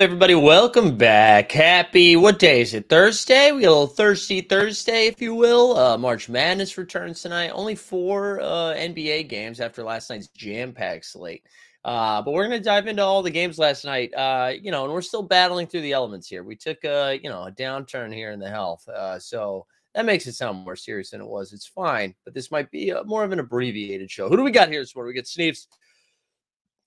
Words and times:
Everybody? 0.00 0.34
Welcome 0.34 0.96
back. 0.96 1.52
Happy, 1.52 2.16
what 2.16 2.40
day 2.40 2.62
is 2.62 2.74
it? 2.74 2.88
Thursday? 2.88 3.52
We 3.52 3.62
got 3.62 3.68
a 3.68 3.70
little 3.70 3.86
thirsty 3.86 4.40
Thursday, 4.40 5.06
if 5.06 5.22
you 5.22 5.36
will. 5.36 5.78
Uh, 5.78 5.96
March 5.96 6.28
Madness 6.28 6.76
returns 6.76 7.22
tonight. 7.22 7.50
Only 7.50 7.76
four 7.76 8.40
uh, 8.40 8.74
NBA 8.74 9.28
games 9.28 9.60
after 9.60 9.84
last 9.84 10.10
night's 10.10 10.26
jam 10.28 10.72
packed 10.72 11.04
slate. 11.04 11.46
Uh, 11.84 12.20
but 12.22 12.32
we're 12.32 12.48
going 12.48 12.58
to 12.58 12.64
dive 12.64 12.88
into 12.88 13.04
all 13.04 13.22
the 13.22 13.30
games 13.30 13.56
last 13.56 13.84
night. 13.84 14.12
Uh, 14.14 14.54
you 14.60 14.72
know, 14.72 14.82
and 14.82 14.92
we're 14.92 15.00
still 15.00 15.22
battling 15.22 15.68
through 15.68 15.82
the 15.82 15.92
elements 15.92 16.26
here. 16.26 16.42
We 16.42 16.56
took 16.56 16.82
a, 16.82 17.20
you 17.22 17.30
know, 17.30 17.44
a 17.44 17.52
downturn 17.52 18.12
here 18.12 18.32
in 18.32 18.40
the 18.40 18.50
health. 18.50 18.88
Uh, 18.88 19.20
so 19.20 19.64
that 19.94 20.06
makes 20.06 20.26
it 20.26 20.32
sound 20.32 20.64
more 20.64 20.74
serious 20.74 21.10
than 21.10 21.20
it 21.20 21.28
was. 21.28 21.52
It's 21.52 21.66
fine, 21.68 22.16
but 22.24 22.34
this 22.34 22.50
might 22.50 22.68
be 22.72 22.90
a, 22.90 23.04
more 23.04 23.22
of 23.22 23.30
an 23.30 23.38
abbreviated 23.38 24.10
show. 24.10 24.28
Who 24.28 24.36
do 24.36 24.42
we 24.42 24.50
got 24.50 24.70
here 24.70 24.80
this 24.80 24.96
morning? 24.96 25.10
We 25.14 25.20
got 25.20 25.28
Sneeves. 25.28 25.68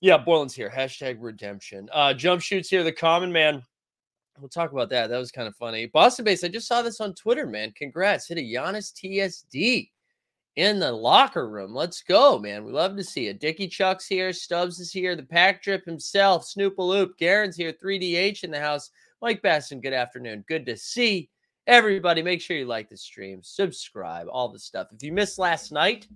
Yeah, 0.02 0.18
Borland's 0.18 0.54
here. 0.54 0.72
Hashtag 0.74 1.18
redemption. 1.20 1.90
Uh, 1.92 2.14
jump 2.14 2.42
shoots 2.42 2.70
here. 2.70 2.84
The 2.84 2.92
common 2.92 3.32
man. 3.32 3.64
We'll 4.40 4.50
talk 4.50 4.72
about 4.72 4.90
that. 4.90 5.08
That 5.08 5.18
was 5.18 5.32
kind 5.32 5.48
of 5.48 5.56
funny. 5.56 5.88
Boston 5.88 6.26
base. 6.26 6.44
I 6.44 6.50
just 6.50 6.68
saw 6.68 6.84
this 6.84 7.02
on 7.02 7.16
Twitter, 7.16 7.48
man. 7.48 7.72
Congrats. 7.76 8.28
Hit 8.28 8.38
a 8.38 8.42
Giannis 8.42 8.94
TSD 8.94 9.90
in 10.56 10.80
the 10.80 10.92
locker 10.92 11.50
room. 11.50 11.74
Let's 11.74 12.04
go, 12.04 12.38
man. 12.38 12.64
We 12.64 12.72
love 12.72 12.96
to 12.98 13.04
see 13.04 13.28
it. 13.28 13.40
Dickie 13.40 13.68
Chuck's 13.68 14.06
here. 14.06 14.32
Stubbs 14.32 14.80
is 14.80 14.92
here. 14.92 15.16
The 15.16 15.24
pack 15.24 15.64
drip 15.64 15.86
himself. 15.86 16.46
Snoopaloop. 16.46 17.18
Garen's 17.18 17.56
here. 17.56 17.74
3DH 17.74 18.44
in 18.44 18.52
the 18.52 18.60
house. 18.60 18.92
Mike 19.22 19.42
Basson, 19.42 19.82
good 19.82 19.94
afternoon. 19.94 20.46
Good 20.48 20.66
to 20.68 20.78
see 20.78 21.30
everybody. 21.66 22.22
Make 22.22 22.42
sure 22.42 22.56
you 22.56 22.66
like 22.66 22.90
the 22.90 22.98
stream, 22.98 23.42
subscribe, 23.42 24.28
all 24.32 24.50
the 24.50 24.60
stuff. 24.60 24.88
If 24.92 25.02
you 25.02 25.12
missed 25.12 25.40
last 25.40 25.72
night, 25.72 26.08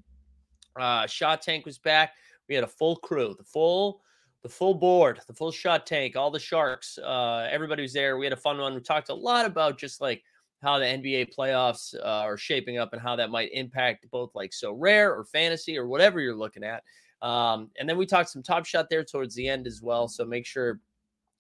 uh, 0.80 1.08
Shot 1.08 1.41
Tank 1.41 1.66
was 1.66 1.80
back. 1.80 2.14
We 2.51 2.56
had 2.56 2.66
a 2.66 2.67
full 2.67 2.97
crew, 2.97 3.34
the 3.38 3.45
full, 3.45 4.01
the 4.44 4.50
full 4.50 4.73
board, 4.73 5.22
the 5.25 5.34
full 5.34 5.53
shot 5.53 5.88
tank, 5.88 6.17
all 6.17 6.29
the 6.29 6.38
sharks. 6.38 6.97
Uh, 6.97 7.47
everybody 7.50 7.81
was 7.81 7.94
there. 7.94 8.17
We 8.17 8.25
had 8.25 8.34
a 8.34 8.35
fun 8.35 8.57
one. 8.57 8.75
We 8.75 8.81
talked 8.81 9.07
a 9.07 9.13
lot 9.13 9.45
about 9.45 9.78
just 9.78 10.01
like 10.01 10.22
how 10.61 10.78
the 10.78 10.84
NBA 10.84 11.34
playoffs 11.34 11.95
uh, 11.95 12.03
are 12.03 12.35
shaping 12.35 12.78
up 12.78 12.91
and 12.91 13.01
how 13.01 13.16
that 13.16 13.29
might 13.29 13.53
impact 13.53 14.11
both 14.11 14.35
like 14.35 14.51
Sorare 14.51 15.17
or 15.17 15.23
fantasy 15.23 15.78
or 15.78 15.88
whatever 15.88 16.19
you're 16.19 16.35
looking 16.35 16.66
at. 16.66 16.84
Um, 17.22 17.69
and 17.79 17.88
then 17.88 17.97
we 17.97 18.06
talked 18.06 18.31
some 18.31 18.44
top 18.44 18.66
shot 18.66 18.90
there 18.90 19.06
towards 19.06 19.34
the 19.34 19.47
end 19.47 19.66
as 19.66 19.81
well. 19.81 20.09
So 20.09 20.25
make 20.25 20.45
sure, 20.45 20.81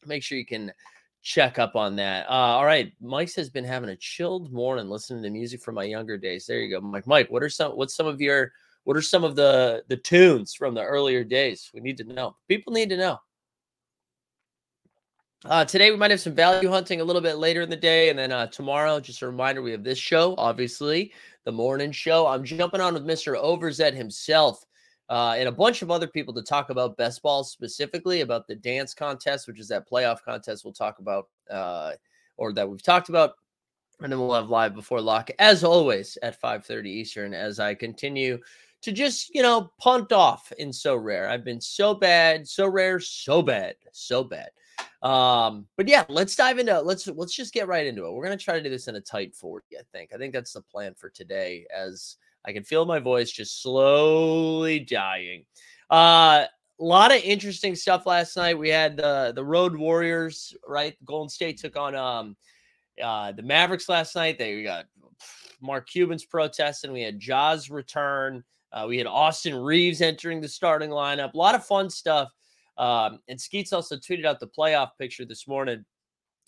make 0.05 0.23
sure 0.23 0.37
you 0.37 0.45
can 0.45 0.71
check 1.21 1.59
up 1.59 1.75
on 1.75 1.97
that. 1.97 2.25
Uh, 2.29 2.55
all 2.55 2.65
right, 2.65 2.93
Mike's 3.01 3.35
has 3.35 3.49
been 3.49 3.65
having 3.65 3.89
a 3.89 3.97
chilled 3.97 4.53
morning 4.53 4.87
listening 4.87 5.23
to 5.23 5.29
music 5.29 5.61
from 5.61 5.75
my 5.75 5.83
younger 5.83 6.17
days. 6.17 6.45
There 6.45 6.59
you 6.59 6.73
go, 6.73 6.79
Mike. 6.79 7.05
Mike, 7.05 7.29
what 7.29 7.43
are 7.43 7.49
some 7.49 7.73
what's 7.73 7.97
some 7.97 8.07
of 8.07 8.21
your 8.21 8.53
what 8.83 8.97
are 8.97 9.01
some 9.01 9.23
of 9.23 9.35
the 9.35 9.83
the 9.87 9.97
tunes 9.97 10.53
from 10.53 10.73
the 10.73 10.83
earlier 10.83 11.23
days? 11.23 11.69
We 11.73 11.81
need 11.81 11.97
to 11.97 12.03
know. 12.03 12.35
People 12.47 12.73
need 12.73 12.89
to 12.89 12.97
know. 12.97 13.19
Uh, 15.43 15.65
today 15.65 15.89
we 15.89 15.97
might 15.97 16.11
have 16.11 16.19
some 16.19 16.35
value 16.35 16.69
hunting 16.69 17.01
a 17.01 17.03
little 17.03 17.21
bit 17.21 17.37
later 17.37 17.61
in 17.61 17.69
the 17.69 17.75
day, 17.75 18.09
and 18.09 18.19
then 18.19 18.31
uh, 18.31 18.45
tomorrow, 18.47 18.99
just 18.99 19.23
a 19.23 19.27
reminder, 19.27 19.63
we 19.63 19.71
have 19.71 19.83
this 19.83 19.97
show, 19.97 20.35
obviously 20.37 21.11
the 21.45 21.51
morning 21.51 21.91
show. 21.91 22.27
I'm 22.27 22.43
jumping 22.43 22.81
on 22.81 22.93
with 22.93 23.05
Mr. 23.05 23.35
Overzet 23.41 23.95
himself 23.95 24.63
uh, 25.09 25.35
and 25.37 25.49
a 25.49 25.51
bunch 25.51 25.81
of 25.81 25.89
other 25.89 26.07
people 26.07 26.33
to 26.33 26.43
talk 26.43 26.69
about 26.69 26.95
best 26.95 27.23
ball 27.23 27.43
specifically 27.43 28.21
about 28.21 28.47
the 28.47 28.55
dance 28.55 28.93
contest, 28.93 29.47
which 29.47 29.59
is 29.59 29.67
that 29.67 29.89
playoff 29.89 30.21
contest 30.23 30.63
we'll 30.63 30.73
talk 30.73 30.99
about 30.99 31.27
uh, 31.49 31.93
or 32.37 32.53
that 32.53 32.69
we've 32.69 32.83
talked 32.83 33.09
about, 33.09 33.33
and 34.01 34.11
then 34.11 34.19
we'll 34.19 34.33
have 34.33 34.49
live 34.49 34.75
before 34.75 35.01
lock 35.01 35.29
as 35.39 35.63
always 35.63 36.17
at 36.21 36.39
5:30 36.39 36.85
Eastern 36.85 37.33
as 37.33 37.59
I 37.59 37.73
continue 37.73 38.39
to 38.81 38.91
just 38.91 39.33
you 39.33 39.41
know 39.41 39.71
punt 39.79 40.11
off 40.11 40.51
in 40.57 40.69
Sorare. 40.69 41.27
I've 41.27 41.45
been 41.45 41.61
so 41.61 41.93
bad, 41.93 42.43
Sorare, 42.43 43.01
so 43.01 43.41
bad, 43.41 43.75
so 43.91 44.23
bad. 44.23 44.49
Um, 45.03 45.67
but 45.77 45.87
yeah, 45.87 46.03
let's 46.09 46.35
dive 46.35 46.59
into 46.59 46.79
let's 46.81 47.07
let's 47.07 47.35
just 47.35 47.53
get 47.53 47.67
right 47.67 47.87
into 47.87 48.05
it. 48.05 48.13
We're 48.13 48.23
gonna 48.23 48.37
try 48.37 48.55
to 48.55 48.63
do 48.63 48.69
this 48.69 48.87
in 48.87 48.95
a 48.95 49.01
tight 49.01 49.35
40, 49.35 49.77
I 49.77 49.81
think. 49.91 50.11
I 50.13 50.17
think 50.17 50.33
that's 50.33 50.53
the 50.53 50.61
plan 50.61 50.93
for 50.95 51.09
today, 51.09 51.65
as 51.75 52.17
I 52.45 52.53
can 52.53 52.63
feel 52.63 52.85
my 52.85 52.99
voice 52.99 53.31
just 53.31 53.61
slowly 53.61 54.79
dying. 54.79 55.45
Uh 55.89 56.45
a 56.79 56.83
lot 56.83 57.15
of 57.15 57.21
interesting 57.23 57.75
stuff 57.75 58.07
last 58.07 58.35
night. 58.37 58.57
We 58.57 58.69
had 58.69 58.97
the 58.97 59.33
the 59.35 59.43
Road 59.43 59.75
Warriors, 59.75 60.55
right? 60.67 60.95
Golden 61.05 61.29
State 61.29 61.59
took 61.59 61.77
on 61.77 61.95
um 61.95 62.35
uh 63.01 63.31
the 63.31 63.43
Mavericks 63.43 63.89
last 63.89 64.15
night. 64.15 64.37
They 64.37 64.63
got 64.63 64.85
Mark 65.61 65.87
Cuban's 65.87 66.25
protest, 66.25 66.83
and 66.83 66.93
we 66.93 67.01
had 67.01 67.19
Ja's 67.19 67.69
return. 67.69 68.43
Uh, 68.73 68.85
we 68.87 68.97
had 68.97 69.07
Austin 69.07 69.55
Reaves 69.55 70.01
entering 70.01 70.41
the 70.41 70.47
starting 70.47 70.89
lineup. 70.89 71.33
A 71.33 71.37
lot 71.37 71.55
of 71.55 71.65
fun 71.65 71.89
stuff. 71.89 72.29
Um, 72.77 73.19
and 73.27 73.39
Skeets 73.39 73.73
also 73.73 73.97
tweeted 73.97 74.25
out 74.25 74.39
the 74.39 74.47
playoff 74.47 74.91
picture 74.99 75.25
this 75.25 75.47
morning. 75.47 75.85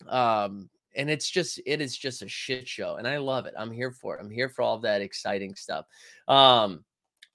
Um, 0.07 0.69
and 0.95 1.09
it's 1.09 1.29
just 1.29 1.59
it 1.66 1.81
is 1.81 1.97
just 1.97 2.22
a 2.22 2.28
shit 2.28 2.67
show. 2.67 2.95
And 2.95 3.07
I 3.07 3.17
love 3.17 3.45
it. 3.45 3.53
I'm 3.57 3.72
here 3.72 3.91
for 3.91 4.16
it. 4.16 4.22
I'm 4.22 4.29
here 4.29 4.50
for 4.50 4.61
all 4.61 4.79
that 4.79 5.01
exciting 5.01 5.56
stuff. 5.56 5.85
Um, 6.28 6.84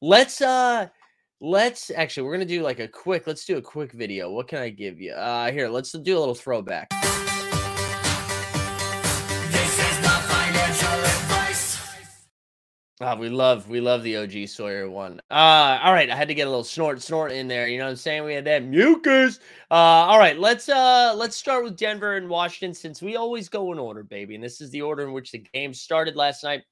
let's 0.00 0.40
uh 0.40 0.86
let's 1.40 1.90
actually 1.90 2.24
we're 2.24 2.32
gonna 2.32 2.44
do 2.44 2.62
like 2.62 2.78
a 2.78 2.88
quick 2.88 3.26
let's 3.26 3.44
do 3.44 3.56
a 3.56 3.62
quick 3.62 3.92
video. 3.92 4.30
What 4.30 4.48
can 4.48 4.58
I 4.58 4.70
give 4.70 5.00
you? 5.00 5.12
Uh 5.12 5.50
here, 5.50 5.68
let's 5.68 5.92
do 5.92 6.16
a 6.16 6.20
little 6.20 6.34
throwback. 6.34 6.88
Ah, 13.00 13.14
we 13.14 13.28
love 13.28 13.68
we 13.68 13.80
love 13.80 14.02
the 14.02 14.16
OG 14.16 14.48
Sawyer 14.48 14.90
one. 14.90 15.20
Uh 15.30 15.78
all 15.82 15.92
right, 15.92 16.10
I 16.10 16.16
had 16.16 16.26
to 16.28 16.34
get 16.34 16.48
a 16.48 16.50
little 16.50 16.64
snort 16.64 17.00
snort 17.00 17.30
in 17.30 17.46
there. 17.46 17.68
You 17.68 17.78
know 17.78 17.84
what 17.84 17.90
I'm 17.90 17.96
saying? 17.96 18.24
We 18.24 18.34
had 18.34 18.44
that 18.46 18.64
mucus. 18.64 19.38
Uh 19.70 19.74
all 19.74 20.18
right, 20.18 20.36
let's 20.36 20.68
uh 20.68 21.14
let's 21.16 21.36
start 21.36 21.62
with 21.62 21.76
Denver 21.76 22.16
and 22.16 22.28
Washington 22.28 22.74
since 22.74 23.00
we 23.00 23.14
always 23.14 23.48
go 23.48 23.70
in 23.72 23.78
order, 23.78 24.02
baby. 24.02 24.34
And 24.34 24.42
this 24.42 24.60
is 24.60 24.70
the 24.70 24.82
order 24.82 25.04
in 25.06 25.12
which 25.12 25.30
the 25.30 25.38
game 25.38 25.72
started 25.74 26.16
last 26.16 26.42
night. 26.42 26.62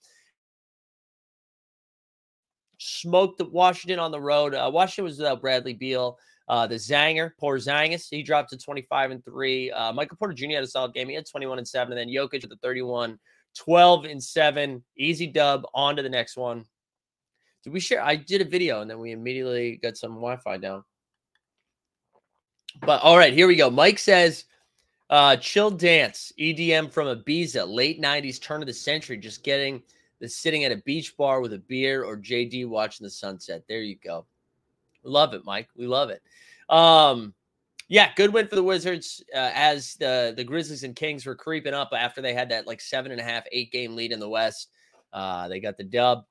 Smoked 2.78 3.40
Washington 3.52 4.00
on 4.00 4.10
the 4.10 4.20
road. 4.20 4.52
Uh, 4.52 4.68
Washington 4.72 5.04
was 5.04 5.18
without 5.18 5.40
Bradley 5.40 5.74
Beal. 5.74 6.18
Uh, 6.48 6.66
the 6.66 6.74
Zanger, 6.74 7.32
poor 7.38 7.58
Zangus, 7.58 8.08
he 8.10 8.22
dropped 8.22 8.50
to 8.50 8.58
25 8.58 9.10
and 9.12 9.24
3. 9.24 9.70
Uh, 9.70 9.92
Michael 9.92 10.16
Porter 10.16 10.34
Jr. 10.34 10.54
had 10.54 10.64
a 10.64 10.66
solid 10.66 10.92
game. 10.92 11.08
He 11.08 11.14
had 11.14 11.26
21 11.26 11.58
and 11.58 11.66
7. 11.66 11.96
And 11.96 11.98
then 11.98 12.14
Jokic 12.14 12.44
at 12.44 12.50
the 12.50 12.56
31 12.56 13.18
12 13.56 14.04
and 14.04 14.22
7 14.22 14.82
easy 14.96 15.26
dub 15.26 15.66
on 15.74 15.96
to 15.96 16.02
the 16.02 16.08
next 16.08 16.36
one 16.36 16.64
did 17.64 17.72
we 17.72 17.80
share 17.80 18.02
i 18.02 18.14
did 18.14 18.40
a 18.40 18.44
video 18.44 18.80
and 18.80 18.90
then 18.90 18.98
we 18.98 19.12
immediately 19.12 19.76
got 19.76 19.96
some 19.96 20.12
wi-fi 20.12 20.56
down 20.56 20.84
But 22.80 23.02
all 23.02 23.16
right, 23.16 23.32
here 23.32 23.46
we 23.46 23.56
go. 23.56 23.70
Mike 23.70 23.98
says, 23.98 24.44
uh, 25.08 25.36
chill 25.36 25.70
dance, 25.70 26.32
EDM 26.38 26.90
from 26.90 27.06
Ibiza, 27.06 27.66
late 27.66 28.00
90s, 28.00 28.40
turn 28.40 28.60
of 28.60 28.66
the 28.66 28.74
century, 28.74 29.16
just 29.16 29.42
getting 29.42 29.82
the 30.20 30.28
sitting 30.28 30.64
at 30.64 30.72
a 30.72 30.82
beach 30.84 31.16
bar 31.16 31.40
with 31.40 31.52
a 31.52 31.58
beer 31.58 32.04
or 32.04 32.16
JD 32.16 32.68
watching 32.68 33.04
the 33.04 33.10
sunset. 33.10 33.62
There 33.68 33.82
you 33.82 33.96
go. 33.96 34.26
Love 35.04 35.34
it, 35.34 35.44
Mike. 35.44 35.68
We 35.76 35.86
love 35.86 36.10
it. 36.10 36.22
Um, 36.68 37.34
yeah, 37.88 38.12
good 38.16 38.32
win 38.32 38.48
for 38.48 38.56
the 38.56 38.62
Wizards 38.62 39.22
uh, 39.34 39.50
as 39.54 39.94
the 39.94 40.34
the 40.36 40.44
Grizzlies 40.44 40.82
and 40.82 40.96
Kings 40.96 41.24
were 41.24 41.34
creeping 41.34 41.74
up 41.74 41.90
after 41.96 42.20
they 42.20 42.34
had 42.34 42.48
that 42.48 42.66
like 42.66 42.80
seven 42.80 43.12
and 43.12 43.20
a 43.20 43.24
half, 43.24 43.44
eight 43.52 43.70
game 43.70 43.94
lead 43.94 44.12
in 44.12 44.20
the 44.20 44.28
West. 44.28 44.68
Uh, 45.12 45.48
they 45.48 45.60
got 45.60 45.76
the 45.76 45.84
dub. 45.84 46.24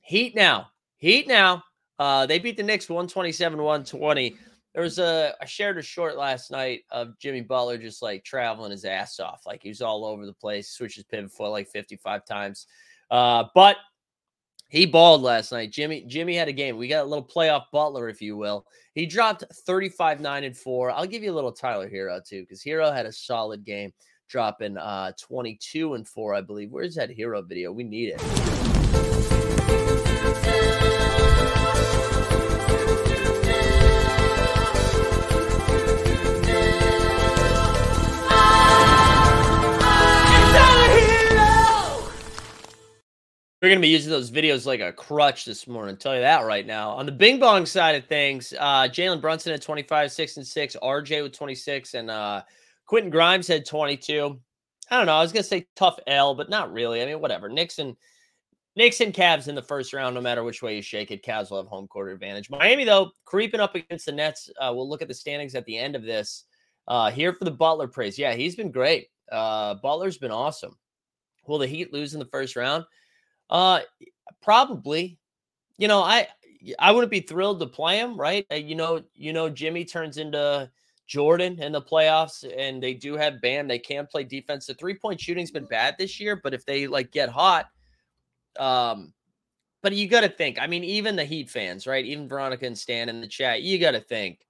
Heat 0.00 0.34
now, 0.34 0.68
Heat 0.98 1.26
now. 1.26 1.62
Uh, 1.98 2.26
they 2.26 2.38
beat 2.38 2.56
the 2.56 2.62
Knicks 2.62 2.88
127 2.88 3.58
120. 3.58 4.36
There 4.74 4.82
was 4.82 4.98
a, 4.98 5.34
I 5.40 5.46
shared 5.46 5.78
a 5.78 5.82
short 5.82 6.16
last 6.16 6.50
night 6.50 6.82
of 6.90 7.18
Jimmy 7.18 7.40
Butler 7.40 7.78
just 7.78 8.02
like 8.02 8.24
traveling 8.24 8.70
his 8.70 8.84
ass 8.84 9.18
off. 9.18 9.42
Like 9.46 9.62
he 9.62 9.70
was 9.70 9.80
all 9.80 10.04
over 10.04 10.26
the 10.26 10.34
place, 10.34 10.70
switches 10.70 11.04
pivot 11.04 11.32
foot 11.32 11.50
like 11.50 11.68
55 11.68 12.26
times. 12.26 12.66
Uh, 13.10 13.44
but 13.54 13.76
he 14.68 14.86
balled 14.86 15.22
last 15.22 15.52
night. 15.52 15.70
Jimmy 15.70 16.04
Jimmy 16.06 16.34
had 16.34 16.48
a 16.48 16.52
game. 16.52 16.76
We 16.76 16.88
got 16.88 17.04
a 17.04 17.08
little 17.08 17.26
playoff 17.26 17.64
Butler, 17.72 18.08
if 18.08 18.20
you 18.20 18.36
will. 18.36 18.66
He 18.94 19.06
dropped 19.06 19.44
35, 19.66 20.20
9, 20.20 20.44
and 20.44 20.56
4. 20.56 20.90
I'll 20.90 21.06
give 21.06 21.22
you 21.22 21.32
a 21.32 21.34
little 21.34 21.52
Tyler 21.52 21.88
Herro 21.88 22.20
too, 22.24 22.42
because 22.42 22.62
Herro 22.62 22.92
had 22.92 23.06
a 23.06 23.12
solid 23.12 23.64
game, 23.64 23.92
dropping 24.28 24.76
uh 24.76 25.12
22 25.20 25.94
and 25.94 26.06
4, 26.06 26.34
I 26.34 26.40
believe. 26.40 26.70
Where's 26.70 26.94
that 26.96 27.16
Herro 27.16 27.46
video? 27.46 27.72
We 27.72 27.84
need 27.84 28.14
it. 28.16 30.05
We're 43.62 43.70
going 43.70 43.78
to 43.78 43.86
be 43.86 43.88
using 43.88 44.10
those 44.10 44.30
videos 44.30 44.66
like 44.66 44.80
a 44.80 44.92
crutch 44.92 45.46
this 45.46 45.66
morning. 45.66 45.94
I'll 45.94 45.98
tell 45.98 46.14
you 46.14 46.20
that 46.20 46.44
right 46.44 46.66
now. 46.66 46.90
On 46.90 47.06
the 47.06 47.12
Bing 47.12 47.40
Bong 47.40 47.64
side 47.64 47.94
of 47.94 48.04
things, 48.04 48.52
uh, 48.58 48.82
Jalen 48.82 49.22
Brunson 49.22 49.54
at 49.54 49.62
25, 49.62 50.12
6 50.12 50.36
and 50.36 50.46
6, 50.46 50.76
RJ 50.82 51.22
with 51.22 51.32
26, 51.32 51.94
and 51.94 52.10
uh, 52.10 52.42
Quentin 52.84 53.10
Grimes 53.10 53.48
had 53.48 53.64
22. 53.64 54.38
I 54.90 54.96
don't 54.98 55.06
know. 55.06 55.14
I 55.14 55.22
was 55.22 55.32
going 55.32 55.42
to 55.42 55.48
say 55.48 55.66
tough 55.74 55.98
L, 56.06 56.34
but 56.34 56.50
not 56.50 56.70
really. 56.70 57.02
I 57.02 57.06
mean, 57.06 57.20
whatever. 57.20 57.48
Nixon. 57.48 57.96
Nixon 58.76 59.10
Cavs 59.10 59.48
in 59.48 59.54
the 59.54 59.62
first 59.62 59.94
round, 59.94 60.14
no 60.14 60.20
matter 60.20 60.44
which 60.44 60.60
way 60.60 60.76
you 60.76 60.82
shake 60.82 61.10
it. 61.10 61.24
Cavs 61.24 61.50
will 61.50 61.56
have 61.56 61.66
home 61.66 61.88
court 61.88 62.12
advantage. 62.12 62.50
Miami, 62.50 62.84
though, 62.84 63.10
creeping 63.24 63.58
up 63.58 63.74
against 63.74 64.04
the 64.04 64.12
Nets. 64.12 64.50
Uh, 64.60 64.70
we'll 64.74 64.86
look 64.86 65.00
at 65.00 65.08
the 65.08 65.14
standings 65.14 65.54
at 65.54 65.64
the 65.64 65.78
end 65.78 65.96
of 65.96 66.02
this. 66.02 66.44
Uh, 66.86 67.10
here 67.10 67.32
for 67.32 67.46
the 67.46 67.50
Butler 67.50 67.88
praise. 67.88 68.18
Yeah, 68.18 68.34
he's 68.34 68.54
been 68.54 68.70
great. 68.70 69.06
Uh, 69.32 69.76
Butler's 69.76 70.18
been 70.18 70.30
awesome. 70.30 70.76
Will 71.46 71.56
the 71.56 71.66
Heat 71.66 71.90
lose 71.90 72.12
in 72.12 72.20
the 72.20 72.26
first 72.26 72.54
round? 72.54 72.84
Uh, 73.50 73.80
probably. 74.42 75.18
You 75.78 75.88
know, 75.88 76.00
I 76.02 76.28
I 76.78 76.92
wouldn't 76.92 77.10
be 77.10 77.20
thrilled 77.20 77.60
to 77.60 77.66
play 77.66 77.98
him, 77.98 78.18
right? 78.18 78.46
Uh, 78.50 78.56
you 78.56 78.74
know, 78.74 79.02
you 79.14 79.32
know, 79.32 79.48
Jimmy 79.48 79.84
turns 79.84 80.16
into 80.18 80.70
Jordan 81.06 81.62
in 81.62 81.72
the 81.72 81.82
playoffs, 81.82 82.44
and 82.56 82.82
they 82.82 82.94
do 82.94 83.16
have 83.16 83.40
Bam. 83.40 83.68
They 83.68 83.78
can 83.78 84.06
play 84.06 84.24
defense. 84.24 84.66
The 84.66 84.74
three 84.74 84.94
point 84.94 85.20
shooting's 85.20 85.50
been 85.50 85.66
bad 85.66 85.96
this 85.98 86.18
year, 86.18 86.40
but 86.42 86.54
if 86.54 86.64
they 86.64 86.86
like 86.86 87.12
get 87.12 87.28
hot, 87.28 87.66
um, 88.58 89.12
but 89.82 89.92
you 89.92 90.08
got 90.08 90.22
to 90.22 90.28
think. 90.28 90.58
I 90.60 90.66
mean, 90.66 90.84
even 90.84 91.16
the 91.16 91.24
Heat 91.24 91.50
fans, 91.50 91.86
right? 91.86 92.04
Even 92.04 92.28
Veronica 92.28 92.66
and 92.66 92.76
Stan 92.78 93.08
in 93.08 93.20
the 93.20 93.28
chat, 93.28 93.62
you 93.62 93.78
got 93.78 93.92
to 93.92 94.00
think 94.00 94.40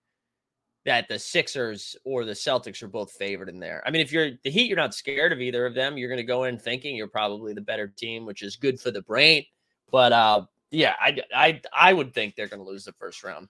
that 0.86 1.08
the 1.08 1.18
Sixers 1.18 1.96
or 2.04 2.24
the 2.24 2.32
Celtics 2.32 2.80
are 2.80 2.88
both 2.88 3.10
favored 3.10 3.48
in 3.48 3.58
there. 3.58 3.82
I 3.84 3.90
mean, 3.90 4.00
if 4.00 4.12
you're 4.12 4.30
the 4.44 4.50
Heat, 4.50 4.68
you're 4.68 4.76
not 4.76 4.94
scared 4.94 5.32
of 5.32 5.40
either 5.40 5.66
of 5.66 5.74
them. 5.74 5.98
You're 5.98 6.08
going 6.08 6.16
to 6.16 6.24
go 6.24 6.44
in 6.44 6.58
thinking 6.58 6.94
you're 6.94 7.08
probably 7.08 7.52
the 7.52 7.60
better 7.60 7.88
team, 7.88 8.24
which 8.24 8.42
is 8.42 8.54
good 8.54 8.80
for 8.80 8.92
the 8.92 9.02
brain. 9.02 9.44
But 9.90 10.12
uh, 10.12 10.46
yeah, 10.70 10.94
I 11.00 11.18
I 11.34 11.60
I 11.72 11.92
would 11.92 12.14
think 12.14 12.36
they're 12.36 12.46
going 12.46 12.64
to 12.64 12.68
lose 12.68 12.84
the 12.84 12.92
first 12.92 13.24
round. 13.24 13.48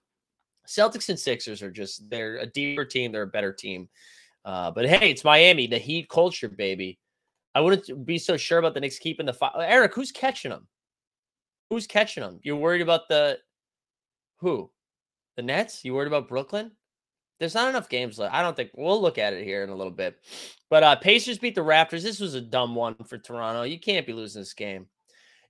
Celtics 0.67 1.11
and 1.11 1.19
Sixers 1.19 1.63
are 1.63 1.71
just 1.71 2.09
they're 2.09 2.39
a 2.39 2.47
deeper 2.47 2.87
team. 2.87 3.13
They're 3.13 3.23
a 3.23 3.27
better 3.27 3.53
team. 3.53 3.89
Uh, 4.47 4.71
but 4.71 4.87
hey, 4.87 5.11
it's 5.11 5.25
Miami, 5.25 5.67
the 5.67 5.79
Heat 5.79 6.09
culture, 6.09 6.49
baby. 6.49 6.99
I 7.55 7.61
wouldn't 7.61 8.07
be 8.07 8.17
so 8.17 8.39
sure 8.39 8.59
about 8.59 8.73
the 8.73 8.81
Knicks 8.81 8.99
keeping 8.99 9.27
the 9.27 9.35
five. 9.35 9.53
Eric, 9.59 9.95
who's 9.95 10.11
catching 10.11 10.51
them? 10.51 10.67
Who's 11.69 11.87
catching 11.87 12.23
them? 12.23 12.41
You're 12.43 12.57
worried 12.57 12.83
about 12.83 13.09
the 13.09 13.39
who? 14.39 14.71
The 15.37 15.43
Nets? 15.43 15.85
You 15.85 15.93
worried 15.93 16.07
about 16.07 16.29
Brooklyn? 16.29 16.71
There's 17.39 17.55
not 17.55 17.69
enough 17.69 17.89
games 17.89 18.19
left. 18.19 18.35
I 18.35 18.43
don't 18.43 18.57
think 18.57 18.71
we'll 18.75 19.01
look 19.01 19.19
at 19.19 19.35
it 19.35 19.45
here 19.45 19.63
in 19.63 19.71
a 19.71 19.75
little 19.75 19.93
bit. 19.93 20.19
But 20.71 20.83
uh 20.83 20.97
Pacers 20.97 21.39
beat 21.39 21.55
the 21.55 21.61
Raptors. 21.61 22.03
This 22.03 22.21
was 22.21 22.35
a 22.35 22.41
dumb 22.41 22.75
one 22.75 22.95
for 23.07 23.19
Toronto. 23.19 23.63
You 23.63 23.79
can't 23.79 24.07
be 24.07 24.13
losing 24.13 24.41
this 24.41 24.55
game. 24.55 24.87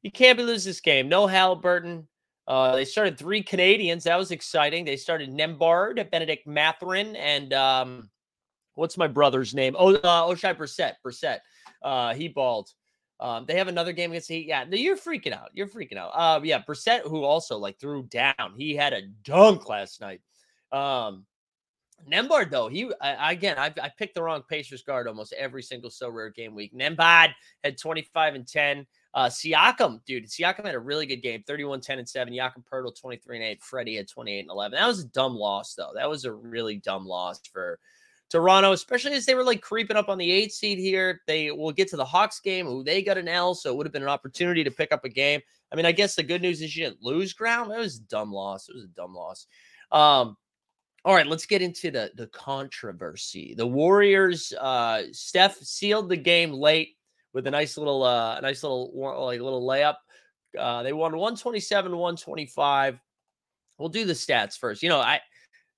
You 0.03 0.11
can't 0.11 0.39
be 0.39 0.45
losing 0.45 0.71
this 0.71 0.81
game. 0.81 1.09
No 1.09 1.27
Halliburton. 1.27 2.07
Uh, 2.47 2.77
they 2.77 2.85
started 2.85 3.19
three 3.19 3.43
Canadians. 3.43 4.05
That 4.05 4.19
was 4.19 4.31
exciting. 4.31 4.85
They 4.85 4.97
started 4.97 5.31
Nembhard, 5.31 6.11
Benedict 6.11 6.47
Mathurin, 6.47 7.17
and 7.17 7.53
um, 7.53 8.09
what's 8.75 8.97
my 8.97 9.09
brother's 9.09 9.53
name? 9.53 9.75
Oh, 9.77 9.95
uh, 9.97 10.23
Oshae 10.29 10.57
Brissett. 10.57 10.95
Brissett. 11.05 11.41
Uh, 11.83 12.15
he 12.15 12.29
balled. 12.29 12.71
Um, 13.19 13.47
they 13.47 13.57
have 13.57 13.69
another 13.69 13.93
game 13.93 14.11
against 14.13 14.29
the 14.29 14.37
Heat. 14.37 14.47
Yeah, 14.47 14.65
you're 14.71 14.97
freaking 14.97 15.33
out. 15.33 15.51
You're 15.55 15.69
freaking 15.69 15.97
out. 15.97 16.11
Uh, 16.15 16.41
yeah, 16.45 16.63
Brissett, 16.63 17.01
who 17.01 17.25
also 17.25 17.57
like 17.59 17.81
threw 17.81 18.05
down. 18.05 18.55
He 18.57 18.77
had 18.77 18.93
a 18.93 19.03
dunk 19.25 19.69
last 19.69 20.01
night. 20.01 20.21
Um, 20.71 21.25
Nembhard, 22.11 22.51
though, 22.51 22.69
he 22.69 22.91
I, 23.01 23.33
again, 23.33 23.59
I, 23.59 23.73
I 23.83 23.89
picked 23.89 24.15
the 24.15 24.23
wrong 24.23 24.43
Pacers 24.49 24.83
guard 24.83 25.09
almost 25.09 25.33
every 25.33 25.63
single 25.63 25.91
Sorare 25.91 26.35
game 26.35 26.55
week. 26.55 26.73
Nembhard 26.75 27.35
had 27.65 27.79
25 27.79 28.35
and 28.35 28.47
10. 28.47 28.87
Uh, 29.15 29.27
Siakam, 29.27 30.05
dude, 30.05 30.27
Siakam 30.27 30.67
had 30.67 30.75
a 30.75 30.79
really 30.79 31.07
good 31.07 31.23
game 31.23 31.43
31, 31.47 31.81
10, 31.81 31.99
and 31.99 32.09
7. 32.09 32.35
Jakob 32.35 32.65
Poeltl, 32.71 33.01
23 33.01 33.37
and 33.37 33.45
8. 33.45 33.63
Freddie 33.63 33.97
had 33.97 34.09
28 34.09 34.41
and 34.41 34.51
11. 34.51 34.77
That 34.77 34.87
was 34.87 35.01
a 35.01 35.09
dumb 35.09 35.35
loss, 35.35 35.75
though. 35.75 35.93
That 35.95 36.09
was 36.09 36.25
a 36.25 36.33
really 36.33 36.77
dumb 36.77 37.07
loss 37.07 37.41
for 37.53 37.79
Toronto, 38.31 38.73
especially 38.73 39.15
as 39.15 39.25
they 39.25 39.35
were 39.35 39.45
like 39.45 39.61
creeping 39.61 39.97
up 39.97 40.09
on 40.09 40.19
the 40.19 40.31
eight 40.31 40.53
seed 40.53 40.79
here. 40.79 41.23
They 41.27 41.51
will 41.51 41.73
get 41.73 41.89
to 41.89 41.97
the 41.97 42.05
Hawks 42.05 42.41
game, 42.41 42.85
they 42.85 43.03
got 43.03 43.19
an 43.19 43.29
L, 43.29 43.55
so 43.55 43.71
it 43.71 43.77
would 43.77 43.87
have 43.87 43.93
been 43.93 44.03
an 44.03 44.09
opportunity 44.09 44.65
to 44.65 44.71
pick 44.71 44.93
up 44.93 45.05
a 45.05 45.09
game. 45.09 45.41
I 45.73 45.77
mean, 45.77 45.87
I 45.87 45.93
guess 45.93 46.15
the 46.15 46.23
good 46.23 46.43
news 46.43 46.61
is 46.61 46.77
you 46.77 46.85
didn't 46.85 47.03
lose 47.03 47.33
ground. 47.33 47.71
That 47.71 47.79
was 47.79 47.97
a 47.97 48.03
dumb 48.03 48.33
loss. 48.33 48.69
It 48.69 48.75
was 48.75 48.85
a 48.85 48.89
dumb 48.89 49.15
loss. 49.15 49.47
Um, 49.91 50.37
all 51.07 51.15
right, 51.15 51.27
let's 51.27 51.47
get 51.47 51.63
into 51.63 51.93
the 51.93 52.11
the 52.17 52.27
controversy. 52.27 53.55
The 53.57 53.67
Warriors, 53.67 54.53
uh, 54.61 55.05
Steph 55.13 55.57
sealed 55.59 56.09
the 56.09 56.17
game 56.17 56.53
late 56.53 56.97
with 57.33 57.47
a 57.47 57.51
nice 57.51 57.79
little, 57.79 58.03
uh, 58.03 58.37
a 58.37 58.43
nice 58.43 58.65
little 58.65 58.91
like 59.25 59.41
little 59.41 59.65
layup. 59.65 59.95
Uh, 60.59 60.83
they 60.83 60.93
won 60.93 61.13
127 61.13 61.93
125. 61.93 62.99
We'll 63.79 63.89
do 63.89 64.05
the 64.05 64.15
stats 64.15 64.59
first. 64.59 64.83
You 64.83 64.89
know, 64.89 64.99
I 64.99 65.21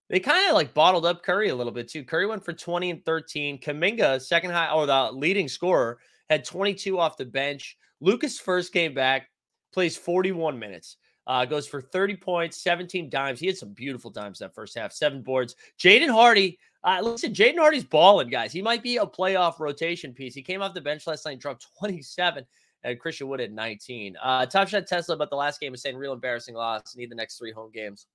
they 0.08 0.18
kind 0.18 0.48
of 0.48 0.54
like 0.54 0.72
bottled 0.72 1.04
up 1.04 1.22
Curry 1.22 1.50
a 1.50 1.54
little 1.54 1.74
bit 1.74 1.88
too. 1.88 2.04
Curry 2.04 2.26
went 2.26 2.42
for 2.42 2.54
20 2.54 2.90
and 2.90 3.04
13. 3.04 3.60
Kuminga, 3.60 4.22
second 4.22 4.52
high 4.52 4.70
or 4.70 4.86
the 4.86 5.12
leading 5.12 5.46
scorer, 5.46 5.98
had 6.30 6.42
22 6.42 6.98
off 6.98 7.18
the 7.18 7.26
bench. 7.26 7.76
Luka's 8.00 8.38
first 8.40 8.72
came 8.72 8.94
back, 8.94 9.28
plays 9.74 9.94
41 9.94 10.58
minutes. 10.58 10.96
Uh, 11.28 11.44
goes 11.44 11.66
for 11.68 11.82
30 11.82 12.16
points, 12.16 12.56
17 12.62 13.10
dimes. 13.10 13.38
He 13.38 13.46
had 13.46 13.58
some 13.58 13.74
beautiful 13.74 14.10
dimes 14.10 14.38
that 14.38 14.54
first 14.54 14.76
half, 14.76 14.92
seven 14.92 15.20
boards. 15.20 15.56
Jaden 15.78 16.08
Hardy, 16.08 16.58
uh, 16.84 17.00
listen, 17.02 17.34
Jaden 17.34 17.58
Hardy's 17.58 17.84
balling, 17.84 18.28
guys. 18.30 18.50
He 18.50 18.62
might 18.62 18.82
be 18.82 18.96
a 18.96 19.04
playoff 19.04 19.60
rotation 19.60 20.14
piece. 20.14 20.34
He 20.34 20.40
came 20.40 20.62
off 20.62 20.72
the 20.72 20.80
bench 20.80 21.06
last 21.06 21.26
night, 21.26 21.38
dropped 21.38 21.66
27, 21.78 22.46
and 22.82 22.98
Christian 22.98 23.28
Wood 23.28 23.42
at 23.42 23.52
19. 23.52 24.16
Uh, 24.22 24.46
Top 24.46 24.68
Shot 24.68 24.86
Tesla 24.86 25.16
about 25.16 25.28
the 25.28 25.36
last 25.36 25.60
game 25.60 25.74
is 25.74 25.82
saying 25.82 25.98
real 25.98 26.14
embarrassing 26.14 26.54
loss. 26.54 26.96
Need 26.96 27.10
the 27.10 27.14
next 27.14 27.36
three 27.36 27.52
home 27.52 27.70
games. 27.74 28.06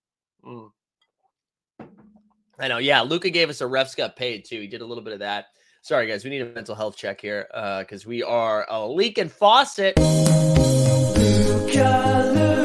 Mm. 0.43 0.71
I 2.57 2.67
know. 2.67 2.79
Yeah, 2.79 3.01
Luka 3.01 3.29
gave 3.29 3.51
us 3.51 3.61
a 3.61 3.65
refs 3.65 3.95
got 3.95 4.15
paid 4.15 4.43
too. 4.45 4.59
He 4.59 4.67
did 4.67 4.81
a 4.81 4.85
little 4.85 5.03
bit 5.03 5.13
of 5.13 5.19
that. 5.19 5.45
Sorry, 5.83 6.07
guys. 6.07 6.23
We 6.23 6.31
need 6.31 6.41
a 6.41 6.45
mental 6.45 6.73
health 6.75 6.97
check 6.97 7.21
here 7.21 7.45
because 7.79 8.05
uh, 8.05 8.09
we 8.09 8.23
are 8.23 8.65
a 8.69 8.87
leak 8.87 9.17
leaking 9.17 9.29
faucet. 9.29 9.99
Luka 11.13 11.83
magic. 12.33 12.62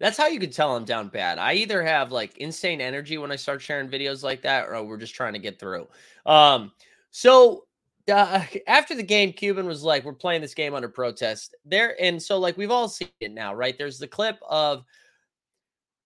That's 0.00 0.16
how 0.16 0.28
you 0.28 0.40
could 0.40 0.52
tell 0.52 0.74
I'm 0.74 0.86
down 0.86 1.08
bad. 1.08 1.38
I 1.38 1.52
either 1.54 1.82
have 1.82 2.10
like 2.10 2.38
insane 2.38 2.80
energy 2.80 3.18
when 3.18 3.30
I 3.30 3.36
start 3.36 3.60
sharing 3.60 3.88
videos 3.88 4.24
like 4.24 4.42
that, 4.42 4.68
or 4.68 4.82
we're 4.82 4.96
just 4.96 5.14
trying 5.14 5.34
to 5.34 5.38
get 5.38 5.60
through. 5.60 5.86
Um, 6.24 6.72
so 7.10 7.66
uh, 8.10 8.42
after 8.66 8.94
the 8.94 9.02
game, 9.02 9.32
Cuban 9.32 9.66
was 9.66 9.82
like, 9.82 10.04
"We're 10.04 10.14
playing 10.14 10.40
this 10.40 10.54
game 10.54 10.74
under 10.74 10.88
protest." 10.88 11.54
There, 11.66 12.00
and 12.02 12.20
so 12.20 12.38
like 12.38 12.56
we've 12.56 12.70
all 12.70 12.88
seen 12.88 13.08
it 13.20 13.32
now, 13.32 13.54
right? 13.54 13.76
There's 13.76 13.98
the 13.98 14.08
clip 14.08 14.38
of 14.48 14.84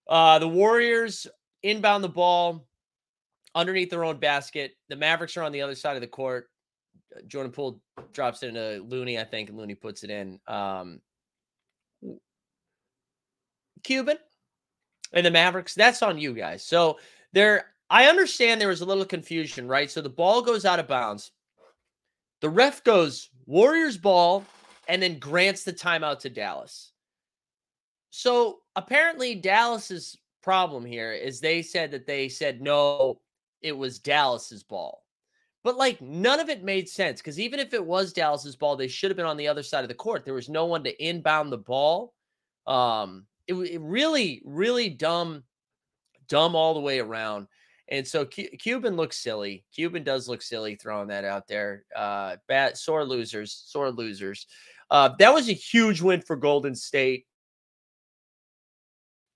uh, 0.09 0.41
the 0.41 0.49
Warriors 0.49 1.29
inbound 1.63 2.03
the 2.03 2.09
ball 2.09 2.67
underneath 3.55 3.91
their 3.91 4.05
own 4.05 4.19
basket. 4.19 4.73
The 4.89 4.97
Mavericks 4.97 5.37
are 5.37 5.43
on 5.43 5.53
the 5.53 5.63
other 5.63 5.75
side 5.75 5.97
of 5.97 6.01
the 6.01 6.09
court. 6.09 6.49
Jordan 7.27 7.53
Poole 7.53 7.81
drops 8.13 8.43
it 8.43 8.49
into 8.49 8.85
Looney, 8.89 9.19
I 9.19 9.25
think, 9.25 9.49
and 9.49 9.59
Looney 9.59 9.75
puts 9.75 10.05
it 10.05 10.11
in. 10.11 10.41
Um, 10.47 11.01
Cuban 13.83 14.19
and 15.13 15.25
the 15.25 15.31
Mavericks, 15.31 15.75
that's 15.75 16.03
on 16.03 16.19
you 16.19 16.35
guys. 16.35 16.65
So 16.65 16.99
there, 17.33 17.67
I 17.91 18.07
understand 18.07 18.61
there 18.61 18.69
was 18.69 18.81
a 18.81 18.87
little 18.87 19.05
confusion, 19.05 19.69
right? 19.69 19.91
So 19.91 20.01
the 20.01 20.09
ball 20.09 20.43
goes 20.43 20.65
out 20.65 20.81
of 20.81 20.89
bounds. 20.89 21.31
The 22.41 22.49
ref 22.49 22.83
goes 22.83 23.31
Warriors 23.47 23.97
ball 23.97 24.45
and 24.89 25.03
then 25.03 25.19
grants 25.19 25.65
the 25.65 25.73
timeout 25.73 26.21
to 26.21 26.31
Dallas. 26.31 26.93
So 28.11 28.61
apparently, 28.77 29.35
Dallas's 29.35 30.19
problem 30.43 30.85
here 30.85 31.13
is 31.13 31.41
they 31.41 31.63
said 31.63 31.91
that 31.91 32.07
they 32.07 32.29
said 32.29 32.61
no, 32.61 33.21
it 33.65 33.77
was 33.77 33.99
Dallas's 33.99 34.63
ball. 34.63 35.03
But 35.65 35.79
like 35.79 36.01
none 36.03 36.39
of 36.39 36.51
it 36.51 36.63
made 36.63 36.89
sense 36.89 37.21
because 37.21 37.41
even 37.41 37.59
if 37.59 37.73
it 37.73 37.85
was 37.85 38.13
Dallas's 38.13 38.55
ball, 38.55 38.77
they 38.77 38.87
should 38.87 39.11
have 39.11 39.17
been 39.17 39.25
on 39.25 39.39
the 39.39 39.49
other 39.49 39.63
side 39.63 39.83
of 39.83 39.89
the 39.89 39.95
court. 39.95 40.25
There 40.25 40.35
was 40.35 40.51
no 40.51 40.67
one 40.67 40.85
to 40.85 41.05
inbound 41.05 41.51
the 41.51 41.59
ball. 41.59 42.13
Um, 42.67 43.27
it, 43.49 43.55
it 43.55 43.81
really, 43.81 44.43
really 44.45 44.91
dumb, 44.91 45.43
dumb 46.29 46.55
all 46.55 46.75
the 46.75 46.81
way 46.81 47.01
around. 47.01 47.49
And 47.89 48.07
so 48.07 48.27
Cuban 48.27 48.97
looks 48.97 49.19
silly. 49.19 49.65
Cuban 49.75 50.05
does 50.05 50.29
look 50.29 50.43
silly 50.43 50.75
throwing 50.75 51.09
that 51.09 51.25
out 51.25 51.49
there. 51.49 51.85
Uh, 51.97 52.37
bad, 52.47 52.77
sore 52.77 53.05
losers, 53.05 53.65
sore 53.67 53.91
losers. 53.91 54.47
Uh, 54.91 55.11
that 55.19 55.33
was 55.33 55.49
a 55.49 55.53
huge 55.53 56.03
win 56.03 56.21
for 56.21 56.37
Golden 56.37 56.75
State. 56.75 57.27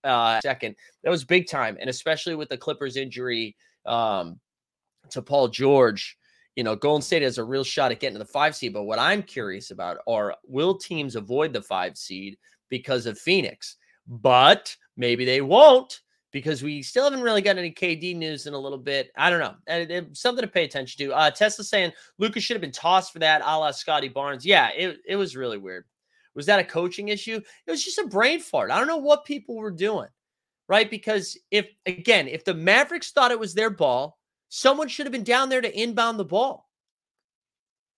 Uh, 0.05 0.41
second, 0.41 0.77
that 1.05 1.11
was 1.11 1.25
big 1.25 1.49
time, 1.49 1.77
and 1.81 1.91
especially 1.91 2.35
with 2.35 2.49
the 2.49 2.57
Clippers 2.57 2.97
injury 2.97 3.57
um, 3.89 4.39
to 5.11 5.23
Paul 5.23 5.49
George, 5.49 6.17
you 6.57 6.65
know, 6.65 6.77
Golden 6.77 7.03
State 7.03 7.23
has 7.23 7.39
a 7.39 7.45
real 7.45 7.65
shot 7.65 7.93
at 7.93 8.01
getting 8.01 8.15
to 8.15 8.19
the 8.19 8.25
five 8.25 8.55
seed. 8.55 8.73
But 8.73 8.85
what 8.85 8.99
I'm 8.99 9.23
curious 9.23 9.71
about 9.71 9.99
are 10.07 10.35
will 10.45 10.77
teams 10.77 11.17
avoid 11.17 11.53
the 11.53 11.63
five 11.63 11.97
seed 11.97 12.37
because 12.69 13.07
of 13.07 13.19
Phoenix? 13.19 13.77
But 14.07 14.77
maybe 14.97 15.25
they 15.25 15.41
won't 15.41 16.01
because 16.31 16.63
we 16.63 16.83
still 16.83 17.05
haven't 17.05 17.23
really 17.23 17.41
got 17.41 17.59
any 17.59 17.71
KD 17.71 18.15
news 18.17 18.47
in 18.47 18.55
a 18.55 18.59
little 18.59 18.79
bit. 18.79 19.11
I 19.17 19.31
don't 19.31 19.41
know. 19.41 19.55
And 19.67 20.17
something 20.17 20.43
to 20.43 20.51
pay 20.51 20.65
attention 20.65 21.07
to. 21.07 21.15
Uh, 21.15 21.31
Tesla 21.31 21.65
saying 21.65 21.93
Luka's 22.19 22.45
should 22.45 22.55
have 22.55 22.61
been 22.61 22.71
tossed 22.71 23.13
for 23.13 23.19
that, 23.21 23.41
a 23.43 23.59
la 23.59 23.71
Scottie 23.71 24.09
Barnes. 24.09 24.45
Yeah, 24.45 24.71
it, 24.77 24.99
it 25.07 25.17
was 25.17 25.37
really 25.37 25.59
weird. 25.59 25.85
Was 26.35 26.47
that 26.47 26.61
a 26.61 26.65
coaching 26.65 27.09
issue? 27.09 27.41
It 27.67 27.71
was 27.71 27.85
just 27.85 27.99
a 27.99 28.07
brain 28.07 28.41
fart. 28.41 28.71
I 28.71 28.79
don't 28.79 28.87
know 28.87 28.99
what 28.99 29.25
people 29.25 29.57
were 29.57 29.71
doing, 29.71 30.09
right? 30.69 30.91
Because 30.91 31.37
if, 31.51 31.69
again, 31.87 32.29
if 32.29 32.45
the 32.45 32.55
Mavericks 32.55 33.11
thought 33.11 33.31
it 33.31 33.41
was 33.41 33.55
their 33.55 33.71
ball, 33.71 34.19
someone 34.49 34.89
should 34.89 35.07
have 35.07 35.13
been 35.13 35.25
down 35.25 35.49
there 35.49 35.61
to 35.61 35.81
inbound 35.81 36.19
the 36.19 36.25
ball, 36.25 36.69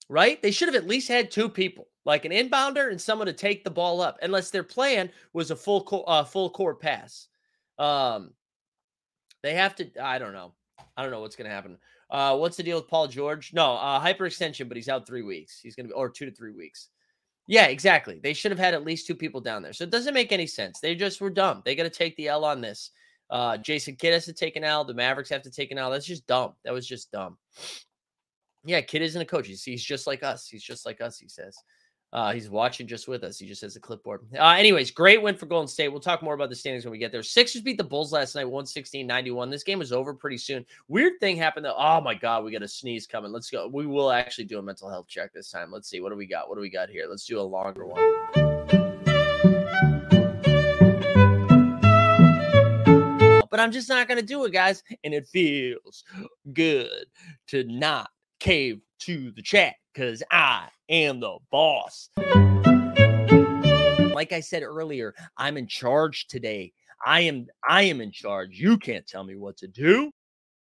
right? 0.08 0.40
They 0.40 0.50
should 0.50 0.68
have 0.68 0.76
at 0.76 0.88
least 0.88 1.08
had 1.08 1.30
two 1.30 1.48
people, 1.48 1.88
like 2.04 2.24
an 2.24 2.32
inbounder 2.32 2.90
and 2.90 3.00
someone 3.00 3.26
to 3.26 3.32
take 3.32 3.64
the 3.64 3.70
ball 3.70 4.00
up, 4.00 4.18
unless 4.22 4.50
their 4.50 4.62
plan 4.62 5.10
was 5.32 5.50
a 5.50 5.56
full, 5.56 5.82
co- 5.84 6.02
uh, 6.02 6.24
full 6.24 6.50
court 6.50 6.80
pass. 6.80 7.28
Um, 7.78 8.32
they 9.42 9.54
have 9.54 9.74
to. 9.76 9.90
I 10.00 10.18
don't 10.18 10.32
know. 10.32 10.52
I 10.96 11.02
don't 11.02 11.10
know 11.10 11.20
what's 11.20 11.36
going 11.36 11.48
to 11.48 11.54
happen. 11.54 11.78
Uh, 12.10 12.36
what's 12.36 12.56
the 12.56 12.62
deal 12.62 12.76
with 12.76 12.88
Paul 12.88 13.06
George? 13.08 13.52
No, 13.54 13.74
uh, 13.74 14.04
hyperextension, 14.04 14.68
but 14.68 14.76
he's 14.76 14.88
out 14.88 15.06
three 15.06 15.22
weeks. 15.22 15.60
He's 15.62 15.76
going 15.76 15.86
to 15.86 15.88
be 15.88 15.94
or 15.94 16.10
two 16.10 16.26
to 16.26 16.32
three 16.32 16.52
weeks. 16.52 16.88
Yeah, 17.50 17.66
exactly. 17.66 18.20
They 18.22 18.32
should 18.32 18.52
have 18.52 18.60
had 18.60 18.74
at 18.74 18.84
least 18.84 19.08
two 19.08 19.14
people 19.16 19.40
down 19.40 19.60
there. 19.60 19.72
So 19.72 19.82
it 19.82 19.90
doesn't 19.90 20.14
make 20.14 20.30
any 20.30 20.46
sense. 20.46 20.78
They 20.78 20.94
just 20.94 21.20
were 21.20 21.30
dumb. 21.30 21.62
They 21.64 21.74
got 21.74 21.82
to 21.82 21.90
take 21.90 22.14
the 22.14 22.28
L 22.28 22.44
on 22.44 22.60
this. 22.60 22.92
Uh, 23.28 23.56
Jason 23.56 23.96
Kidd 23.96 24.12
has 24.12 24.24
to 24.26 24.32
take 24.32 24.54
an 24.54 24.62
L. 24.62 24.84
The 24.84 24.94
Mavericks 24.94 25.30
have 25.30 25.42
to 25.42 25.50
take 25.50 25.72
an 25.72 25.78
L. 25.78 25.90
That's 25.90 26.06
just 26.06 26.28
dumb. 26.28 26.52
That 26.64 26.72
was 26.72 26.86
just 26.86 27.10
dumb. 27.10 27.38
Yeah, 28.64 28.80
Kidd 28.82 29.02
isn't 29.02 29.20
a 29.20 29.24
coach. 29.24 29.48
He's, 29.48 29.64
he's 29.64 29.82
just 29.82 30.06
like 30.06 30.22
us. 30.22 30.46
He's 30.46 30.62
just 30.62 30.86
like 30.86 31.00
us, 31.00 31.18
he 31.18 31.28
says. 31.28 31.56
Uh, 32.12 32.32
he's 32.32 32.50
watching 32.50 32.88
just 32.88 33.06
with 33.06 33.22
us. 33.22 33.38
He 33.38 33.46
just 33.46 33.62
has 33.62 33.76
a 33.76 33.80
clipboard. 33.80 34.22
Uh, 34.36 34.48
anyways, 34.48 34.90
great 34.90 35.22
win 35.22 35.36
for 35.36 35.46
Golden 35.46 35.68
State. 35.68 35.88
We'll 35.88 36.00
talk 36.00 36.22
more 36.22 36.34
about 36.34 36.48
the 36.48 36.56
standings 36.56 36.84
when 36.84 36.90
we 36.90 36.98
get 36.98 37.12
there. 37.12 37.22
Sixers 37.22 37.62
beat 37.62 37.78
the 37.78 37.84
Bulls 37.84 38.12
last 38.12 38.34
night, 38.34 38.46
116 38.46 39.06
91. 39.06 39.48
This 39.48 39.62
game 39.62 39.78
was 39.78 39.92
over 39.92 40.12
pretty 40.12 40.38
soon. 40.38 40.66
Weird 40.88 41.20
thing 41.20 41.36
happened 41.36 41.66
though. 41.66 41.76
Oh 41.78 42.00
my 42.00 42.14
God, 42.14 42.42
we 42.42 42.50
got 42.50 42.62
a 42.62 42.68
sneeze 42.68 43.06
coming. 43.06 43.30
Let's 43.30 43.48
go. 43.48 43.68
We 43.68 43.86
will 43.86 44.10
actually 44.10 44.46
do 44.46 44.58
a 44.58 44.62
mental 44.62 44.90
health 44.90 45.06
check 45.06 45.32
this 45.32 45.50
time. 45.50 45.70
Let's 45.70 45.88
see. 45.88 46.00
What 46.00 46.10
do 46.10 46.16
we 46.16 46.26
got? 46.26 46.48
What 46.48 46.56
do 46.56 46.60
we 46.60 46.70
got 46.70 46.90
here? 46.90 47.06
Let's 47.08 47.26
do 47.26 47.38
a 47.38 47.42
longer 47.42 47.86
one. 47.86 48.00
But 53.50 53.58
I'm 53.58 53.72
just 53.72 53.88
not 53.88 54.08
going 54.08 54.18
to 54.18 54.26
do 54.26 54.44
it, 54.44 54.52
guys. 54.52 54.82
And 55.04 55.12
it 55.12 55.26
feels 55.26 56.04
good 56.52 57.06
to 57.48 57.64
not 57.64 58.10
cave 58.38 58.80
to 59.00 59.32
the 59.32 59.42
chat 59.42 59.74
because 59.92 60.22
I 60.30 60.68
am 60.88 61.20
the 61.20 61.36
boss. 61.50 62.10
Like 64.14 64.32
I 64.32 64.40
said 64.40 64.62
earlier, 64.62 65.14
I'm 65.36 65.56
in 65.56 65.66
charge 65.66 66.26
today. 66.26 66.72
I 67.06 67.20
am 67.22 67.46
I 67.68 67.82
am 67.82 68.00
in 68.00 68.12
charge. 68.12 68.58
You 68.58 68.76
can't 68.76 69.06
tell 69.06 69.24
me 69.24 69.36
what 69.36 69.56
to 69.58 69.68
do. 69.68 70.10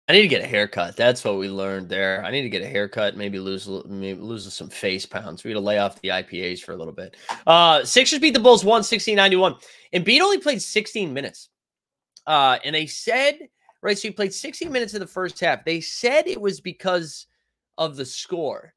I 0.09 0.15
need 0.15 0.23
to 0.23 0.29
get 0.29 0.43
a 0.43 0.47
haircut. 0.47 0.97
That's 0.97 1.23
what 1.25 1.39
we 1.39 1.49
learned 1.49 1.89
there. 1.89 2.25
I 2.25 2.31
need 2.31 2.43
to 2.43 2.49
get 2.49 2.63
a 2.63 2.67
haircut, 2.67 3.17
maybe 3.17 3.39
lose 3.39 3.69
maybe 3.87 4.21
lose 4.21 4.53
some 4.53 4.69
face 4.69 5.07
pounds. 5.07 5.45
We 5.45 5.53
got 5.53 5.61
to 5.61 5.65
lay 5.65 5.79
off 5.79 6.01
the 6.01 6.09
IPAs 6.09 6.61
for 6.61 6.73
a 6.73 6.77
little 6.77 6.93
bit. 6.93 7.17
Uh 7.47 7.85
Sixers 7.85 8.19
beat 8.19 8.35
the 8.35 8.41
Bulls 8.41 8.65
116-91. 8.65 9.63
And 9.93 10.05
Embiid 10.05 10.21
only 10.21 10.39
played 10.39 10.63
16 10.63 11.13
minutes. 11.13 11.51
Uh 12.27 12.59
and 12.65 12.75
they 12.75 12.87
said, 12.87 13.39
right, 13.83 13.97
so 13.97 14.09
he 14.09 14.13
played 14.13 14.35
16 14.35 14.73
minutes 14.73 14.95
in 14.95 15.01
the 15.01 15.07
first 15.07 15.39
half. 15.41 15.65
They 15.65 15.81
said 15.81 16.27
it 16.27 16.41
was 16.41 16.61
because 16.61 17.27
of 17.79 17.97
the 17.97 18.05
score. 18.05 18.75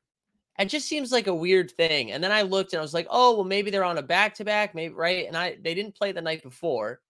It 0.58 0.66
just 0.66 0.88
seems 0.88 1.12
like 1.12 1.28
a 1.28 1.36
weird 1.36 1.72
thing. 1.72 2.12
And 2.12 2.24
then 2.24 2.32
I 2.32 2.44
looked 2.44 2.74
and 2.74 2.80
I 2.80 2.82
was 2.82 2.94
like, 2.94 3.08
oh, 3.10 3.36
well, 3.36 3.44
maybe 3.44 3.72
they're 3.72 3.84
on 3.84 3.98
a 3.98 4.02
back 4.02 4.36
to 4.36 4.46
back, 4.46 4.74
maybe 4.74 4.94
right. 4.94 5.28
And 5.28 5.36
I 5.36 5.58
they 5.62 5.74
didn't 5.74 5.96
play 5.96 6.12
the 6.12 6.22
night 6.22 6.44
before. 6.44 7.02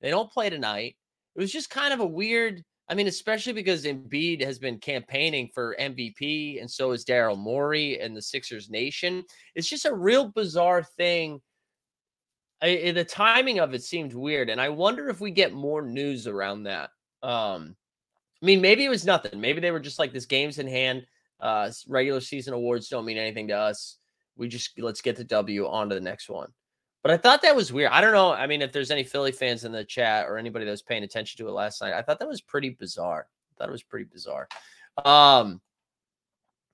They 0.00 0.10
don't 0.10 0.30
play 0.30 0.50
tonight. 0.50 0.96
It 1.36 1.40
was 1.40 1.52
just 1.52 1.70
kind 1.70 1.92
of 1.92 2.00
a 2.00 2.06
weird. 2.06 2.64
I 2.88 2.94
mean, 2.94 3.06
especially 3.06 3.54
because 3.54 3.84
Embiid 3.84 4.44
has 4.44 4.58
been 4.58 4.78
campaigning 4.78 5.48
for 5.54 5.74
MVP, 5.80 6.60
and 6.60 6.70
so 6.70 6.92
is 6.92 7.04
Daryl 7.04 7.38
Morey 7.38 7.98
and 7.98 8.14
the 8.14 8.20
Sixers 8.20 8.68
Nation. 8.68 9.24
It's 9.54 9.68
just 9.68 9.86
a 9.86 9.94
real 9.94 10.28
bizarre 10.28 10.82
thing. 10.82 11.40
I, 12.62 12.92
the 12.94 13.04
timing 13.04 13.58
of 13.58 13.72
it 13.72 13.82
seemed 13.82 14.12
weird, 14.12 14.50
and 14.50 14.60
I 14.60 14.68
wonder 14.68 15.08
if 15.08 15.20
we 15.20 15.30
get 15.30 15.54
more 15.54 15.80
news 15.80 16.26
around 16.26 16.64
that. 16.64 16.90
Um, 17.22 17.74
I 18.42 18.46
mean, 18.46 18.60
maybe 18.60 18.84
it 18.84 18.90
was 18.90 19.06
nothing. 19.06 19.40
Maybe 19.40 19.62
they 19.62 19.70
were 19.70 19.80
just 19.80 19.98
like 19.98 20.12
this 20.12 20.26
game's 20.26 20.58
in 20.58 20.68
hand 20.68 21.06
uh, 21.40 21.70
regular 21.88 22.20
season 22.20 22.54
awards 22.54 22.88
don't 22.88 23.04
mean 23.04 23.18
anything 23.18 23.48
to 23.48 23.54
us. 23.54 23.98
We 24.36 24.48
just 24.48 24.78
let's 24.78 25.00
get 25.00 25.16
the 25.16 25.24
W 25.24 25.66
on 25.68 25.88
to 25.88 25.94
the 25.94 26.00
next 26.00 26.28
one. 26.28 26.52
But 27.02 27.12
I 27.12 27.16
thought 27.18 27.42
that 27.42 27.54
was 27.54 27.72
weird. 27.72 27.90
I 27.92 28.00
don't 28.00 28.14
know. 28.14 28.32
I 28.32 28.46
mean, 28.46 28.62
if 28.62 28.72
there's 28.72 28.90
any 28.90 29.04
Philly 29.04 29.30
fans 29.30 29.64
in 29.64 29.72
the 29.72 29.84
chat 29.84 30.26
or 30.26 30.38
anybody 30.38 30.64
that 30.64 30.70
was 30.70 30.82
paying 30.82 31.04
attention 31.04 31.36
to 31.38 31.48
it 31.48 31.52
last 31.52 31.82
night, 31.82 31.92
I 31.92 32.00
thought 32.00 32.18
that 32.18 32.28
was 32.28 32.40
pretty 32.40 32.70
bizarre. 32.70 33.26
I 33.28 33.52
thought 33.58 33.68
it 33.68 33.72
was 33.72 33.82
pretty 33.82 34.06
bizarre. 34.10 34.48
Um, 35.04 35.60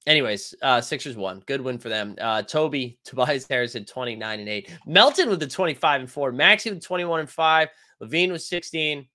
anyways, 0.06 0.54
uh, 0.62 0.80
Sixers 0.80 1.16
won. 1.16 1.42
Good 1.46 1.60
win 1.60 1.78
for 1.78 1.88
them. 1.88 2.14
Uh, 2.20 2.42
Toby, 2.42 2.98
Tobias 3.04 3.46
Harris 3.48 3.72
had 3.72 3.88
29 3.88 4.40
and 4.40 4.48
8. 4.48 4.70
Melton 4.86 5.28
with 5.30 5.40
the 5.40 5.48
25 5.48 6.02
and 6.02 6.10
4. 6.10 6.32
Maxey 6.32 6.70
with 6.70 6.84
21 6.84 7.20
and 7.20 7.30
5. 7.30 7.68
LaVine 8.00 8.30
was 8.30 8.48
16. 8.48 9.08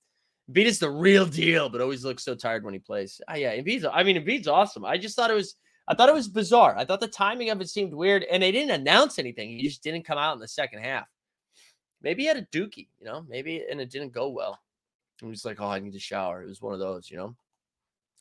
Embiid 0.49 0.65
is 0.65 0.79
the 0.79 0.89
real 0.89 1.25
deal, 1.25 1.69
but 1.69 1.81
always 1.81 2.05
looks 2.05 2.23
so 2.23 2.35
tired 2.35 2.63
when 2.63 2.73
he 2.73 2.79
plays. 2.79 3.19
Ah, 3.27 3.35
yeah, 3.35 3.55
Embiid's. 3.55 3.85
I 3.91 4.03
mean, 4.03 4.17
Embiid's 4.17 4.47
awesome. 4.47 4.85
I 4.85 4.97
just 4.97 5.15
thought 5.15 5.31
it 5.31 5.35
was. 5.35 5.55
I 5.87 5.93
thought 5.93 6.09
it 6.09 6.15
was 6.15 6.27
bizarre. 6.27 6.75
I 6.75 6.83
thought 6.83 6.99
the 6.99 7.07
timing 7.07 7.51
of 7.51 7.61
it 7.61 7.69
seemed 7.69 7.93
weird, 7.93 8.23
and 8.23 8.41
they 8.41 8.51
didn't 8.51 8.71
announce 8.71 9.19
anything. 9.19 9.49
He 9.49 9.63
just 9.63 9.83
didn't 9.83 10.05
come 10.05 10.17
out 10.17 10.33
in 10.33 10.39
the 10.39 10.47
second 10.47 10.79
half. 10.79 11.07
Maybe 12.01 12.23
he 12.23 12.27
had 12.27 12.37
a 12.37 12.45
dookie, 12.45 12.87
you 12.99 13.05
know. 13.05 13.25
Maybe 13.27 13.63
and 13.69 13.79
it 13.79 13.91
didn't 13.91 14.13
go 14.13 14.29
well. 14.29 14.59
He 15.21 15.27
was 15.27 15.45
like, 15.45 15.61
"Oh, 15.61 15.67
I 15.67 15.79
need 15.79 15.93
to 15.93 15.99
shower." 15.99 16.43
It 16.43 16.47
was 16.47 16.61
one 16.61 16.73
of 16.73 16.79
those, 16.79 17.09
you 17.09 17.17
know. 17.17 17.35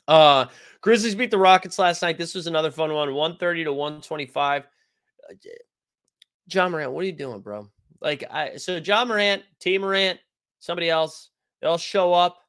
Uh, 0.07 0.47
Grizzlies 0.81 1.15
beat 1.15 1.31
the 1.31 1.39
Rockets 1.39 1.79
last 1.79 2.03
night. 2.03 2.19
This 2.19 2.35
was 2.35 2.47
another 2.47 2.71
fun 2.71 2.93
one, 2.93 3.15
one 3.15 3.37
thirty 3.37 3.65
to 3.65 3.73
one 3.73 4.01
twenty 4.01 4.27
five. 4.27 4.65
John 6.49 6.73
Morant, 6.73 6.93
what 6.93 7.03
are 7.03 7.07
you 7.07 7.13
doing, 7.13 7.41
bro? 7.41 7.71
Like, 8.01 8.25
I 8.31 8.57
so 8.57 8.81
John 8.81 9.09
Morant, 9.09 9.43
T 9.61 9.79
Morant, 9.79 10.19
somebody 10.61 10.91
else 10.91 11.31
They'll 11.65 11.79
show 11.79 12.13
up 12.13 12.41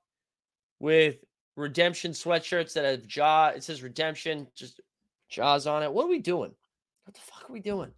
with 0.82 1.24
redemption 1.56 2.12
sweatshirts 2.12 2.74
that 2.74 2.84
have 2.84 3.08
jaw. 3.08 3.48
It 3.48 3.64
says 3.64 3.82
redemption, 3.82 4.46
just 4.54 4.82
jaws 5.30 5.68
on 5.68 5.84
it. 5.84 5.94
What 5.94 6.08
are 6.08 6.10
we 6.10 6.20
doing? 6.20 6.52
What 7.06 7.14
the 7.14 7.22
fuck 7.22 7.50
are 7.50 7.54
we 7.54 7.62
doing? 7.62 7.94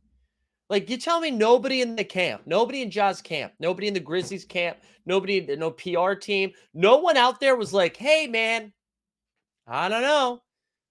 Like 0.69 0.91
you 0.91 0.97
tell 0.97 1.19
me 1.19 1.31
nobody 1.31 1.81
in 1.81 1.95
the 1.95 2.03
camp, 2.03 2.43
nobody 2.45 2.83
in 2.83 2.91
Ja's 2.91 3.19
camp, 3.19 3.53
nobody 3.59 3.87
in 3.87 3.95
the 3.95 3.99
Grizzlies 3.99 4.45
camp, 4.45 4.77
nobody, 5.07 5.39
in 5.39 5.47
the 5.47 5.57
no 5.57 5.71
PR 5.71 6.13
team, 6.13 6.51
no 6.75 6.97
one 6.97 7.17
out 7.17 7.39
there 7.39 7.55
was 7.55 7.73
like, 7.73 7.97
hey 7.97 8.27
man, 8.27 8.71
I 9.65 9.89
don't 9.89 10.03
know. 10.03 10.43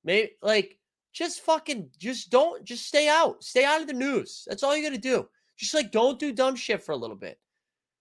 Maybe 0.03 0.33
like 0.43 0.77
just 1.13 1.43
fucking 1.43 1.91
just 2.01 2.31
don't 2.31 2.65
just 2.65 2.85
stay 2.85 3.09
out. 3.09 3.45
Stay 3.45 3.65
out 3.65 3.81
of 3.81 3.87
the 3.87 3.93
news. 3.93 4.43
That's 4.49 4.65
all 4.65 4.77
you 4.77 4.83
gotta 4.83 4.99
do. 4.99 5.29
Just 5.57 5.73
like 5.73 5.93
don't 5.93 6.19
do 6.19 6.33
dumb 6.33 6.57
shit 6.57 6.83
for 6.83 6.91
a 6.91 6.97
little 6.97 7.15
bit. 7.15 7.39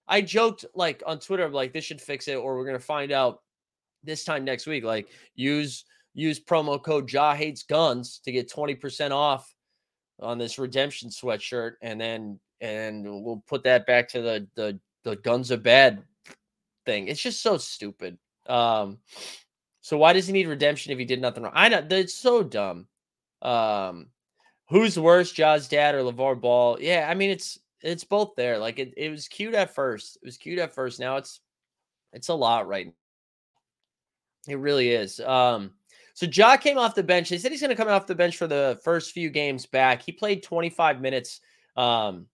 I 0.07 0.21
joked 0.21 0.65
like 0.75 1.01
on 1.05 1.19
Twitter, 1.19 1.49
like 1.49 1.73
this 1.73 1.85
should 1.85 2.01
fix 2.01 2.27
it, 2.27 2.35
or 2.35 2.55
we're 2.55 2.65
gonna 2.65 2.79
find 2.79 3.11
out 3.11 3.41
this 4.03 4.23
time 4.23 4.45
next 4.45 4.67
week. 4.67 4.83
Like 4.83 5.09
use 5.35 5.85
use 6.13 6.39
promo 6.39 6.81
code 6.81 7.11
Ja 7.11 7.33
Hates 7.33 7.63
Guns 7.63 8.19
to 8.23 8.31
get 8.31 8.49
20% 8.51 9.11
off 9.11 9.53
on 10.21 10.37
this 10.37 10.57
redemption 10.57 11.09
sweatshirt, 11.09 11.73
and 11.81 11.99
then 11.99 12.39
and 12.61 13.03
we'll 13.03 13.43
put 13.47 13.63
that 13.63 13.85
back 13.85 14.07
to 14.09 14.21
the 14.21 14.47
the 14.55 14.79
the 15.03 15.15
guns 15.17 15.51
are 15.51 15.57
bad 15.57 16.03
thing. 16.85 17.07
It's 17.07 17.21
just 17.21 17.41
so 17.41 17.57
stupid. 17.57 18.17
Um, 18.47 18.99
so 19.81 19.97
why 19.97 20.13
does 20.13 20.27
he 20.27 20.33
need 20.33 20.47
redemption 20.47 20.91
if 20.91 20.97
he 20.99 21.05
did 21.05 21.21
nothing 21.21 21.43
wrong? 21.43 21.53
I 21.55 21.69
know 21.69 21.85
it's 21.91 22.15
so 22.15 22.43
dumb. 22.43 22.87
Um, 23.41 24.07
who's 24.69 24.97
worse, 24.97 25.31
Ja's 25.31 25.67
dad 25.67 25.95
or 25.95 25.99
LeVar 25.99 26.41
Ball? 26.41 26.77
Yeah, 26.79 27.07
I 27.09 27.13
mean 27.13 27.29
it's 27.29 27.59
it's 27.85 28.03
both 28.03 28.35
there. 28.35 28.57
Like 28.57 28.79
it, 28.79 28.93
it 28.97 29.09
was 29.09 29.27
cute 29.27 29.53
at 29.53 29.73
first. 29.73 30.17
It 30.21 30.25
was 30.25 30.37
cute 30.37 30.59
at 30.59 30.73
first. 30.73 30.99
Now 30.99 31.17
it's 31.17 31.39
it's 32.13 32.29
a 32.29 32.33
lot 32.33 32.67
right. 32.67 32.91
It 34.47 34.59
really 34.59 34.91
is. 34.91 35.19
Um, 35.19 35.71
so 36.13 36.25
Ja 36.25 36.55
came 36.57 36.77
off 36.77 36.95
the 36.95 37.03
bench. 37.03 37.29
They 37.29 37.37
said 37.37 37.51
he's 37.51 37.61
going 37.61 37.71
to 37.71 37.75
come 37.75 37.89
off 37.89 38.07
the 38.07 38.15
bench 38.15 38.37
for 38.37 38.47
the 38.47 38.79
first 38.83 39.11
few 39.11 39.29
games 39.29 39.65
back. 39.65 40.01
He 40.01 40.11
played 40.11 40.43
25 40.43 41.01
minutes. 41.01 41.41
Um, 41.75 42.27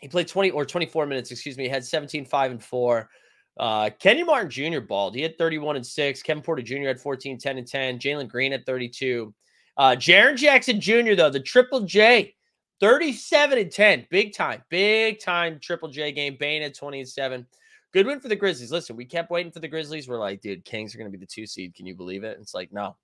he 0.00 0.08
played 0.08 0.28
20 0.28 0.50
or 0.52 0.64
24 0.64 1.04
minutes, 1.06 1.30
excuse 1.30 1.58
me. 1.58 1.64
He 1.64 1.68
had 1.68 1.84
17, 1.84 2.24
5, 2.24 2.50
and 2.52 2.64
4. 2.64 3.10
Uh, 3.58 3.90
Kenyon 3.98 4.26
Martin 4.26 4.50
Jr. 4.50 4.80
balled. 4.80 5.14
He 5.14 5.20
had 5.20 5.36
31 5.36 5.76
and 5.76 5.86
6. 5.86 6.22
Kevin 6.22 6.42
Porter 6.42 6.62
Jr. 6.62 6.86
had 6.86 7.00
14, 7.00 7.38
10, 7.38 7.58
and 7.58 7.66
10. 7.66 7.98
Jalen 7.98 8.28
Green 8.28 8.54
at 8.54 8.64
32. 8.64 9.34
Uh, 9.76 9.90
Jaren 9.90 10.36
Jackson 10.36 10.80
Jr., 10.80 11.14
though, 11.14 11.28
the 11.28 11.40
triple 11.40 11.80
J, 11.80 12.34
37 12.80 13.58
and 13.58 13.70
10. 13.70 14.06
Big 14.10 14.34
time, 14.34 14.62
big 14.70 15.20
time 15.20 15.58
triple 15.60 15.88
J 15.88 16.12
game. 16.12 16.36
Bane 16.38 16.62
at 16.62 16.74
20 16.74 17.00
and 17.00 17.08
7. 17.08 17.46
Good 17.92 18.06
win 18.06 18.20
for 18.20 18.28
the 18.28 18.36
Grizzlies. 18.36 18.72
Listen, 18.72 18.96
we 18.96 19.04
kept 19.04 19.30
waiting 19.30 19.52
for 19.52 19.58
the 19.58 19.68
Grizzlies. 19.68 20.08
We're 20.08 20.18
like, 20.18 20.40
dude, 20.40 20.64
Kings 20.64 20.94
are 20.94 20.98
going 20.98 21.10
to 21.10 21.16
be 21.16 21.22
the 21.22 21.30
two 21.30 21.46
seed. 21.46 21.74
Can 21.74 21.86
you 21.86 21.94
believe 21.94 22.24
it? 22.24 22.38
It's 22.40 22.54
like, 22.54 22.72
no, 22.72 22.96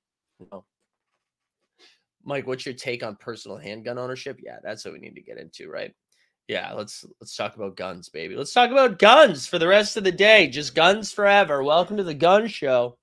no. 0.53 0.65
Mike, 2.25 2.47
what's 2.47 2.65
your 2.65 2.75
take 2.75 3.05
on 3.05 3.17
personal 3.17 3.57
handgun 3.57 3.99
ownership? 3.99 4.39
Yeah, 4.43 4.59
that's 4.63 4.85
what 4.85 4.95
we 4.95 5.01
need 5.01 5.15
to 5.15 5.21
get 5.21 5.39
into, 5.39 5.69
right? 5.69 5.95
Yeah, 6.49 6.73
let's 6.75 7.05
let's 7.21 7.35
talk 7.35 7.57
about 7.57 7.77
guns, 7.77 8.09
baby. 8.09 8.37
Let's 8.37 8.53
talk 8.53 8.71
about 8.71 9.01
guns 9.01 9.49
for 9.49 9.59
the 9.59 9.67
rest 9.67 9.97
of 9.97 10.05
the 10.05 10.13
day. 10.13 10.47
Just 10.47 10.77
guns 10.77 11.13
forever. 11.13 11.63
Welcome 11.63 11.97
to 11.97 12.05
the 12.05 12.15
gun 12.15 12.47
show. 12.47 12.99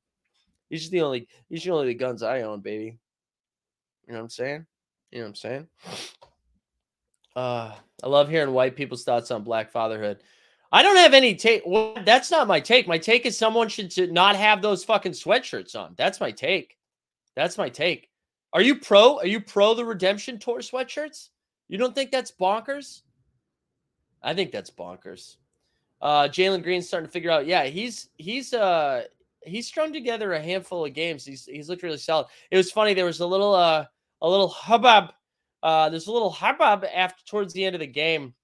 These 0.70 0.88
are 0.88 0.92
the 0.92 1.02
only 1.02 1.28
these 1.50 1.66
are 1.66 1.72
the 1.72 1.76
only 1.76 1.94
guns 1.94 2.24
I 2.24 2.42
own, 2.42 2.62
baby. 2.62 2.98
You 4.08 4.14
know 4.14 4.20
what 4.20 4.24
I'm 4.24 4.30
saying? 4.30 4.66
You 5.12 5.20
know 5.20 5.26
what 5.26 5.30
I'm 5.30 5.36
saying? 5.36 5.68
Uh, 7.36 7.74
I 8.04 8.08
love 8.08 8.30
hearing 8.30 8.54
white 8.54 8.76
people's 8.76 9.04
thoughts 9.04 9.32
on 9.32 9.44
black 9.44 9.72
fatherhood. 9.72 10.20
I 10.72 10.82
don't 10.82 10.98
have 10.98 11.14
any 11.14 11.36
take. 11.36 11.64
Well, 11.66 11.96
that's 12.04 12.32
not 12.32 12.48
my 12.48 12.60
take. 12.60 12.88
My 12.88 12.98
take 12.98 13.26
is 13.26 13.38
someone 13.38 13.70
should 13.70 14.12
not 14.12 14.36
have 14.36 14.62
those 14.62 14.84
fucking 14.84 15.12
sweatshirts 15.12 15.76
on. 15.76 15.94
That's 15.98 16.20
my 16.20 16.32
take. 16.32 16.78
That's 17.36 17.58
my 17.58 17.70
take. 17.70 18.10
Are 18.54 18.62
you 18.62 18.76
pro? 18.76 19.18
Are 19.20 19.28
you 19.28 19.40
pro 19.40 19.74
the 19.74 19.86
redemption 19.86 20.40
tour 20.40 20.60
sweatshirts? 20.60 21.30
You 21.68 21.78
don't 21.78 21.96
think 21.96 22.12
that's 22.12 22.32
bonkers? 22.32 23.02
I 24.22 24.34
think 24.34 24.52
that's 24.52 24.70
bonkers. 24.70 25.38
Uh, 26.02 26.28
Jalen 26.28 26.64
Green's 26.64 26.88
starting 26.88 27.08
to 27.08 27.12
figure 27.12 27.32
out. 27.32 27.48
Yeah, 27.48 27.66
he's 27.66 28.10
he's 28.18 28.54
uh 28.54 29.04
he's 29.44 29.68
strung 29.68 29.94
together 29.94 30.34
a 30.34 30.42
handful 30.42 30.86
of 30.86 30.94
games. 30.94 31.26
He's 31.26 31.46
he's 31.46 31.70
looked 31.70 31.84
really 31.84 31.98
solid. 31.98 32.28
It 32.52 32.58
was 32.58 32.72
funny. 32.72 32.94
There 32.94 33.06
was 33.06 33.20
a 33.20 33.28
little 33.28 33.54
uh 33.54 33.86
a 34.22 34.30
little 34.30 34.48
hubbub. 34.48 35.14
Uh, 35.64 35.90
there's 35.90 36.08
a 36.08 36.12
little 36.12 36.30
hubbub 36.30 36.86
after 36.94 37.24
towards 37.26 37.54
the 37.54 37.66
end 37.66 37.74
of 37.74 37.80
the 37.80 37.88
game 37.88 38.36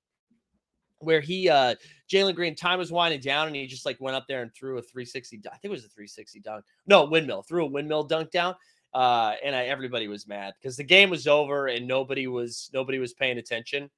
where 1.00 1.22
he 1.22 1.50
uh 1.50 1.76
Jalen 2.12 2.36
Green 2.36 2.56
time 2.56 2.80
was 2.80 2.92
winding 2.92 3.22
down 3.22 3.48
and 3.48 3.56
he 3.56 3.68
just 3.68 3.86
like 3.86 4.00
went 4.00 4.16
up 4.16 4.26
there 4.28 4.42
and 4.42 4.54
threw 4.54 4.78
a 4.78 4.82
360. 4.82 5.42
I 5.46 5.50
think 5.52 5.66
it 5.66 5.70
was 5.70 5.86
a 5.86 5.90
360 5.90 6.40
dunk. 6.40 6.66
No 6.88 7.06
windmill. 7.06 7.44
Threw 7.44 7.66
a 7.66 7.70
windmill 7.70 8.04
dunk 8.04 8.32
down. 8.32 8.56
Uh, 8.94 9.36
and 9.44 9.56
I, 9.56 9.66
everybody 9.66 10.08
was 10.08 10.28
mad 10.28 10.54
because 10.60 10.76
the 10.76 10.84
game 10.84 11.10
was 11.10 11.28
over 11.28 11.68
and 11.68 11.88
nobody 11.88 12.28
was 12.28 12.72
nobody 12.74 12.98
was 12.98 13.14
paying 13.14 13.38
attention. 13.38 13.90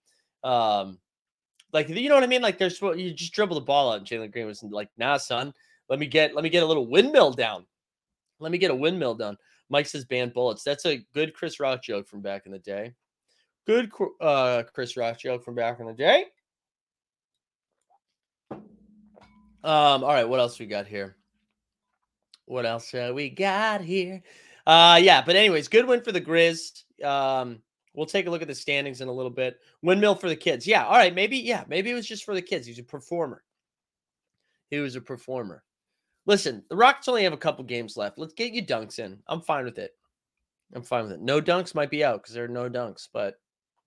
Um, 0.44 1.00
like 1.72 1.88
you 1.88 2.10
know 2.10 2.16
what 2.16 2.24
I 2.24 2.28
mean? 2.28 2.42
Like 2.42 2.58
there's 2.58 2.82
you 2.82 3.14
just 3.14 3.34
dribble 3.34 3.56
the 3.56 3.62
ball 3.62 3.92
out. 3.92 4.00
And 4.00 4.08
Jalen 4.08 4.34
Green 4.34 4.48
was 4.48 4.64
like, 4.64 4.90
"Nah, 4.98 5.18
son, 5.18 5.54
let 5.90 6.00
me 6.00 6.08
get 6.08 6.36
let 6.36 6.44
me 6.44 6.50
get 6.50 6.64
a 6.64 6.66
little 6.66 6.88
windmill 6.88 7.32
down. 7.32 7.66
Let 8.40 8.52
me 8.52 8.58
get 8.58 8.72
a 8.72 8.76
windmill 8.76 9.16
down." 9.16 9.38
Mike 9.70 9.86
says, 9.86 10.04
"Ban 10.04 10.30
bullets." 10.30 10.64
That's 10.64 10.86
a 10.86 10.98
good 11.14 11.34
Chris 11.34 11.62
Rock 11.62 11.82
joke 11.82 12.08
from 12.08 12.22
back 12.22 12.46
in 12.46 12.52
the 12.52 12.60
day. 12.60 12.94
Good 13.68 13.92
uh, 14.20 14.64
Chris 14.74 14.98
Rock 14.98 15.20
from 15.44 15.56
back 15.56 15.80
in 15.80 15.86
the 15.86 15.94
day. 15.94 16.26
Um, 18.52 20.04
all 20.04 20.08
right, 20.08 20.28
what 20.28 20.40
else 20.40 20.60
we 20.60 20.66
got 20.66 20.88
here? 20.88 21.16
What 22.46 22.66
else 22.66 22.94
uh, 22.94 23.12
we 23.14 23.30
got 23.30 23.82
here? 23.82 24.24
Uh, 24.66 25.00
yeah, 25.02 25.24
but 25.24 25.36
anyways, 25.36 25.68
good 25.68 25.86
win 25.86 26.02
for 26.02 26.12
the 26.12 26.22
Grizz. 26.22 26.84
Um, 27.04 27.62
We'll 27.94 28.06
take 28.06 28.28
a 28.28 28.30
look 28.30 28.42
at 28.42 28.48
the 28.48 28.56
standings 28.56 29.02
in 29.02 29.10
a 29.10 29.14
little 29.14 29.32
bit. 29.32 29.60
Windmill 29.82 30.16
for 30.16 30.30
the 30.30 30.36
kids. 30.36 30.66
Yeah. 30.66 30.86
All 30.86 30.96
right. 30.96 31.14
Maybe, 31.14 31.38
yeah. 31.38 31.66
Maybe 31.68 31.92
it 31.92 31.96
was 31.96 32.08
just 32.08 32.24
for 32.24 32.34
the 32.34 32.42
kids. 32.42 32.66
He's 32.66 32.80
a 32.80 32.84
performer. 32.84 33.44
He 34.70 34.80
was 34.80 34.96
a 34.96 35.02
performer. 35.02 35.64
Listen, 36.26 36.64
the 36.70 36.78
Rockets 36.78 37.10
only 37.10 37.24
have 37.24 37.34
a 37.34 37.38
couple 37.38 37.66
games 37.66 37.98
left. 37.98 38.18
Let's 38.18 38.34
get 38.34 38.54
you 38.54 38.66
dunks 38.66 39.00
in. 39.00 39.20
I'm 39.28 39.42
fine 39.42 39.66
with 39.66 39.78
it. 39.78 39.92
I'm 40.74 40.84
fine 40.84 41.04
with 41.04 41.14
it. 41.14 41.22
No 41.22 41.42
dunks 41.42 41.76
might 41.76 41.90
be 41.90 42.04
out 42.06 42.22
because 42.22 42.34
there 42.34 42.46
are 42.46 42.48
no 42.48 42.70
dunks, 42.70 43.10
but 43.12 43.41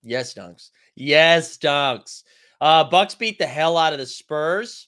yes, 0.05 0.33
dunks. 0.33 0.69
Yes, 0.95 1.57
dunks. 1.57 2.23
Uh, 2.61 2.83
Bucks 2.85 3.15
beat 3.15 3.37
the 3.37 3.45
hell 3.45 3.77
out 3.77 3.93
of 3.93 3.99
the 3.99 4.05
Spurs. 4.05 4.87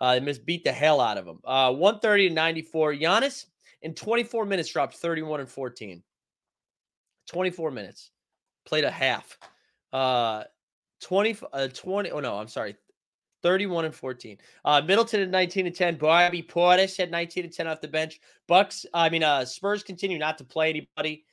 Uh, 0.00 0.14
they 0.14 0.20
missed 0.20 0.44
beat 0.44 0.64
the 0.64 0.72
hell 0.72 1.00
out 1.00 1.18
of 1.18 1.24
them. 1.24 1.40
Uh, 1.44 1.72
130 1.72 2.28
to 2.28 2.34
94. 2.34 2.94
Giannis 2.94 3.46
in 3.82 3.94
24 3.94 4.44
minutes 4.44 4.70
dropped 4.70 4.96
31 4.96 5.40
and 5.40 5.48
14. 5.48 6.02
24 7.28 7.70
minutes 7.70 8.10
played 8.64 8.84
a 8.84 8.90
half. 8.90 9.38
Uh 9.92 10.44
20 11.02 11.36
uh 11.52 11.68
20 11.68 12.10
oh 12.10 12.20
no, 12.20 12.36
I'm 12.38 12.48
sorry. 12.48 12.76
31 13.42 13.86
and 13.86 13.94
14. 13.94 14.38
Uh 14.64 14.80
Middleton 14.80 15.20
at 15.20 15.30
19 15.30 15.66
and 15.66 15.74
10. 15.74 15.96
Bobby 15.96 16.42
Portis 16.42 16.96
had 16.96 17.10
19 17.10 17.44
and 17.44 17.52
10 17.52 17.66
off 17.66 17.80
the 17.80 17.88
bench. 17.88 18.20
Bucks, 18.48 18.86
I 18.92 19.08
mean 19.08 19.22
uh 19.22 19.44
Spurs 19.44 19.82
continue 19.82 20.18
not 20.18 20.38
to 20.38 20.44
play 20.44 20.70
anybody. 20.70 21.24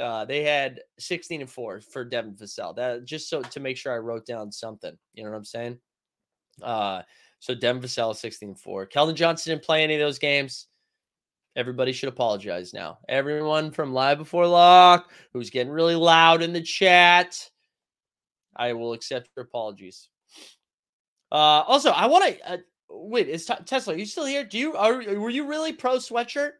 Uh 0.00 0.24
they 0.24 0.42
had 0.42 0.80
16 0.98 1.42
and 1.42 1.50
4 1.50 1.80
for 1.80 2.04
Devin 2.04 2.34
Vassell. 2.34 2.74
That 2.76 3.04
just 3.04 3.28
so 3.28 3.42
to 3.42 3.60
make 3.60 3.76
sure 3.76 3.92
I 3.92 3.98
wrote 3.98 4.26
down 4.26 4.50
something. 4.50 4.96
You 5.14 5.24
know 5.24 5.30
what 5.30 5.36
I'm 5.36 5.44
saying? 5.44 5.78
Uh 6.62 7.02
so 7.40 7.54
Devin 7.54 7.82
Vassell 7.82 8.14
16 8.14 8.50
and 8.50 8.58
4. 8.58 8.86
Keldon 8.86 9.14
Johnson 9.14 9.52
didn't 9.52 9.64
play 9.64 9.82
any 9.82 9.94
of 9.94 10.00
those 10.00 10.18
games. 10.18 10.68
Everybody 11.56 11.92
should 11.92 12.08
apologize 12.08 12.72
now. 12.72 12.98
Everyone 13.08 13.70
from 13.70 13.92
Live 13.92 14.18
Before 14.18 14.46
Lock 14.46 15.10
who's 15.32 15.50
getting 15.50 15.72
really 15.72 15.96
loud 15.96 16.42
in 16.42 16.52
the 16.52 16.62
chat, 16.62 17.50
I 18.56 18.72
will 18.72 18.92
accept 18.92 19.28
your 19.36 19.44
apologies. 19.44 20.08
Uh, 21.30 21.64
also, 21.66 21.90
I 21.90 22.06
want 22.06 22.24
to 22.26 22.52
uh, 22.52 22.56
wait. 22.90 23.28
Is 23.28 23.46
t- 23.46 23.54
Tesla? 23.64 23.94
Are 23.94 23.96
you 23.96 24.04
still 24.04 24.26
here? 24.26 24.44
Do 24.44 24.58
you 24.58 24.76
are 24.76 24.98
were 25.18 25.30
you 25.30 25.46
really 25.46 25.72
pro 25.72 25.96
sweatshirt? 25.96 26.52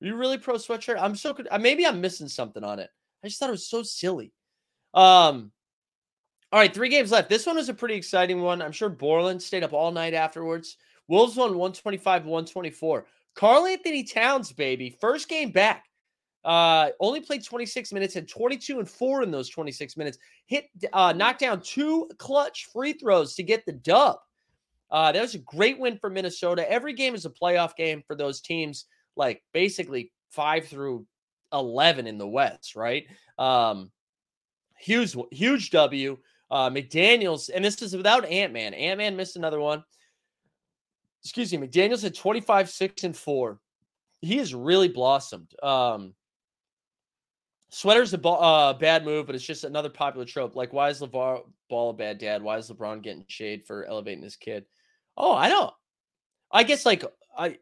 Were 0.00 0.08
you 0.08 0.16
really 0.16 0.38
pro 0.38 0.54
sweatshirt? 0.54 0.98
I'm 1.00 1.14
so 1.14 1.36
uh, 1.50 1.58
maybe 1.58 1.86
I'm 1.86 2.00
missing 2.00 2.28
something 2.28 2.64
on 2.64 2.78
it. 2.78 2.90
I 3.22 3.28
just 3.28 3.38
thought 3.40 3.48
it 3.48 3.52
was 3.52 3.68
so 3.68 3.82
silly. 3.82 4.32
Um, 4.94 5.50
all 6.50 6.60
right, 6.60 6.72
three 6.72 6.88
games 6.88 7.10
left. 7.10 7.28
This 7.28 7.46
one 7.46 7.56
was 7.56 7.68
a 7.68 7.74
pretty 7.74 7.94
exciting 7.94 8.40
one. 8.40 8.62
I'm 8.62 8.72
sure 8.72 8.88
Borland 8.88 9.42
stayed 9.42 9.64
up 9.64 9.72
all 9.72 9.90
night 9.90 10.14
afterwards. 10.14 10.76
Wolves 11.08 11.36
won 11.36 11.50
125 11.50 12.24
124. 12.24 13.06
Karl-Anthony 13.34 14.04
Towns, 14.04 14.52
baby, 14.52 14.96
first 15.00 15.28
game 15.28 15.50
back. 15.50 15.84
Uh, 16.44 16.90
only 17.00 17.20
played 17.20 17.44
26 17.44 17.92
minutes, 17.92 18.14
had 18.14 18.28
22 18.28 18.78
and 18.78 18.88
four 18.88 19.22
in 19.22 19.30
those 19.30 19.48
26 19.50 19.96
minutes. 19.96 20.18
Hit, 20.46 20.66
uh, 20.92 21.12
knocked 21.12 21.40
down 21.40 21.60
two 21.60 22.08
clutch 22.18 22.68
free 22.72 22.94
throws 22.94 23.34
to 23.34 23.42
get 23.42 23.66
the 23.66 23.72
dub. 23.72 24.16
Uh, 24.90 25.12
that 25.12 25.20
was 25.20 25.34
a 25.34 25.40
great 25.40 25.78
win 25.78 25.98
for 25.98 26.08
Minnesota. 26.08 26.70
Every 26.70 26.94
game 26.94 27.14
is 27.14 27.26
a 27.26 27.30
playoff 27.30 27.76
game 27.76 28.02
for 28.06 28.16
those 28.16 28.40
teams, 28.40 28.86
like 29.18 29.42
basically 29.52 30.12
five 30.30 30.66
through 30.66 31.06
11 31.52 32.06
in 32.06 32.16
the 32.16 32.26
West, 32.26 32.76
right? 32.76 33.06
Um, 33.38 33.90
huge, 34.78 35.14
huge 35.30 35.70
W. 35.70 36.16
Uh, 36.50 36.70
McDaniels, 36.70 37.50
and 37.54 37.62
this 37.62 37.82
is 37.82 37.94
without 37.94 38.24
Ant 38.24 38.54
Man. 38.54 38.72
Ant 38.72 38.96
Man 38.96 39.16
missed 39.16 39.36
another 39.36 39.60
one 39.60 39.84
excuse 41.22 41.52
me, 41.52 41.66
McDaniels 41.66 42.02
had 42.02 42.14
25, 42.14 42.70
6, 42.70 43.04
and 43.04 43.16
4. 43.16 43.58
He 44.20 44.38
has 44.38 44.54
really 44.54 44.88
blossomed. 44.88 45.52
Um, 45.62 46.14
Sweater's 47.70 48.14
a 48.14 48.28
uh, 48.28 48.72
bad 48.72 49.04
move, 49.04 49.26
but 49.26 49.34
it's 49.34 49.44
just 49.44 49.64
another 49.64 49.90
popular 49.90 50.24
trope. 50.24 50.56
Like, 50.56 50.72
why 50.72 50.88
is 50.88 51.00
LeVar 51.00 51.42
Ball 51.68 51.90
a 51.90 51.94
bad 51.94 52.18
dad? 52.18 52.42
Why 52.42 52.56
is 52.56 52.70
LeBron 52.70 53.02
getting 53.02 53.24
shade 53.28 53.64
for 53.66 53.84
elevating 53.84 54.22
his 54.22 54.36
kid? 54.36 54.64
Oh, 55.16 55.34
I 55.34 55.48
don't. 55.48 55.74
I 56.50 56.62
guess 56.62 56.86
like 56.86 57.04
I, 57.36 57.58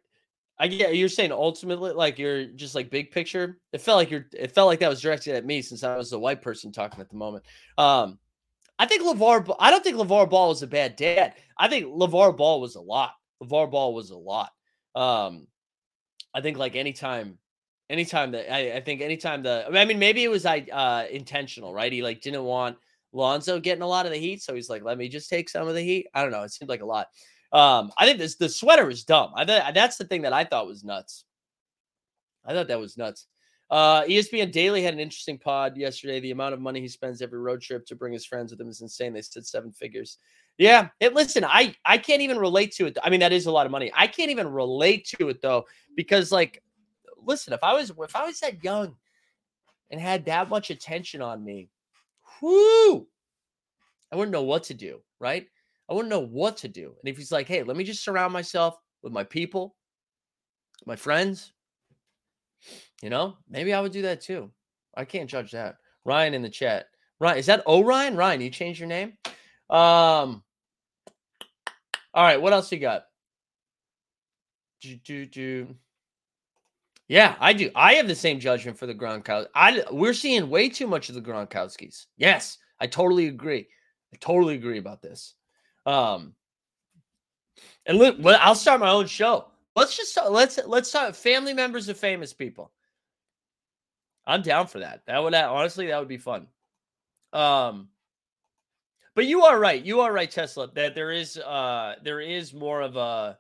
I 0.59 0.69
get 0.69 0.97
you're 0.97 1.09
saying 1.09 1.33
ultimately 1.33 1.93
like 1.93 2.19
you're 2.19 2.47
just 2.47 2.75
like 2.75 2.91
big 2.91 3.11
picture. 3.11 3.59
It 3.73 3.81
felt 3.81 3.99
like 3.99 4.11
you're. 4.11 4.27
It 4.33 4.53
felt 4.53 4.69
like 4.69 4.81
that 4.81 4.89
was 4.89 5.01
directed 5.01 5.35
at 5.35 5.45
me 5.45 5.63
since 5.63 5.83
I 5.85 5.97
was 5.97 6.11
the 6.11 6.19
white 6.19 6.43
person 6.43 6.73
talking 6.73 7.01
at 7.01 7.11
the 7.11 7.17
moment. 7.17 7.45
Um, 7.77 8.19
I 8.79 8.87
think 8.87 9.03
LeVar. 9.03 9.55
I 9.61 9.71
don't 9.71 9.85
think 9.85 9.97
LeVar 9.97 10.31
Ball 10.31 10.49
was 10.49 10.63
a 10.63 10.67
bad 10.67 10.97
dad. 10.97 11.35
I 11.59 11.69
think 11.69 11.87
LeVar 11.87 12.37
Ball 12.37 12.61
was 12.61 12.77
a 12.77 12.81
lot. 12.81 13.13
LeVar 13.43 13.71
Ball 13.71 13.95
was 13.95 14.11
a 14.11 14.17
lot. 14.17 14.51
Um, 14.95 15.47
I 16.35 16.41
think 16.41 16.57
like 16.57 16.75
anytime 16.75 17.39
Anytime 17.89 18.33
that 18.33 18.53
I, 18.53 18.79
I 18.79 18.81
think 18.81 19.01
anytime 19.01 19.45
the 19.45 19.65
I 19.73 19.85
mean 19.85 20.01
maybe 20.01 20.25
it 20.25 20.29
was 20.29 20.45
I 20.45 20.67
uh 20.73 21.05
intentional, 21.09 21.73
right? 21.73 21.93
He 21.93 22.03
like 22.03 22.21
didn't 22.21 22.43
want 22.43 22.79
Lonzo 23.13 23.61
getting 23.61 23.83
a 23.83 23.87
lot 23.87 24.07
of 24.07 24.13
the 24.13 24.19
heat, 24.19 24.43
so 24.43 24.57
he's 24.57 24.69
like, 24.69 24.83
let 24.83 24.99
me 24.99 25.09
just 25.09 25.31
take 25.31 25.49
some 25.49 25.69
of 25.69 25.75
the 25.75 25.83
heat. 25.83 26.09
I 26.13 26.23
don't 26.23 26.33
know. 26.33 26.43
It 26.43 26.51
seemed 26.51 26.69
like 26.69 26.83
a 26.83 26.87
lot. 26.87 27.07
Um, 27.57 27.91
I 27.97 28.05
think 28.05 28.19
this 28.19 28.35
the 28.35 28.51
sweater 28.51 28.91
is 28.91 29.05
dumb. 29.05 29.33
I 29.35 29.47
th- 29.47 29.73
that's 29.73 29.97
the 29.97 30.05
thing 30.05 30.21
that 30.23 30.35
I 30.35 30.45
thought 30.45 30.67
was 30.67 30.85
nuts. 30.85 31.25
I 32.45 32.53
thought 32.53 32.69
that 32.69 32.79
was 32.79 32.99
nuts. 32.99 33.29
Uh, 33.71 34.03
ESPN 34.03 34.53
Daily 34.53 34.83
had 34.83 34.93
an 34.93 35.01
interesting 35.01 35.39
pod 35.39 35.75
yesterday. 35.75 36.21
The 36.21 36.33
amount 36.33 36.53
of 36.53 36.61
money 36.61 36.83
he 36.83 36.89
spends 36.89 37.23
every 37.23 37.39
road 37.39 37.63
trip 37.63 37.87
to 37.87 37.97
bring 37.97 38.13
his 38.13 38.27
friends 38.27 38.51
with 38.51 38.61
him 38.61 38.69
is 38.69 38.83
insane. 38.83 39.15
They 39.15 39.23
said 39.23 39.47
seven 39.47 39.73
figures. 39.73 40.19
Yeah, 40.59 40.89
it, 41.01 41.15
listen, 41.15 41.47
I 41.47 41.75
I 41.87 41.97
can't 41.97 42.21
even 42.21 42.39
relate 42.39 42.73
to 42.73 42.87
it. 42.87 42.99
I 43.03 43.09
mean, 43.09 43.21
that 43.21 43.33
is 43.33 43.47
a 43.47 43.53
lot 43.53 43.65
of 43.65 43.73
money. 43.73 43.91
I 43.97 44.07
can't 44.07 44.31
even 44.31 44.49
relate 44.49 45.07
to 45.17 45.31
it 45.31 45.41
though, 45.41 45.65
because 45.97 46.31
like, 46.31 46.63
listen, 47.25 47.55
if 47.55 47.65
I 47.65 47.73
was 47.73 47.91
if 47.91 48.15
I 48.15 48.27
was 48.27 48.39
that 48.41 48.63
young 48.63 48.97
and 49.91 49.99
had 49.99 50.27
that 50.27 50.51
much 50.51 50.69
attention 50.69 51.23
on 51.23 51.43
me, 51.43 51.71
whoo, 52.43 53.07
I 54.13 54.17
wouldn't 54.17 54.33
know 54.33 54.43
what 54.43 54.65
to 54.65 54.75
do, 54.75 55.01
right? 55.19 55.49
I 55.89 55.95
wouldn't 55.95 56.11
know 56.11 56.21
what 56.21 56.57
to 56.59 56.69
do. 56.69 56.95
And 57.01 57.09
if 57.09 57.17
he's 57.17 57.33
like, 57.33 57.47
hey, 57.47 57.63
let 57.63 57.77
me 57.77 57.85
just 57.85 58.05
surround 58.05 58.33
myself 58.33 58.77
with 59.03 59.13
my 59.13 59.25
people, 59.25 59.77
my 60.85 60.97
friends, 60.97 61.53
you 63.03 63.11
know, 63.11 63.37
maybe 63.49 63.73
I 63.73 63.81
would 63.81 63.93
do 63.93 64.03
that 64.03 64.21
too. 64.21 64.51
I 64.97 65.05
can't 65.05 65.31
judge 65.31 65.53
that. 65.53 65.77
Ryan 66.05 66.35
in 66.35 66.43
the 66.43 66.49
chat. 66.49 66.87
Ryan, 67.21 67.39
is 67.39 67.47
that 67.47 67.67
Orion? 67.67 67.87
Ryan, 67.87 68.17
Ryan, 68.17 68.41
you 68.41 68.51
changed 68.51 68.81
your 68.81 68.89
name? 68.89 69.13
Um, 69.71 70.43
all 72.15 72.25
right, 72.25 72.41
what 72.41 72.53
else 72.53 72.71
you 72.73 72.79
got? 72.79 73.05
Do, 74.81 74.97
do, 74.97 75.27
do. 75.27 75.77
Yeah, 77.09 77.37
I 77.39 77.53
do. 77.53 77.71
I 77.75 77.95
have 77.95 78.09
the 78.09 78.15
same 78.15 78.41
judgment 78.41 78.79
for 78.79 78.87
the 78.87 78.95
Gronkowski. 78.95 79.47
I 79.55 79.85
we're 79.91 80.15
seeing 80.15 80.51
way 80.51 80.69
too 80.69 80.87
much 80.87 81.09
of 81.09 81.15
the 81.15 81.21
Gronkowskis. 81.21 82.07
Yes, 82.17 82.59
I 82.81 82.87
totally 82.87 83.29
agree. 83.29 83.67
I 84.13 84.17
totally 84.21 84.57
agree 84.57 84.79
about 84.79 85.03
this. 85.03 85.35
Um, 85.87 86.35
and 87.87 87.99
look, 87.99 88.19
I'll 88.25 88.55
start 88.55 88.81
my 88.81 88.91
own 88.91 89.07
show. 89.07 89.47
Let's 89.77 89.97
just 89.97 90.19
let's 90.29 90.59
let's 90.67 90.89
start 90.89 91.15
family 91.15 91.55
members 91.55 91.89
of 91.89 91.97
famous 91.97 92.33
people. 92.33 92.73
I'm 94.27 94.43
down 94.43 94.67
for 94.67 94.81
that. 94.81 95.03
That 95.07 95.23
would 95.23 95.35
honestly 95.35 95.87
that 95.87 95.99
would 95.99 96.09
be 96.09 96.19
fun. 96.19 96.49
Um, 97.33 97.89
but 99.15 99.27
you 99.27 99.45
are 99.45 99.59
right. 99.59 99.83
You 99.85 100.01
are 100.01 100.13
right, 100.13 100.31
Tesla. 100.31 100.69
That 100.75 100.95
there 100.95 101.13
is 101.13 101.39
uh 101.39 101.95
there 102.03 102.21
is 102.21 102.53
more 102.53 102.81
of 102.81 102.97
a 102.97 103.39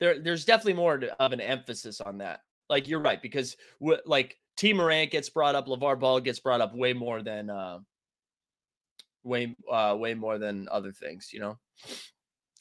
there 0.00 0.18
there's 0.20 0.44
definitely 0.44 0.74
more 0.74 1.00
of 1.18 1.32
an 1.32 1.40
emphasis 1.40 2.00
on 2.00 2.18
that. 2.18 2.40
Like 2.70 2.88
you're 2.88 3.00
right 3.00 3.20
because 3.20 3.56
w- 3.80 4.00
like 4.06 4.38
T 4.56 4.72
Morant 4.72 5.10
gets 5.10 5.28
brought 5.28 5.54
up, 5.54 5.66
LeVar 5.66 6.00
Ball 6.00 6.20
gets 6.20 6.40
brought 6.40 6.60
up 6.60 6.74
way 6.74 6.92
more 6.92 7.22
than 7.22 7.50
uh 7.50 7.80
way 9.26 9.56
uh 9.70 9.96
way 9.98 10.14
more 10.14 10.38
than 10.38 10.68
other 10.70 10.92
things, 10.92 11.30
you 11.32 11.40
know. 11.40 11.58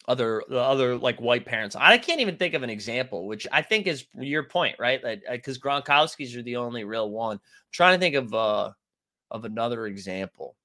Other 0.08 0.44
the 0.50 0.60
other 0.60 0.98
like 0.98 1.20
white 1.20 1.46
parents. 1.46 1.76
I 1.76 1.98
can't 1.98 2.22
even 2.22 2.38
think 2.38 2.54
of 2.54 2.64
an 2.64 2.70
example, 2.70 3.28
which 3.28 3.48
I 3.52 3.62
think 3.62 3.88
is 3.88 4.06
your 4.14 4.44
point, 4.44 4.76
right? 4.78 5.02
Because 5.32 5.58
Gronkowski's 5.58 6.36
are 6.36 6.44
the 6.44 6.58
only 6.58 6.84
real 6.84 7.10
one. 7.10 7.38
I'm 7.38 7.42
trying 7.72 7.96
to 7.96 8.00
think 8.00 8.16
of 8.16 8.34
uh 8.34 8.72
of 9.32 9.46
another 9.46 9.88
example, 9.88 10.56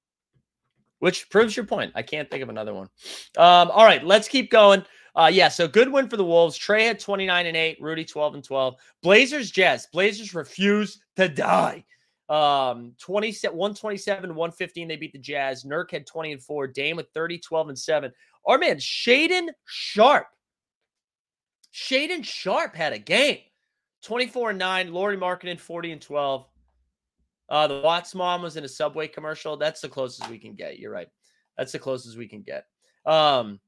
which 0.99 1.29
proves 1.29 1.55
your 1.55 1.65
point. 1.65 1.91
I 1.95 2.03
can't 2.03 2.29
think 2.29 2.43
of 2.43 2.49
another 2.49 2.73
one. 2.73 2.89
Um, 3.37 3.71
all 3.71 3.85
right, 3.85 4.03
let's 4.03 4.27
keep 4.27 4.51
going. 4.51 4.85
Uh, 5.15 5.29
yeah, 5.31 5.49
so 5.49 5.67
good 5.67 5.91
win 5.91 6.07
for 6.07 6.17
the 6.17 6.23
Wolves. 6.23 6.55
Trey 6.55 6.85
had 6.85 6.99
29 6.99 7.45
and 7.45 7.57
8, 7.57 7.77
Rudy 7.81 8.05
12 8.05 8.35
and 8.35 8.43
12. 8.43 8.75
Blazers, 9.03 9.51
Jazz. 9.51 9.87
Blazers 9.91 10.33
refuse 10.33 11.01
to 11.17 11.27
die. 11.27 11.83
Um, 12.31 12.93
20, 12.99 13.31
127, 13.51 14.29
115, 14.33 14.87
they 14.87 14.95
beat 14.95 15.11
the 15.11 15.19
Jazz. 15.19 15.65
Nurk 15.65 15.91
had 15.91 16.07
20 16.07 16.31
and 16.31 16.41
4. 16.41 16.67
Dame 16.67 16.95
with 16.95 17.07
30, 17.13 17.39
12 17.39 17.69
and 17.69 17.77
7. 17.77 18.11
Our 18.45 18.57
man, 18.57 18.77
Shaedon 18.77 19.49
Sharpe. 19.65 20.27
Shaedon 21.73 22.23
Sharpe 22.23 22.73
had 22.73 22.93
a 22.93 22.99
game. 22.99 23.39
24 24.03 24.51
and 24.51 24.59
9. 24.59 24.93
Lauri 24.93 25.17
Markkanen, 25.17 25.59
40 25.59 25.91
and 25.91 26.01
12. 26.01 26.45
Uh, 27.49 27.67
the 27.67 27.81
Watts 27.81 28.15
mom 28.15 28.41
was 28.41 28.55
in 28.55 28.63
a 28.63 28.69
Subway 28.69 29.09
commercial. 29.09 29.57
That's 29.57 29.81
the 29.81 29.89
closest 29.89 30.29
we 30.29 30.39
can 30.39 30.53
get. 30.53 30.79
You're 30.79 30.93
right. 30.93 31.09
That's 31.57 31.73
the 31.73 31.79
closest 31.79 32.17
we 32.17 32.29
can 32.29 32.43
get. 32.43 32.63
Um, 33.05 33.59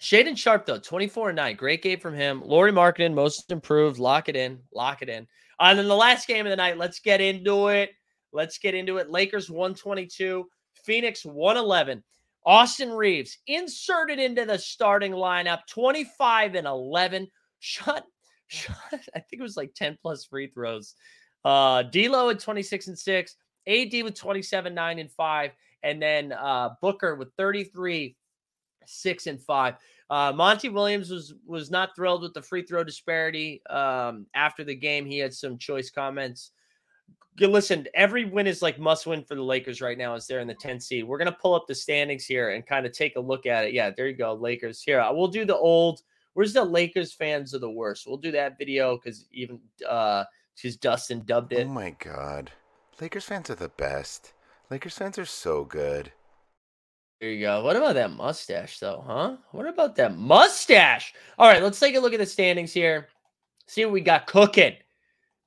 Shaedon 0.00 0.36
Sharpe, 0.36 0.66
though, 0.66 0.78
24 0.78 1.30
and 1.30 1.36
9. 1.36 1.56
Great 1.56 1.82
game 1.82 1.98
from 1.98 2.14
him. 2.14 2.42
Lauri 2.44 2.72
Markkanen, 2.72 3.14
most 3.14 3.50
improved. 3.50 3.98
Lock 3.98 4.28
it 4.28 4.36
in. 4.36 4.58
Lock 4.74 5.02
it 5.02 5.08
in. 5.08 5.26
Uh, 5.58 5.68
and 5.68 5.78
then 5.78 5.88
the 5.88 5.96
last 5.96 6.28
game 6.28 6.44
of 6.44 6.50
the 6.50 6.56
night, 6.56 6.76
let's 6.76 7.00
get 7.00 7.20
into 7.20 7.68
it. 7.68 7.90
Let's 8.32 8.58
get 8.58 8.74
into 8.74 8.98
it. 8.98 9.10
Lakers 9.10 9.50
122, 9.50 10.46
Phoenix 10.84 11.24
111. 11.24 12.04
Austin 12.44 12.92
Reaves 12.92 13.38
inserted 13.46 14.20
into 14.20 14.44
the 14.44 14.58
starting 14.58 15.12
lineup, 15.12 15.60
25 15.68 16.54
and 16.54 16.66
11. 16.66 17.26
Shot, 17.58 18.04
shot, 18.46 18.76
I 18.92 19.18
think 19.18 19.40
it 19.40 19.42
was 19.42 19.56
like 19.56 19.74
10 19.74 19.98
plus 20.00 20.26
free 20.26 20.48
throws. 20.48 20.94
Uh, 21.44 21.82
D'Lo 21.82 22.30
at 22.30 22.38
26 22.38 22.88
and 22.88 22.98
6, 22.98 23.36
AD 23.66 23.92
with 24.04 24.14
27, 24.14 24.74
9 24.74 24.98
and 24.98 25.10
5, 25.12 25.50
and 25.82 26.02
then 26.02 26.32
uh, 26.32 26.70
Booker 26.80 27.16
with 27.16 27.32
33, 27.36 28.16
6 28.88 29.26
and 29.26 29.40
5. 29.40 29.74
Uh, 30.08 30.32
Monty 30.34 30.68
Williams 30.68 31.10
was 31.10 31.34
was 31.46 31.70
not 31.70 31.96
thrilled 31.96 32.22
with 32.22 32.32
the 32.32 32.42
free 32.42 32.62
throw 32.62 32.84
disparity. 32.84 33.60
Um, 33.68 34.26
after 34.34 34.62
the 34.62 34.74
game, 34.74 35.04
he 35.04 35.18
had 35.18 35.34
some 35.34 35.58
choice 35.58 35.90
comments. 35.90 36.52
Listen, 37.38 37.86
every 37.94 38.24
win 38.24 38.46
is 38.46 38.62
like 38.62 38.78
must 38.78 39.06
win 39.06 39.22
for 39.24 39.34
the 39.34 39.42
Lakers 39.42 39.80
right 39.82 39.98
now 39.98 40.14
as 40.14 40.26
they're 40.26 40.40
in 40.40 40.46
the 40.46 40.54
10th 40.54 40.82
seed. 40.82 41.04
We're 41.04 41.18
gonna 41.18 41.32
pull 41.32 41.54
up 41.54 41.66
the 41.66 41.74
standings 41.74 42.24
here 42.24 42.50
and 42.50 42.64
kind 42.64 42.86
of 42.86 42.92
take 42.92 43.16
a 43.16 43.20
look 43.20 43.46
at 43.46 43.66
it. 43.66 43.74
Yeah, 43.74 43.90
there 43.90 44.06
you 44.06 44.16
go, 44.16 44.34
Lakers. 44.34 44.80
Here, 44.80 45.04
we'll 45.12 45.28
do 45.28 45.44
the 45.44 45.56
old. 45.56 46.02
Where's 46.34 46.52
the 46.52 46.64
Lakers 46.64 47.12
fans 47.12 47.54
are 47.54 47.58
the 47.58 47.70
worst? 47.70 48.06
We'll 48.06 48.16
do 48.16 48.30
that 48.32 48.58
video 48.58 48.96
because 48.96 49.26
even 49.32 49.58
uh, 49.88 50.24
because 50.54 50.76
Dustin 50.76 51.24
dubbed 51.26 51.52
it. 51.52 51.66
Oh 51.66 51.70
my 51.70 51.90
god, 51.90 52.52
Lakers 53.00 53.24
fans 53.24 53.50
are 53.50 53.56
the 53.56 53.70
best. 53.70 54.32
Lakers 54.70 54.96
fans 54.96 55.18
are 55.18 55.26
so 55.26 55.64
good. 55.64 56.12
There 57.20 57.30
you 57.30 57.40
go. 57.40 57.64
What 57.64 57.76
about 57.76 57.94
that 57.94 58.10
mustache, 58.10 58.78
though, 58.78 59.02
huh? 59.06 59.36
What 59.52 59.66
about 59.66 59.96
that 59.96 60.16
mustache? 60.16 61.14
All 61.38 61.48
right, 61.48 61.62
let's 61.62 61.80
take 61.80 61.96
a 61.96 62.00
look 62.00 62.12
at 62.12 62.18
the 62.18 62.26
standings 62.26 62.72
here. 62.72 63.08
See 63.66 63.84
what 63.84 63.92
we 63.92 64.02
got 64.02 64.26
cooking. 64.26 64.74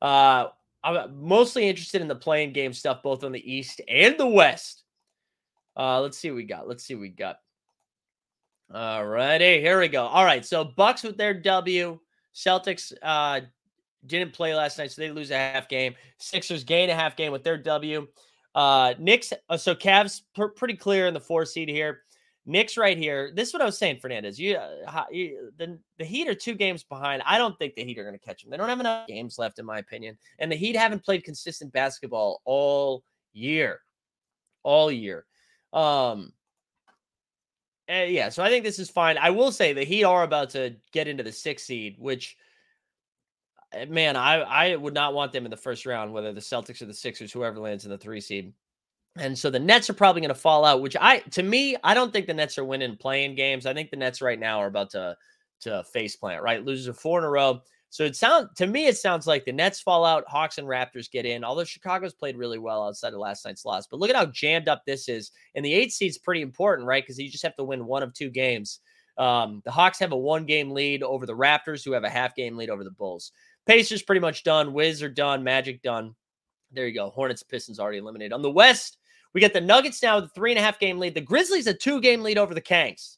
Uh, 0.02 0.48
I'm 0.84 1.22
mostly 1.22 1.68
interested 1.68 2.02
in 2.02 2.08
the 2.08 2.16
playing 2.16 2.54
game 2.54 2.74
stuff, 2.74 3.04
both 3.04 3.24
on 3.24 3.32
the 3.32 3.52
East 3.52 3.82
and 3.88 4.18
the 4.18 4.28
West. 4.28 4.84
Uh, 5.78 6.02
let's 6.02 6.18
see 6.18 6.32
what 6.32 6.38
we 6.38 6.44
got. 6.44 6.68
Let's 6.68 6.84
see 6.84 6.96
what 6.96 7.02
we 7.02 7.10
got. 7.10 7.38
All 8.74 9.06
righty, 9.06 9.60
here 9.62 9.80
we 9.80 9.88
go. 9.88 10.06
All 10.06 10.26
right, 10.26 10.46
so 10.46 10.64
Bucks 10.64 11.04
with 11.04 11.18
their 11.18 11.34
W. 11.34 12.00
Celtics 12.36 12.94
uh, 13.02 13.42
didn't 14.06 14.34
play 14.34 14.56
last 14.56 14.78
night, 14.78 14.92
so 14.92 15.02
they 15.02 15.12
lose 15.12 15.32
a 15.32 15.38
half 15.38 15.68
game. 15.68 15.96
Sixers 16.18 16.64
gain 16.64 16.90
a 16.90 16.96
half 16.96 17.16
game 17.16 17.32
with 17.32 17.44
their 17.44 17.58
W. 17.58 18.08
Uh, 18.56 18.94
Knicks, 18.98 19.32
uh, 19.50 19.58
so 19.58 19.76
Cavs 19.76 20.22
pr- 20.36 20.48
pretty 20.48 20.76
clear 20.76 21.08
in 21.08 21.14
the 21.14 21.20
four 21.20 21.46
seed 21.46 21.70
here. 21.70 22.02
Knicks 22.46 22.78
right 22.78 22.98
here. 22.98 23.32
This 23.36 23.50
is 23.50 23.54
what 23.54 23.62
I 23.62 23.66
was 23.66 23.78
saying, 23.78 24.00
Fernandez. 24.00 24.40
You, 24.40 24.56
uh, 24.56 25.06
you 25.12 25.52
the 25.58 25.78
the 26.00 26.06
Heat 26.06 26.28
are 26.28 26.34
two 26.34 26.56
games 26.56 26.84
behind. 26.84 27.22
I 27.26 27.38
don't 27.38 27.58
think 27.60 27.76
the 27.76 27.84
Heat 27.84 28.00
are 28.00 28.04
going 28.04 28.18
to 28.18 28.26
catch 28.26 28.42
them. 28.42 28.50
They 28.50 28.58
don't 28.58 28.70
have 28.70 28.80
enough 28.80 29.08
games 29.08 29.38
left, 29.38 29.60
in 29.60 29.66
my 29.66 29.78
opinion. 29.78 30.18
And 30.40 30.52
the 30.52 30.56
Heat 30.56 30.76
haven't 30.76 31.04
played 31.04 31.24
consistent 31.24 31.72
basketball 31.74 32.42
all 32.46 33.04
year, 33.34 33.82
all 34.64 34.92
year. 34.92 35.26
Um, 35.74 36.34
uh, 37.88 38.06
yeah, 38.08 38.30
so 38.30 38.42
I 38.42 38.50
think 38.50 38.64
this 38.64 38.80
is 38.80 38.90
fine. 38.90 39.18
I 39.20 39.30
will 39.30 39.52
say 39.52 39.74
the 39.74 39.84
Heat 39.84 40.04
are 40.04 40.24
about 40.24 40.50
to 40.52 40.76
get 40.92 41.08
into 41.08 41.24
the 41.24 41.32
sixth 41.32 41.68
seed, 41.68 41.98
which 42.00 42.36
Eh, 42.36 42.49
man, 43.88 44.16
I 44.16 44.42
I 44.42 44.76
would 44.76 44.94
not 44.94 45.14
want 45.14 45.32
them 45.32 45.46
in 45.46 45.52
the 45.52 45.58
first 45.58 45.86
round, 45.86 46.14
whether 46.14 46.34
the 46.34 46.42
Celtics 46.42 46.82
or 46.82 46.86
the 46.86 46.94
Sixers, 46.94 47.32
whoever 47.32 47.60
lands 47.60 47.86
in 47.86 47.92
the 47.92 47.98
three 47.98 48.22
seed. 48.22 48.54
And 49.18 49.38
so 49.38 49.50
the 49.50 49.60
Nets 49.60 49.90
are 49.90 49.94
probably 49.94 50.22
going 50.22 50.30
to 50.30 50.36
fall 50.36 50.66
out, 50.66 50.82
which 50.82 50.96
I 51.00 51.20
to 51.20 51.44
me, 51.44 51.76
I 51.84 51.94
don't 51.94 52.14
think 52.14 52.28
the 52.28 52.34
Nets 52.34 52.58
are 52.58 52.66
winning 52.66 52.96
playing 52.96 53.36
games. 53.36 53.66
I 53.66 53.74
think 53.74 53.90
the 53.90 53.98
Nets 53.98 54.22
right 54.22 54.40
now 54.40 54.60
are 54.60 54.68
about 54.68 54.92
to 54.92 55.18
to 55.62 55.84
face 55.84 56.16
plant, 56.16 56.42
right? 56.42 56.64
Loses 56.64 56.88
a 56.88 56.94
four 56.94 57.20
in 57.20 57.26
a 57.26 57.30
row. 57.30 57.62
So 57.92 58.04
it 58.04 58.16
sounds 58.16 58.50
to 58.56 58.68
me, 58.68 58.86
it 58.86 58.98
sounds 58.98 59.26
like 59.26 59.46
the 59.46 59.52
Nets 59.52 59.82
fall 59.82 60.06
out, 60.06 60.24
Hawks 60.28 60.60
and 60.60 60.68
Raptors 60.68 61.12
get 61.12 61.26
in. 61.26 61.44
Although 61.44 61.64
Chicago's 61.64 62.14
played 62.14 62.38
really 62.38 62.60
well 62.60 62.88
outside 62.88 63.14
of 63.14 63.20
last 63.20 63.46
night's 63.46 63.66
loss, 63.66 63.88
but 63.88 64.00
look 64.00 64.12
at 64.12 64.16
how 64.16 64.28
jammed 64.28 64.70
up 64.70 64.86
this 64.86 65.10
is. 65.10 65.32
And 65.56 65.66
the 65.66 65.74
eight 65.74 65.92
seed's 65.92 66.18
pretty 66.18 66.42
important, 66.42 66.88
right? 66.88 67.04
Because 67.04 67.18
you 67.18 67.30
just 67.30 67.44
have 67.44 67.56
to 67.56 67.64
win 67.64 67.88
one 67.88 68.04
of 68.04 68.14
two 68.14 68.30
games. 68.30 68.80
Um, 69.18 69.62
the 69.66 69.72
Hawks 69.72 70.00
have 70.00 70.14
a 70.14 70.18
one 70.18 70.46
game 70.46 70.72
lead 70.72 71.04
over 71.04 71.26
the 71.26 71.36
Raptors, 71.36 71.84
who 71.84 71.92
have 71.92 72.06
a 72.06 72.10
half 72.10 72.36
game 72.36 72.56
lead 72.56 72.70
over 72.70 72.84
the 72.84 72.92
Bulls. 72.92 73.34
Pacers 73.70 74.02
pretty 74.02 74.20
much 74.20 74.42
done. 74.42 74.74
Wiz 74.74 75.04
are 75.04 75.10
done. 75.10 75.44
Magic 75.44 75.84
done. 75.84 76.16
There 76.72 76.88
you 76.88 76.94
go. 76.96 77.12
Hornets, 77.12 77.44
Pistons 77.44 77.80
already 77.80 78.00
eliminated. 78.00 78.34
On 78.34 78.42
the 78.42 78.50
West, 78.50 78.98
we 79.32 79.42
got 79.42 79.54
the 79.54 79.62
Nuggets 79.62 80.02
now 80.02 80.16
with 80.16 80.26
a 80.26 80.30
three 80.30 80.50
and 80.50 80.58
a 80.58 80.62
half 80.64 80.80
game 80.80 80.98
lead. 80.98 81.14
The 81.14 81.22
Grizzlies 81.22 81.68
a 81.68 81.74
two 81.76 82.02
game 82.02 82.24
lead 82.24 82.40
over 82.40 82.56
the 82.56 82.62
Kangs. 82.62 83.18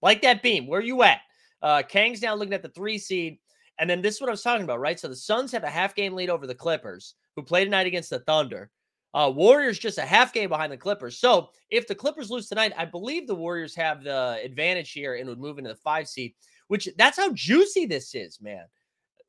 Like 0.00 0.22
that 0.22 0.42
beam. 0.42 0.66
Where 0.66 0.80
are 0.80 0.82
you 0.82 1.02
at? 1.02 1.20
Uh, 1.60 1.82
Kangs 1.82 2.22
now 2.22 2.34
looking 2.34 2.54
at 2.54 2.62
the 2.62 2.70
three 2.70 2.96
seed. 2.96 3.36
And 3.78 3.90
then 3.90 4.00
this 4.00 4.14
is 4.14 4.20
what 4.22 4.30
I 4.30 4.30
was 4.30 4.40
talking 4.40 4.64
about, 4.64 4.80
right? 4.80 4.98
So 4.98 5.06
the 5.06 5.14
Suns 5.14 5.52
have 5.52 5.64
a 5.64 5.70
half 5.70 5.94
game 5.94 6.14
lead 6.14 6.30
over 6.30 6.46
the 6.46 6.54
Clippers, 6.54 7.16
who 7.36 7.42
play 7.42 7.62
tonight 7.62 7.86
against 7.86 8.08
the 8.08 8.20
Thunder. 8.20 8.70
Uh, 9.12 9.30
Warriors 9.36 9.78
just 9.78 9.98
a 9.98 10.06
half 10.06 10.32
game 10.32 10.48
behind 10.48 10.72
the 10.72 10.78
Clippers. 10.78 11.18
So 11.18 11.50
if 11.68 11.86
the 11.86 11.94
Clippers 11.94 12.30
lose 12.30 12.48
tonight, 12.48 12.72
I 12.78 12.86
believe 12.86 13.26
the 13.26 13.34
Warriors 13.34 13.74
have 13.74 14.02
the 14.02 14.40
advantage 14.42 14.92
here 14.92 15.16
and 15.16 15.28
would 15.28 15.38
move 15.38 15.58
into 15.58 15.68
the 15.68 15.76
five 15.76 16.08
seed, 16.08 16.32
which 16.68 16.88
that's 16.96 17.18
how 17.18 17.34
juicy 17.34 17.84
this 17.84 18.14
is, 18.14 18.40
man. 18.40 18.64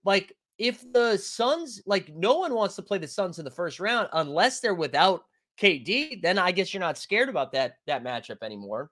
Like 0.06 0.32
if 0.58 0.92
the 0.94 1.18
Suns, 1.18 1.82
like 1.86 2.14
no 2.16 2.38
one 2.38 2.54
wants 2.54 2.76
to 2.76 2.82
play 2.82 2.98
the 2.98 3.08
Suns 3.08 3.40
in 3.40 3.46
the 3.46 3.52
first 3.52 3.80
round 3.80 4.10
unless 4.14 4.60
they're 4.60 4.74
without 4.76 5.24
KD, 5.60 6.22
then 6.22 6.38
I 6.38 6.52
guess 6.52 6.74
you're 6.74 6.82
not 6.82 6.98
scared 6.98 7.30
about 7.30 7.52
that 7.54 7.76
that 7.88 8.04
matchup 8.04 8.38
anymore. 8.42 8.92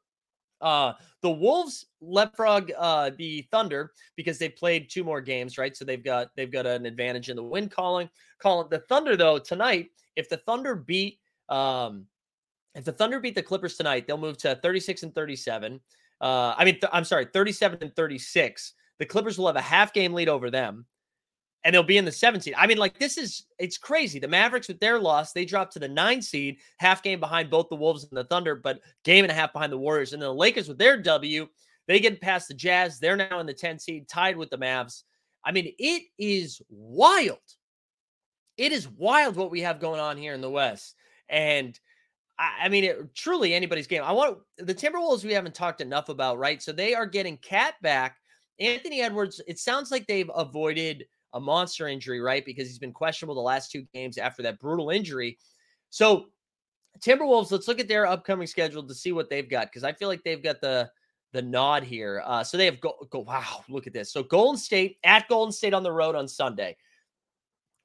Uh, 0.61 0.93
the 1.21 1.29
Wolves 1.29 1.85
leapfrog 2.01 2.71
uh, 2.77 3.11
the 3.17 3.45
Thunder 3.51 3.91
because 4.15 4.37
they 4.37 4.49
played 4.49 4.89
two 4.89 5.03
more 5.03 5.19
games, 5.19 5.57
right? 5.57 5.75
So 5.75 5.83
they've 5.83 6.03
got 6.03 6.29
they've 6.35 6.51
got 6.51 6.65
an 6.65 6.85
advantage 6.85 7.29
in 7.29 7.35
the 7.35 7.43
win 7.43 7.69
calling. 7.69 8.09
Calling 8.41 8.67
the 8.69 8.79
Thunder 8.79 9.15
though 9.15 9.39
tonight. 9.39 9.89
If 10.15 10.29
the 10.29 10.37
Thunder 10.37 10.75
beat 10.75 11.19
um, 11.49 12.05
if 12.75 12.85
the 12.85 12.91
Thunder 12.91 13.19
beat 13.19 13.35
the 13.35 13.43
Clippers 13.43 13.75
tonight, 13.75 14.07
they'll 14.07 14.17
move 14.17 14.37
to 14.39 14.55
36 14.55 15.03
and 15.03 15.13
37. 15.13 15.79
Uh, 16.21 16.55
I 16.57 16.65
mean, 16.65 16.75
th- 16.75 16.89
I'm 16.91 17.03
sorry, 17.03 17.27
37 17.31 17.79
and 17.81 17.95
36. 17.95 18.73
The 18.99 19.05
Clippers 19.05 19.37
will 19.37 19.47
have 19.47 19.55
a 19.55 19.61
half 19.61 19.93
game 19.93 20.13
lead 20.13 20.29
over 20.29 20.49
them 20.49 20.85
and 21.63 21.73
they'll 21.73 21.83
be 21.83 21.97
in 21.97 22.05
the 22.05 22.11
17. 22.11 22.53
I 22.57 22.67
mean, 22.67 22.77
like 22.77 22.99
this 22.99 23.17
is 23.17 23.45
it's 23.57 23.77
crazy. 23.77 24.19
The 24.19 24.27
Mavericks 24.27 24.67
with 24.67 24.79
their 24.79 24.99
loss, 24.99 25.31
they 25.31 25.45
dropped 25.45 25.73
to 25.73 25.79
the 25.79 25.87
nine 25.87 26.21
seed, 26.21 26.57
half 26.77 27.01
game 27.01 27.19
behind 27.19 27.49
both 27.49 27.69
the 27.69 27.75
Wolves 27.75 28.03
and 28.03 28.17
the 28.17 28.25
Thunder, 28.25 28.55
but 28.55 28.81
game 29.03 29.23
and 29.23 29.31
a 29.31 29.35
half 29.35 29.53
behind 29.53 29.71
the 29.71 29.77
Warriors. 29.77 30.13
And 30.13 30.21
then 30.21 30.29
the 30.29 30.33
Lakers 30.33 30.67
with 30.67 30.77
their 30.77 30.97
W, 30.97 31.47
they 31.87 31.99
get 31.99 32.21
past 32.21 32.47
the 32.47 32.53
Jazz. 32.53 32.99
They're 32.99 33.15
now 33.15 33.39
in 33.39 33.45
the 33.45 33.53
10 33.53 33.79
seed, 33.79 34.07
tied 34.07 34.37
with 34.37 34.49
the 34.49 34.57
Mavs. 34.57 35.03
I 35.45 35.51
mean, 35.51 35.73
it 35.77 36.03
is 36.17 36.61
wild. 36.69 37.39
It 38.57 38.71
is 38.71 38.87
wild 38.87 39.35
what 39.35 39.51
we 39.51 39.61
have 39.61 39.79
going 39.79 39.99
on 39.99 40.17
here 40.17 40.33
in 40.33 40.41
the 40.41 40.49
West. 40.49 40.95
And 41.29 41.77
I, 42.37 42.63
I 42.63 42.69
mean, 42.69 42.83
it, 42.83 43.15
truly 43.15 43.53
anybody's 43.53 43.87
game. 43.87 44.03
I 44.03 44.11
want 44.11 44.39
the 44.57 44.75
Timberwolves 44.75 45.23
we 45.23 45.33
haven't 45.33 45.55
talked 45.55 45.81
enough 45.81 46.09
about, 46.09 46.37
right? 46.37 46.61
So 46.61 46.71
they 46.71 46.93
are 46.93 47.05
getting 47.05 47.37
KAT 47.37 47.75
back. 47.81 48.17
Anthony 48.59 49.01
Edwards, 49.01 49.41
it 49.47 49.59
sounds 49.59 49.91
like 49.91 50.05
they've 50.07 50.29
avoided 50.33 51.05
a 51.33 51.39
monster 51.39 51.87
injury, 51.87 52.19
right? 52.19 52.45
Because 52.45 52.67
he's 52.67 52.79
been 52.79 52.93
questionable 52.93 53.35
the 53.35 53.41
last 53.41 53.71
two 53.71 53.85
games 53.93 54.17
after 54.17 54.41
that 54.43 54.59
brutal 54.59 54.89
injury. 54.89 55.37
So, 55.89 56.27
Timberwolves, 56.99 57.51
let's 57.51 57.67
look 57.67 57.79
at 57.79 57.87
their 57.87 58.05
upcoming 58.05 58.47
schedule 58.47 58.83
to 58.83 58.93
see 58.93 59.11
what 59.11 59.29
they've 59.29 59.49
got 59.49 59.67
because 59.67 59.83
I 59.83 59.93
feel 59.93 60.07
like 60.07 60.23
they've 60.23 60.43
got 60.43 60.61
the 60.61 60.89
the 61.33 61.41
nod 61.41 61.83
here. 61.83 62.21
Uh, 62.25 62.43
so 62.43 62.57
they 62.57 62.65
have 62.65 62.79
go, 62.79 62.95
go 63.09 63.19
wow, 63.19 63.63
look 63.67 63.87
at 63.87 63.93
this. 63.93 64.11
So 64.11 64.23
Golden 64.23 64.57
State 64.57 64.97
at 65.03 65.27
Golden 65.27 65.51
State 65.51 65.73
on 65.73 65.83
the 65.83 65.91
road 65.91 66.15
on 66.15 66.27
Sunday. 66.27 66.77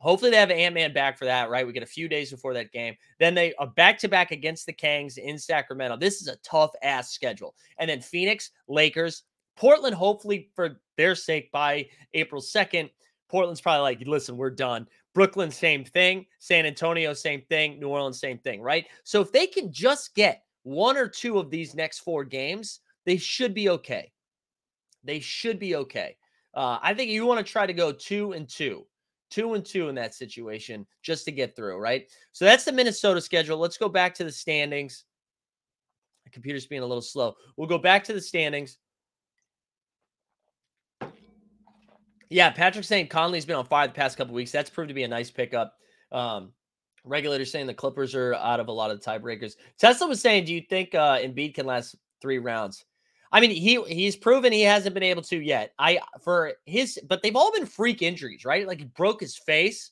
Hopefully 0.00 0.30
they 0.30 0.36
have 0.36 0.50
Ant 0.50 0.74
Man 0.74 0.92
back 0.92 1.18
for 1.18 1.24
that, 1.24 1.50
right? 1.50 1.66
We 1.66 1.72
get 1.72 1.82
a 1.82 1.86
few 1.86 2.08
days 2.08 2.30
before 2.30 2.54
that 2.54 2.70
game. 2.70 2.94
Then 3.18 3.34
they 3.34 3.52
are 3.54 3.66
back 3.66 3.98
to 3.98 4.08
back 4.08 4.30
against 4.30 4.66
the 4.66 4.72
Kangs 4.72 5.18
in 5.18 5.38
Sacramento. 5.38 5.96
This 5.96 6.20
is 6.20 6.28
a 6.28 6.36
tough 6.36 6.70
ass 6.82 7.10
schedule. 7.10 7.56
And 7.78 7.90
then 7.90 8.00
Phoenix, 8.00 8.50
Lakers, 8.68 9.24
Portland, 9.56 9.96
hopefully 9.96 10.50
for 10.54 10.80
their 10.96 11.16
sake 11.16 11.50
by 11.50 11.88
April 12.14 12.40
2nd. 12.40 12.90
Portland's 13.28 13.60
probably 13.60 13.82
like, 13.82 14.06
listen, 14.06 14.36
we're 14.36 14.50
done. 14.50 14.86
Brooklyn, 15.14 15.50
same 15.50 15.84
thing. 15.84 16.26
San 16.38 16.66
Antonio, 16.66 17.12
same 17.12 17.42
thing. 17.48 17.78
New 17.78 17.88
Orleans, 17.88 18.20
same 18.20 18.38
thing, 18.38 18.62
right? 18.62 18.86
So 19.04 19.20
if 19.20 19.32
they 19.32 19.46
can 19.46 19.72
just 19.72 20.14
get 20.14 20.44
one 20.62 20.96
or 20.96 21.08
two 21.08 21.38
of 21.38 21.50
these 21.50 21.74
next 21.74 22.00
four 22.00 22.24
games, 22.24 22.80
they 23.04 23.16
should 23.16 23.54
be 23.54 23.68
okay. 23.70 24.12
They 25.04 25.20
should 25.20 25.58
be 25.58 25.76
okay. 25.76 26.16
Uh, 26.54 26.78
I 26.82 26.94
think 26.94 27.10
you 27.10 27.24
want 27.26 27.44
to 27.44 27.52
try 27.52 27.66
to 27.66 27.72
go 27.72 27.92
two 27.92 28.32
and 28.32 28.48
two, 28.48 28.86
two 29.30 29.54
and 29.54 29.64
two 29.64 29.88
in 29.88 29.94
that 29.94 30.14
situation 30.14 30.86
just 31.02 31.24
to 31.24 31.32
get 31.32 31.54
through, 31.54 31.78
right? 31.78 32.08
So 32.32 32.44
that's 32.44 32.64
the 32.64 32.72
Minnesota 32.72 33.20
schedule. 33.20 33.58
Let's 33.58 33.78
go 33.78 33.88
back 33.88 34.14
to 34.16 34.24
the 34.24 34.32
standings. 34.32 35.04
The 36.24 36.30
computer's 36.30 36.66
being 36.66 36.82
a 36.82 36.86
little 36.86 37.02
slow. 37.02 37.36
We'll 37.56 37.68
go 37.68 37.78
back 37.78 38.04
to 38.04 38.12
the 38.12 38.20
standings. 38.20 38.78
Yeah, 42.30 42.50
Patrick 42.50 42.84
saying 42.84 43.08
Conley's 43.08 43.46
been 43.46 43.56
on 43.56 43.64
fire 43.64 43.86
the 43.86 43.94
past 43.94 44.16
couple 44.16 44.34
weeks. 44.34 44.52
That's 44.52 44.70
proved 44.70 44.88
to 44.88 44.94
be 44.94 45.04
a 45.04 45.08
nice 45.08 45.30
pickup. 45.30 45.74
Um, 46.12 46.52
regulators 47.04 47.50
saying 47.50 47.66
the 47.66 47.74
Clippers 47.74 48.14
are 48.14 48.34
out 48.34 48.60
of 48.60 48.68
a 48.68 48.72
lot 48.72 48.90
of 48.90 49.00
tiebreakers. 49.00 49.54
Tesla 49.78 50.06
was 50.06 50.20
saying, 50.20 50.44
do 50.44 50.54
you 50.54 50.62
think 50.68 50.94
uh, 50.94 51.18
Embiid 51.18 51.54
can 51.54 51.66
last 51.66 51.96
three 52.20 52.38
rounds? 52.38 52.84
I 53.30 53.40
mean, 53.40 53.50
he 53.50 53.82
he's 53.82 54.16
proven 54.16 54.52
he 54.52 54.62
hasn't 54.62 54.94
been 54.94 55.02
able 55.02 55.22
to 55.22 55.38
yet. 55.38 55.72
I 55.78 56.00
for 56.22 56.54
his, 56.64 56.98
but 57.06 57.22
they've 57.22 57.36
all 57.36 57.52
been 57.52 57.66
freak 57.66 58.00
injuries, 58.00 58.44
right? 58.44 58.66
Like 58.66 58.78
he 58.78 58.86
broke 58.86 59.20
his 59.20 59.36
face. 59.36 59.90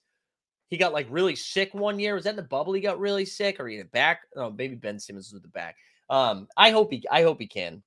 He 0.69 0.79
got 0.79 0.95
like 0.95 1.07
really 1.11 1.37
sick 1.37 1.75
one 1.75 1.99
year. 1.99 2.15
Was 2.15 2.25
that 2.25 2.31
in 2.31 2.37
the 2.37 2.43
bubble? 2.43 2.73
He 2.73 2.81
got 2.81 2.99
really 2.99 3.27
sick, 3.27 3.61
or 3.61 3.69
he 3.69 3.77
had 3.77 3.91
back? 3.93 4.23
Oh, 4.37 4.51
maybe 4.51 4.75
Ben 4.75 4.99
Simmons 4.99 5.27
was 5.27 5.35
with 5.35 5.43
the 5.43 5.49
back. 5.49 5.77
Um, 6.09 6.49
I 6.57 6.71
hope 6.71 6.91
he, 6.93 7.05
I 7.11 7.23
hope 7.23 7.39
he 7.39 7.47
can. 7.47 7.83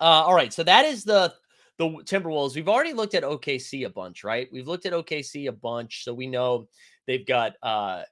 Uh, 0.00 0.24
all 0.26 0.34
right, 0.34 0.52
so 0.52 0.64
that 0.64 0.84
is 0.84 1.04
the 1.04 1.32
the 1.82 2.04
Timberwolves, 2.04 2.54
we've 2.54 2.68
already 2.68 2.92
looked 2.92 3.14
at 3.14 3.22
OKC 3.22 3.86
a 3.86 3.90
bunch, 3.90 4.24
right? 4.24 4.48
We've 4.52 4.68
looked 4.68 4.86
at 4.86 4.92
OKC 4.92 5.48
a 5.48 5.52
bunch, 5.52 6.04
so 6.04 6.14
we 6.14 6.26
know 6.26 6.68
they've 7.06 7.26
got 7.26 7.54
uh 7.62 8.02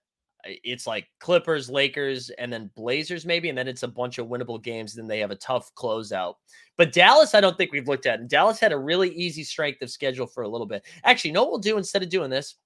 it's 0.45 0.87
like 0.87 1.07
Clippers, 1.19 1.69
Lakers, 1.69 2.31
and 2.31 2.51
then 2.51 2.71
Blazers, 2.75 3.27
maybe, 3.27 3.51
and 3.51 3.59
then 3.59 3.69
it's 3.69 3.83
a 3.83 3.89
bunch 3.89 4.19
of 4.19 4.27
winnable 4.27 4.63
games. 4.63 4.95
Then 4.95 5.07
they 5.07 5.19
have 5.19 5.31
a 5.31 5.37
tough 5.37 5.71
closeout. 5.75 6.35
But 6.79 6.93
Dallas, 6.93 7.35
I 7.35 7.43
don't 7.43 7.59
think 7.59 7.73
we've 7.73 7.89
looked 7.89 8.07
at. 8.07 8.21
And 8.21 8.29
Dallas 8.29 8.59
had 8.59 8.73
a 8.73 8.79
really 8.79 9.11
easy 9.11 9.45
strength 9.45 9.83
of 9.83 9.91
schedule 9.91 10.27
for 10.27 10.43
a 10.43 10.49
little 10.49 10.67
bit. 10.67 10.87
Actually, 11.05 11.31
you 11.31 11.35
know 11.35 11.43
what 11.43 11.51
we'll 11.51 11.61
do 11.61 11.77
instead 11.77 12.03
of 12.03 12.09
doing 12.09 12.31
this? 12.31 12.57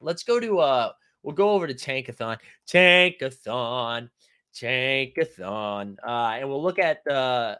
Let's 0.00 0.22
go 0.22 0.40
to 0.40 0.58
uh 0.60 0.92
we'll 1.22 1.34
go 1.34 1.50
over 1.50 1.66
to 1.66 1.74
Tankathon. 1.74 2.38
Tankathon. 2.66 4.08
Tankathon. 4.54 5.96
Uh, 6.06 6.36
and 6.38 6.48
we'll 6.48 6.62
look 6.62 6.78
at 6.78 7.04
the 7.04 7.58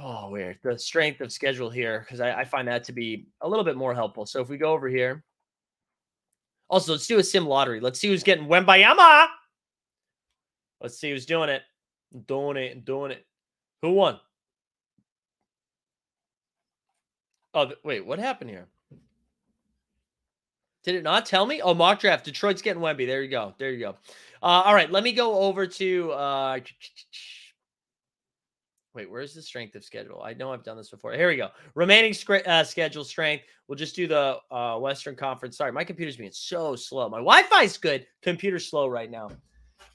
Oh, 0.00 0.30
weird. 0.30 0.58
The 0.62 0.78
strength 0.78 1.20
of 1.20 1.32
schedule 1.32 1.70
here, 1.70 2.00
because 2.00 2.20
I, 2.20 2.40
I, 2.40 2.44
find 2.44 2.66
that 2.68 2.84
to 2.84 2.92
be 2.92 3.26
a 3.40 3.48
little 3.48 3.64
bit 3.64 3.76
more 3.76 3.94
helpful. 3.94 4.26
So 4.26 4.40
if 4.40 4.48
we 4.48 4.56
go 4.56 4.72
over 4.72 4.88
here, 4.88 5.22
also 6.68 6.92
let's 6.92 7.06
do 7.06 7.18
a 7.18 7.22
sim 7.22 7.46
lottery. 7.46 7.80
Let's 7.80 8.00
see 8.00 8.08
who's 8.08 8.22
getting 8.22 8.46
Wembanyama. 8.46 9.28
Let's 10.80 10.98
see 10.98 11.10
who's 11.10 11.26
doing 11.26 11.48
it. 11.48 11.62
Doing 12.26 12.56
it, 12.56 12.84
doing 12.84 13.12
it. 13.12 13.24
Who 13.82 13.92
won? 13.92 14.18
Oh, 17.52 17.70
wait, 17.84 18.04
what 18.04 18.18
happened 18.18 18.50
here? 18.50 18.66
Did 20.82 20.96
it 20.96 21.02
not 21.02 21.24
tell 21.24 21.46
me? 21.46 21.62
Oh, 21.62 21.72
mock 21.72 22.00
draft. 22.00 22.24
Detroit's 22.24 22.60
getting 22.60 22.82
Wemby. 22.82 23.06
There 23.06 23.22
you 23.22 23.30
go. 23.30 23.54
There 23.58 23.70
you 23.70 23.78
go. 23.78 23.90
Uh, 24.42 24.62
all 24.64 24.74
right, 24.74 24.90
let 24.90 25.02
me 25.02 25.12
go 25.12 25.38
over 25.38 25.66
to. 25.66 26.12
Uh, 26.12 26.58
Wait, 28.94 29.10
where's 29.10 29.34
the 29.34 29.42
strength 29.42 29.74
of 29.74 29.84
schedule? 29.84 30.22
I 30.22 30.34
know 30.34 30.52
I've 30.52 30.62
done 30.62 30.76
this 30.76 30.90
before. 30.90 31.12
Here 31.14 31.28
we 31.28 31.36
go. 31.36 31.48
Remaining 31.74 32.14
uh, 32.46 32.62
schedule 32.62 33.02
strength. 33.02 33.44
We'll 33.66 33.76
just 33.76 33.96
do 33.96 34.06
the 34.06 34.38
uh, 34.52 34.78
Western 34.78 35.16
Conference. 35.16 35.56
Sorry, 35.56 35.72
my 35.72 35.82
computer's 35.82 36.16
being 36.16 36.30
so 36.32 36.76
slow. 36.76 37.08
My 37.08 37.18
Wi-Fi's 37.18 37.76
good. 37.76 38.06
Computer's 38.22 38.68
slow 38.68 38.86
right 38.86 39.10
now. 39.10 39.30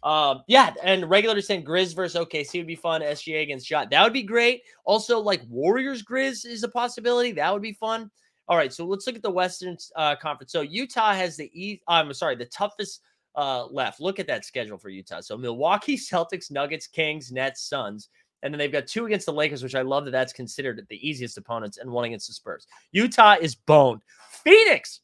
Um, 0.03 0.43
yeah, 0.47 0.73
and 0.83 1.09
regular 1.09 1.39
saying 1.41 1.63
Grizz 1.63 1.95
versus 1.95 2.19
OKC 2.19 2.59
would 2.59 2.67
be 2.67 2.75
fun. 2.75 3.01
SGA 3.01 3.43
against 3.43 3.67
Shot. 3.67 3.89
That 3.89 4.03
would 4.03 4.13
be 4.13 4.23
great. 4.23 4.63
Also, 4.83 5.17
like 5.19 5.41
Warriors 5.47 6.03
Grizz 6.03 6.45
is 6.45 6.63
a 6.63 6.69
possibility. 6.69 7.31
That 7.31 7.53
would 7.53 7.61
be 7.61 7.73
fun. 7.73 8.11
All 8.49 8.57
right, 8.57 8.73
so 8.73 8.85
let's 8.85 9.07
look 9.07 9.15
at 9.15 9.21
the 9.21 9.31
Western 9.31 9.77
uh, 9.95 10.15
Conference. 10.17 10.51
So 10.51 10.61
Utah 10.61 11.13
has 11.13 11.37
the 11.37 11.49
e. 11.53 11.81
I'm 11.87 12.11
sorry, 12.13 12.35
the 12.35 12.45
toughest 12.45 13.01
uh, 13.35 13.65
left. 13.67 14.01
Look 14.01 14.19
at 14.19 14.27
that 14.27 14.43
schedule 14.43 14.77
for 14.77 14.89
Utah. 14.89 15.21
So 15.21 15.37
Milwaukee, 15.37 15.97
Celtics, 15.97 16.51
Nuggets, 16.51 16.87
Kings, 16.87 17.31
Nets, 17.31 17.61
Suns. 17.61 18.09
And 18.41 18.53
then 18.53 18.59
they've 18.59 18.71
got 18.71 18.87
two 18.87 19.05
against 19.05 19.25
the 19.25 19.33
Lakers, 19.33 19.63
which 19.63 19.75
I 19.75 19.81
love 19.81 20.05
that 20.05 20.11
that's 20.11 20.33
considered 20.33 20.85
the 20.89 21.07
easiest 21.07 21.37
opponents, 21.37 21.77
and 21.77 21.89
one 21.89 22.05
against 22.05 22.27
the 22.27 22.33
Spurs. 22.33 22.67
Utah 22.91 23.35
is 23.39 23.55
boned. 23.55 24.01
Phoenix, 24.43 25.01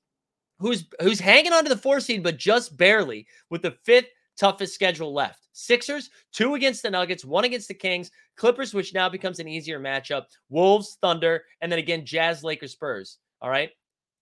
who's 0.59 0.85
who's 1.01 1.19
hanging 1.19 1.53
on 1.53 1.63
to 1.63 1.69
the 1.69 1.77
four 1.77 1.99
seed, 1.99 2.23
but 2.23 2.37
just 2.37 2.77
barely, 2.77 3.27
with 3.49 3.61
the 3.61 3.75
fifth 3.83 4.07
toughest 4.37 4.73
schedule 4.73 5.13
left. 5.13 5.47
Sixers, 5.53 6.09
two 6.33 6.55
against 6.55 6.83
the 6.83 6.91
Nuggets, 6.91 7.23
one 7.23 7.45
against 7.45 7.69
the 7.69 7.73
Kings, 7.73 8.11
Clippers, 8.35 8.73
which 8.73 8.93
now 8.93 9.07
becomes 9.07 9.39
an 9.39 9.47
easier 9.47 9.79
matchup, 9.79 10.25
Wolves, 10.49 10.97
Thunder, 11.01 11.43
and 11.61 11.71
then 11.71 11.79
again, 11.79 12.05
Jazz, 12.05 12.43
Lakers, 12.43 12.73
Spurs. 12.73 13.19
All 13.41 13.49
right. 13.49 13.69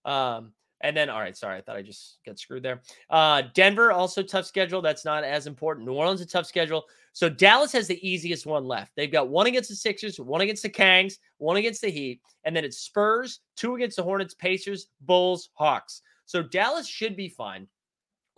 Um, 0.04 0.52
and 0.84 0.94
then, 0.94 1.08
all 1.08 1.18
right, 1.18 1.36
sorry, 1.36 1.56
I 1.56 1.62
thought 1.62 1.76
I 1.76 1.82
just 1.82 2.18
got 2.26 2.38
screwed 2.38 2.62
there. 2.62 2.82
Uh, 3.08 3.44
Denver 3.54 3.90
also 3.90 4.22
tough 4.22 4.44
schedule. 4.44 4.82
That's 4.82 5.04
not 5.06 5.24
as 5.24 5.46
important. 5.46 5.86
New 5.86 5.94
Orleans 5.94 6.20
a 6.20 6.26
tough 6.26 6.44
schedule. 6.44 6.84
So 7.14 7.30
Dallas 7.30 7.72
has 7.72 7.88
the 7.88 8.06
easiest 8.06 8.44
one 8.44 8.66
left. 8.66 8.92
They've 8.94 9.10
got 9.10 9.30
one 9.30 9.46
against 9.46 9.70
the 9.70 9.76
Sixers, 9.76 10.20
one 10.20 10.42
against 10.42 10.62
the 10.62 10.68
Kangs, 10.68 11.14
one 11.38 11.56
against 11.56 11.80
the 11.80 11.90
Heat, 11.90 12.20
and 12.44 12.54
then 12.54 12.66
it's 12.66 12.76
Spurs, 12.76 13.40
two 13.56 13.74
against 13.76 13.96
the 13.96 14.02
Hornets, 14.02 14.34
Pacers, 14.34 14.88
Bulls, 15.00 15.48
Hawks. 15.54 16.02
So 16.26 16.42
Dallas 16.42 16.86
should 16.86 17.16
be 17.16 17.30
fine. 17.30 17.66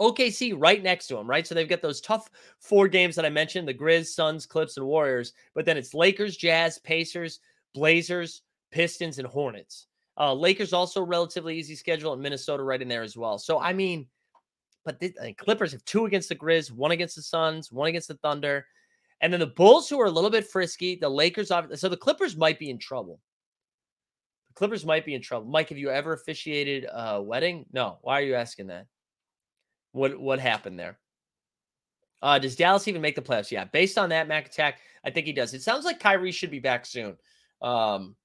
OKC 0.01 0.55
right 0.57 0.83
next 0.83 1.09
to 1.09 1.17
them, 1.17 1.29
right? 1.29 1.47
So 1.47 1.55
they've 1.55 1.69
got 1.69 1.83
those 1.83 2.01
tough 2.01 2.31
four 2.61 2.87
games 2.87 3.17
that 3.17 3.25
I 3.27 3.31
mentioned: 3.31 3.67
the 3.67 3.75
Grizz, 3.75 4.07
Suns, 4.07 4.47
Clips, 4.47 4.77
and 4.77 4.87
Warriors. 4.87 5.33
But 5.55 5.65
then 5.65 5.77
it's 5.77 5.95
Lakers, 5.95 6.37
Jazz, 6.37 6.79
Pacers, 6.79 7.41
Blazers, 7.75 8.43
Pistons, 8.71 9.19
and 9.19 9.27
Hornets. 9.27 9.89
Uh, 10.19 10.33
Lakers 10.33 10.73
also 10.73 11.03
relatively 11.03 11.59
easy 11.59 11.75
schedule, 11.75 12.13
and 12.13 12.23
Minnesota 12.23 12.63
right 12.63 12.81
in 12.81 12.89
there 12.89 13.03
as 13.03 13.17
well. 13.17 13.39
So 13.39 13.61
I 13.61 13.73
mean, 13.73 14.07
but 14.85 14.99
the 15.01 15.15
uh, 15.21 15.33
Clippers 15.37 15.73
have 15.73 15.85
two 15.85 16.07
against 16.07 16.29
the 16.29 16.37
Grizz, 16.37 16.71
one 16.71 16.93
against 16.93 17.17
the 17.17 17.23
Suns, 17.23 17.71
one 17.71 17.89
against 17.89 18.09
the 18.09 18.15
Thunder, 18.15 18.67
and 19.21 19.33
then 19.33 19.41
the 19.41 19.47
Bulls 19.47 19.89
who 19.89 20.01
are 20.01 20.07
a 20.07 20.11
little 20.11 20.31
bit 20.31 20.47
frisky. 20.47 20.97
The 20.97 21.09
Lakers, 21.09 21.49
so 21.49 21.89
the 21.89 21.97
Clippers 21.97 22.37
might 22.37 22.59
be 22.59 22.71
in 22.71 22.79
trouble. 22.79 23.21
The 24.49 24.55
Clippers 24.55 24.87
might 24.87 25.05
be 25.05 25.15
in 25.15 25.21
trouble. 25.21 25.49
Mike, 25.49 25.69
have 25.69 25.79
you 25.79 25.91
ever 25.91 26.13
officiated 26.13 26.87
a 26.91 27.21
wedding? 27.23 27.67
No. 27.73 27.99
Why 28.03 28.21
are 28.21 28.25
you 28.25 28.35
asking 28.37 28.69
that? 28.69 28.87
What 29.93 30.19
what 30.19 30.39
happened 30.39 30.79
there? 30.79 30.99
Uh, 32.23 32.39
does 32.39 32.57
Dallas 32.57 32.89
even 32.89 33.03
make 33.03 33.15
the 33.15 33.23
playoffs? 33.23 33.51
Yeah, 33.51 33.65
based 33.65 33.99
on 33.99 34.09
that, 34.09 34.29
Mac 34.29 34.47
Attack, 34.47 34.81
I 35.05 35.11
think 35.11 35.27
he 35.27 35.33
does. 35.33 35.53
It 35.53 35.63
sounds 35.63 35.85
like 35.85 36.01
Kyrie 36.01 36.33
should 36.33 36.51
be 36.51 36.59
back 36.59 36.87
soon. 36.87 37.17
Um, 37.61 38.17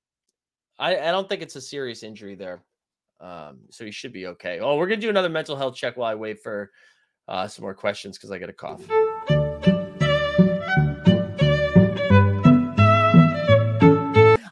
I, 0.81 0.97
I 0.97 1.11
don't 1.11 1.29
think 1.29 1.43
it's 1.43 1.55
a 1.55 1.61
serious 1.61 2.01
injury 2.01 2.33
there. 2.33 2.63
Um, 3.19 3.59
so 3.69 3.85
he 3.85 3.91
should 3.91 4.11
be 4.11 4.25
okay. 4.25 4.59
Oh, 4.59 4.77
we're 4.77 4.87
gonna 4.87 4.99
do 4.99 5.11
another 5.11 5.29
mental 5.29 5.55
health 5.55 5.75
check 5.75 5.95
while 5.95 6.09
I 6.09 6.15
wait 6.15 6.41
for 6.41 6.71
uh, 7.27 7.47
some 7.47 7.61
more 7.61 7.75
questions 7.75 8.17
because 8.17 8.31
I 8.31 8.39
got 8.39 8.49
a 8.49 8.53
cough. 8.53 8.81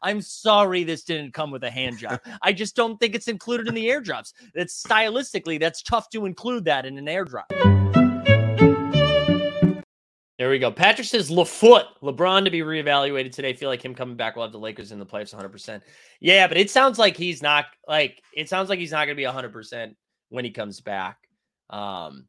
I'm 0.03 0.21
sorry 0.21 0.83
this 0.83 1.03
didn't 1.03 1.33
come 1.33 1.49
with 1.49 1.63
a 1.63 1.71
hand 1.71 1.97
job. 1.97 2.21
I 2.43 2.53
just 2.53 2.75
don't 2.75 2.99
think 2.99 3.15
it's 3.15 3.27
included 3.27 3.67
in 3.67 3.73
the 3.73 3.87
airdrops. 3.87 4.33
That's 4.53 4.81
stylistically, 4.81 5.59
that's 5.59 5.81
tough 5.81 6.11
to 6.11 6.27
include 6.27 6.65
that 6.65 6.85
in 6.85 6.99
an 6.99 7.05
airdrop. 7.05 7.98
There 10.39 10.49
we 10.49 10.57
go. 10.57 10.71
Patrick 10.71 11.05
says 11.05 11.29
LaFoot, 11.29 11.83
LeBron 12.01 12.45
to 12.45 12.49
be 12.49 12.61
reevaluated 12.61 13.33
today. 13.33 13.51
Feel 13.51 13.67
like 13.67 13.83
him 13.83 13.93
coming 13.93 14.15
back 14.15 14.37
will 14.37 14.43
have 14.43 14.53
the 14.53 14.57
Lakers 14.57 14.93
in 14.93 14.97
the 14.97 15.05
playoffs 15.05 15.35
100%. 15.35 15.81
Yeah, 16.21 16.47
but 16.47 16.55
it 16.55 16.71
sounds 16.71 16.97
like 16.97 17.17
he's 17.17 17.43
not 17.43 17.65
like 17.89 18.23
it 18.33 18.47
sounds 18.47 18.69
like 18.69 18.79
he's 18.79 18.93
not 18.93 19.05
going 19.05 19.17
to 19.17 19.21
be 19.21 19.25
100% 19.25 19.93
when 20.29 20.45
he 20.45 20.51
comes 20.51 20.79
back. 20.79 21.17
Um 21.69 22.25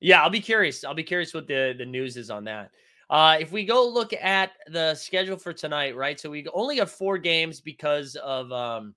Yeah, 0.00 0.22
I'll 0.22 0.30
be 0.30 0.40
curious. 0.40 0.84
I'll 0.84 0.94
be 0.94 1.02
curious 1.02 1.34
what 1.34 1.48
the 1.48 1.74
the 1.76 1.84
news 1.84 2.16
is 2.16 2.30
on 2.30 2.44
that. 2.44 2.70
Uh 3.10 3.36
if 3.40 3.50
we 3.50 3.64
go 3.64 3.88
look 3.88 4.12
at 4.12 4.52
the 4.68 4.94
schedule 4.94 5.36
for 5.36 5.52
tonight, 5.52 5.96
right? 5.96 6.20
So 6.20 6.30
we 6.30 6.46
only 6.54 6.78
have 6.78 6.92
4 6.92 7.18
games 7.18 7.60
because 7.60 8.14
of 8.14 8.52
um 8.52 8.94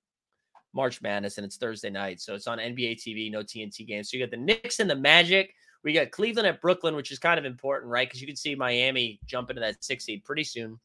March 0.76 1.02
Madness 1.02 1.40
and 1.40 1.46
it's 1.46 1.58
Thursday 1.58 1.90
night. 1.90 2.22
So 2.22 2.36
it's 2.36 2.46
on 2.46 2.60
NBA 2.60 2.98
TV, 2.98 3.32
no 3.32 3.42
TNT 3.42 3.88
games. 3.88 4.12
So 4.12 4.18
you 4.18 4.24
got 4.24 4.30
the 4.30 4.38
Knicks 4.38 4.80
and 4.80 4.90
the 4.90 4.96
Magic 4.96 5.56
we 5.86 5.94
got 5.94 6.12
Cleveland 6.12 6.48
at 6.48 6.62
Brooklyn, 6.62 6.96
which 6.96 7.12
is 7.12 7.20
kind 7.20 7.38
of 7.38 7.46
important, 7.46 7.92
right? 7.92 8.08
Because 8.08 8.20
you 8.20 8.28
can 8.28 8.36
see 8.36 8.56
Miami 8.56 9.20
jump 9.28 9.52
into 9.52 9.60
that 9.62 9.82
six 9.84 10.04
seed 10.04 10.26
pretty 10.26 10.44
soon. 10.44 10.80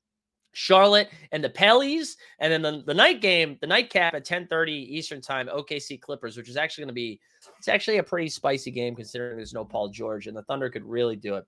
Charlotte 0.52 1.08
and 1.32 1.42
the 1.42 1.48
Pellies, 1.48 2.16
and 2.38 2.52
then 2.52 2.60
the, 2.60 2.82
the 2.84 2.94
night 2.94 3.20
game, 3.20 3.56
the 3.60 3.66
nightcap 3.66 4.14
at 4.14 4.26
10:30 4.26 4.68
Eastern 4.68 5.20
time, 5.20 5.48
OKC 5.48 6.00
Clippers, 6.00 6.36
which 6.36 6.48
is 6.48 6.56
actually 6.56 6.82
going 6.82 6.88
to 6.88 6.94
be 6.94 7.20
it's 7.58 7.68
actually 7.68 7.98
a 7.98 8.02
pretty 8.02 8.28
spicy 8.28 8.70
game 8.70 8.94
considering 8.94 9.36
there's 9.36 9.54
no 9.54 9.64
Paul 9.64 9.88
George 9.88 10.26
and 10.26 10.36
the 10.36 10.42
Thunder 10.42 10.68
could 10.68 10.84
really 10.84 11.16
do 11.16 11.36
it. 11.36 11.46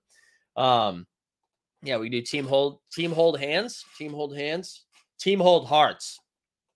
Um, 0.56 1.06
yeah, 1.82 1.98
we 1.98 2.08
do 2.08 2.22
team 2.22 2.46
hold, 2.46 2.78
team 2.92 3.10
hold 3.10 3.38
hands, 3.38 3.84
team 3.98 4.12
hold 4.12 4.36
hands, 4.36 4.84
team 5.18 5.40
hold 5.40 5.66
hearts, 5.66 6.20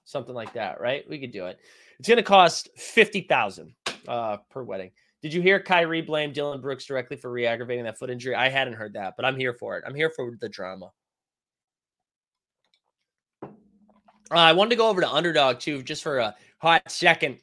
something 0.05 0.35
like 0.35 0.53
that, 0.55 0.81
right? 0.81 1.09
We 1.09 1.21
could 1.21 1.33
do 1.33 1.47
it. 1.47 1.59
It's 2.01 2.09
going 2.09 2.17
to 2.17 2.25
cost 2.25 2.69
fifty 2.77 3.23
thousand 3.23 3.73
uh, 4.07 4.39
per 4.51 4.62
wedding. 4.62 4.91
Did 5.23 5.33
you 5.33 5.41
hear 5.41 5.61
Kyrie 5.61 6.03
blame 6.03 6.33
Dillon 6.33 6.61
Brooks 6.61 6.85
directly 6.85 7.17
for 7.17 7.31
re-aggravating 7.31 7.85
that 7.85 7.99
foot 7.99 8.11
injury? 8.11 8.35
I 8.35 8.49
hadn't 8.49 8.75
heard 8.75 8.93
that, 8.95 9.15
but 9.17 9.25
I'm 9.25 9.37
here 9.37 9.55
for 9.55 9.77
it. 9.77 9.85
I'm 9.87 9.95
here 9.95 10.11
for 10.11 10.37
the 10.41 10.49
drama. 10.49 10.91
Uh, 13.43 13.49
I 14.31 14.53
wanted 14.53 14.71
to 14.71 14.77
go 14.77 14.89
over 14.89 15.01
to 15.01 15.11
underdog 15.11 15.61
too, 15.61 15.83
just 15.83 16.03
for 16.03 16.19
a 16.19 16.35
hot 16.59 16.91
second. 16.91 17.39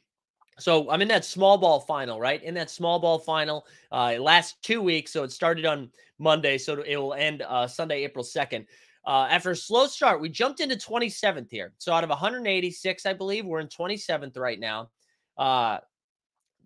So 0.58 0.88
I'm 0.90 1.02
in 1.02 1.08
that 1.08 1.24
small 1.24 1.58
ball 1.58 1.80
final, 1.80 2.20
right? 2.20 2.42
In 2.42 2.54
that 2.54 2.70
small 2.70 3.00
ball 3.00 3.18
final, 3.18 3.66
uh, 3.90 4.16
last 4.20 4.62
two 4.62 4.80
weeks. 4.80 5.12
So 5.12 5.24
it 5.24 5.32
started 5.32 5.66
on 5.66 5.90
Monday, 6.18 6.58
so 6.58 6.80
it 6.82 6.96
will 6.96 7.14
end 7.14 7.42
uh, 7.42 7.66
Sunday, 7.66 8.04
April 8.04 8.24
2nd. 8.24 8.66
Uh, 9.06 9.26
after 9.30 9.50
a 9.50 9.56
slow 9.56 9.86
start, 9.86 10.20
we 10.20 10.28
jumped 10.28 10.60
into 10.60 10.76
27th 10.76 11.50
here. 11.50 11.72
So 11.78 11.92
out 11.92 12.04
of 12.04 12.10
186, 12.10 13.06
I 13.06 13.12
believe, 13.12 13.44
we're 13.44 13.60
in 13.60 13.68
27th 13.68 14.38
right 14.38 14.60
now. 14.60 14.90
Uh, 15.36 15.78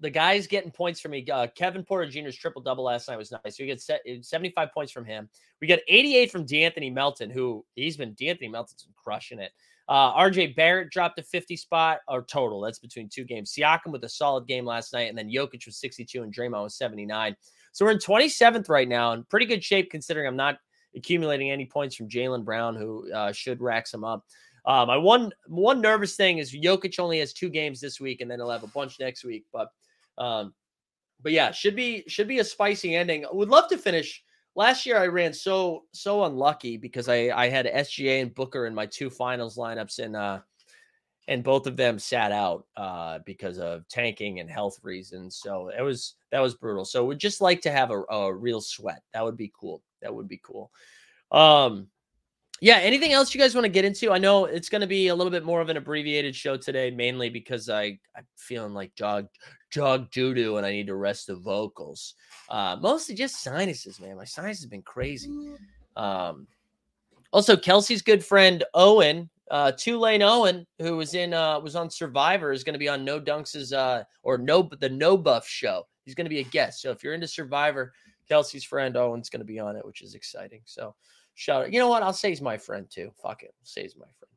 the 0.00 0.10
guys 0.10 0.46
getting 0.46 0.70
points 0.70 1.00
for 1.00 1.08
me. 1.08 1.26
Uh, 1.30 1.46
Kevin 1.54 1.84
Porter 1.84 2.10
Jr.'s 2.10 2.36
triple 2.36 2.62
double 2.62 2.84
last 2.84 3.08
night 3.08 3.16
was 3.16 3.32
nice. 3.32 3.56
So 3.56 3.64
we 3.64 3.66
get 3.66 3.80
set, 3.80 4.00
75 4.20 4.72
points 4.72 4.92
from 4.92 5.04
him. 5.04 5.28
We 5.60 5.66
got 5.66 5.80
88 5.88 6.30
from 6.30 6.46
De'Anthony 6.46 6.92
Melton, 6.92 7.30
who 7.30 7.64
he's 7.74 7.96
been 7.96 8.14
De'Anthony 8.14 8.50
Melton's 8.50 8.84
been 8.84 8.94
crushing 8.96 9.40
it. 9.40 9.52
Uh, 9.88 10.12
RJ 10.14 10.54
Barrett 10.54 10.90
dropped 10.90 11.18
a 11.18 11.22
50 11.22 11.56
spot 11.56 12.00
or 12.08 12.22
total. 12.22 12.60
That's 12.60 12.78
between 12.78 13.08
two 13.08 13.24
games. 13.24 13.54
Siakam 13.54 13.90
with 13.90 14.04
a 14.04 14.08
solid 14.08 14.46
game 14.46 14.66
last 14.66 14.92
night, 14.92 15.08
and 15.08 15.16
then 15.16 15.30
Jokic 15.30 15.64
was 15.64 15.78
62 15.78 16.22
and 16.22 16.34
Draymond 16.34 16.62
was 16.62 16.76
79. 16.76 17.34
So 17.72 17.84
we're 17.84 17.92
in 17.92 17.98
27th 17.98 18.68
right 18.68 18.88
now, 18.88 19.12
in 19.12 19.24
pretty 19.24 19.46
good 19.46 19.64
shape 19.64 19.90
considering 19.90 20.26
I'm 20.26 20.36
not 20.36 20.58
accumulating 20.94 21.50
any 21.50 21.64
points 21.64 21.96
from 21.96 22.08
Jaylen 22.08 22.44
Brown, 22.44 22.76
who 22.76 23.10
uh, 23.12 23.32
should 23.32 23.62
rack 23.62 23.86
some 23.86 24.04
up. 24.04 24.24
Uh, 24.66 24.84
my 24.84 24.98
one 24.98 25.32
one 25.46 25.80
nervous 25.80 26.16
thing 26.16 26.38
is 26.38 26.54
Jokic 26.54 26.98
only 26.98 27.20
has 27.20 27.32
two 27.32 27.48
games 27.48 27.80
this 27.80 27.98
week, 27.98 28.20
and 28.20 28.30
then 28.30 28.38
he'll 28.38 28.50
have 28.50 28.64
a 28.64 28.68
bunch 28.68 29.00
next 29.00 29.24
week. 29.24 29.46
But 29.52 29.68
um, 30.18 30.52
but 31.22 31.32
yeah, 31.32 31.50
should 31.50 31.76
be 31.76 32.04
should 32.08 32.28
be 32.28 32.38
a 32.38 32.44
spicy 32.44 32.94
ending. 32.94 33.24
Would 33.32 33.48
love 33.48 33.68
to 33.68 33.78
finish. 33.78 34.22
Last 34.54 34.86
year 34.86 34.98
I 34.98 35.06
ran 35.06 35.32
so 35.32 35.84
so 35.92 36.24
unlucky 36.24 36.76
because 36.76 37.08
I 37.08 37.30
I 37.30 37.48
had 37.48 37.66
SGA 37.66 38.22
and 38.22 38.34
Booker 38.34 38.66
in 38.66 38.74
my 38.74 38.86
two 38.86 39.10
finals 39.10 39.56
lineups 39.56 39.98
and 39.98 40.16
uh 40.16 40.40
and 41.28 41.44
both 41.44 41.66
of 41.66 41.76
them 41.76 41.98
sat 41.98 42.32
out 42.32 42.66
uh 42.76 43.18
because 43.24 43.58
of 43.58 43.86
tanking 43.88 44.40
and 44.40 44.50
health 44.50 44.78
reasons. 44.82 45.36
So 45.42 45.70
it 45.76 45.82
was 45.82 46.14
that 46.30 46.40
was 46.40 46.54
brutal. 46.54 46.84
So 46.84 47.04
would 47.06 47.18
just 47.18 47.40
like 47.40 47.60
to 47.62 47.70
have 47.70 47.90
a, 47.90 48.02
a 48.10 48.32
real 48.32 48.60
sweat. 48.60 49.02
That 49.12 49.24
would 49.24 49.36
be 49.36 49.52
cool. 49.58 49.82
That 50.02 50.14
would 50.14 50.28
be 50.28 50.40
cool. 50.42 50.70
Um 51.30 51.88
yeah, 52.60 52.78
anything 52.78 53.12
else 53.12 53.32
you 53.32 53.40
guys 53.40 53.54
want 53.54 53.66
to 53.66 53.70
get 53.70 53.84
into? 53.84 54.10
I 54.10 54.18
know 54.18 54.46
it's 54.46 54.68
going 54.68 54.80
to 54.80 54.88
be 54.88 55.08
a 55.08 55.14
little 55.14 55.30
bit 55.30 55.44
more 55.44 55.60
of 55.60 55.68
an 55.68 55.76
abbreviated 55.76 56.34
show 56.34 56.56
today, 56.56 56.90
mainly 56.90 57.30
because 57.30 57.68
I 57.68 58.00
I'm 58.16 58.26
feeling 58.36 58.74
like 58.74 58.94
jog 58.96 59.28
jog 59.70 60.10
doo 60.10 60.34
doo 60.34 60.56
and 60.56 60.66
I 60.66 60.72
need 60.72 60.86
to 60.86 60.94
rest 60.94 61.26
the 61.26 61.36
vocals. 61.36 62.14
Uh, 62.48 62.76
mostly 62.80 63.14
just 63.14 63.42
sinuses, 63.42 64.00
man. 64.00 64.16
My 64.16 64.24
sinus 64.24 64.58
has 64.58 64.66
been 64.66 64.82
crazy. 64.82 65.30
Um, 65.96 66.46
also, 67.32 67.56
Kelsey's 67.56 68.02
good 68.02 68.24
friend 68.24 68.64
Owen, 68.74 69.28
uh, 69.50 69.72
Tulane 69.72 70.22
Owen, 70.22 70.66
who 70.78 70.96
was 70.96 71.14
in 71.14 71.34
uh, 71.34 71.60
was 71.60 71.76
on 71.76 71.90
Survivor, 71.90 72.52
is 72.52 72.64
going 72.64 72.74
to 72.74 72.78
be 72.78 72.88
on 72.88 73.04
No 73.04 73.20
Dunks's 73.20 73.72
uh, 73.72 74.04
or 74.22 74.38
No 74.38 74.68
the 74.80 74.88
No 74.88 75.16
Buff 75.16 75.46
show. 75.46 75.86
He's 76.04 76.14
going 76.14 76.24
to 76.24 76.30
be 76.30 76.40
a 76.40 76.44
guest. 76.44 76.80
So 76.80 76.90
if 76.90 77.04
you're 77.04 77.14
into 77.14 77.28
Survivor, 77.28 77.92
Kelsey's 78.28 78.64
friend 78.64 78.96
Owen's 78.96 79.28
going 79.28 79.40
to 79.40 79.46
be 79.46 79.58
on 79.58 79.76
it, 79.76 79.84
which 79.84 80.02
is 80.02 80.14
exciting. 80.14 80.62
So. 80.64 80.94
Shout 81.34 81.62
out. 81.62 81.72
You 81.72 81.78
know 81.78 81.86
what? 81.86 82.02
I'll 82.02 82.12
say 82.12 82.30
he's 82.30 82.42
my 82.42 82.58
friend 82.58 82.90
too. 82.90 83.12
Fuck 83.22 83.44
it. 83.44 83.54
I'll 83.60 83.64
say 83.64 83.82
he's 83.82 83.94
my 83.94 84.06
friend. 84.18 84.32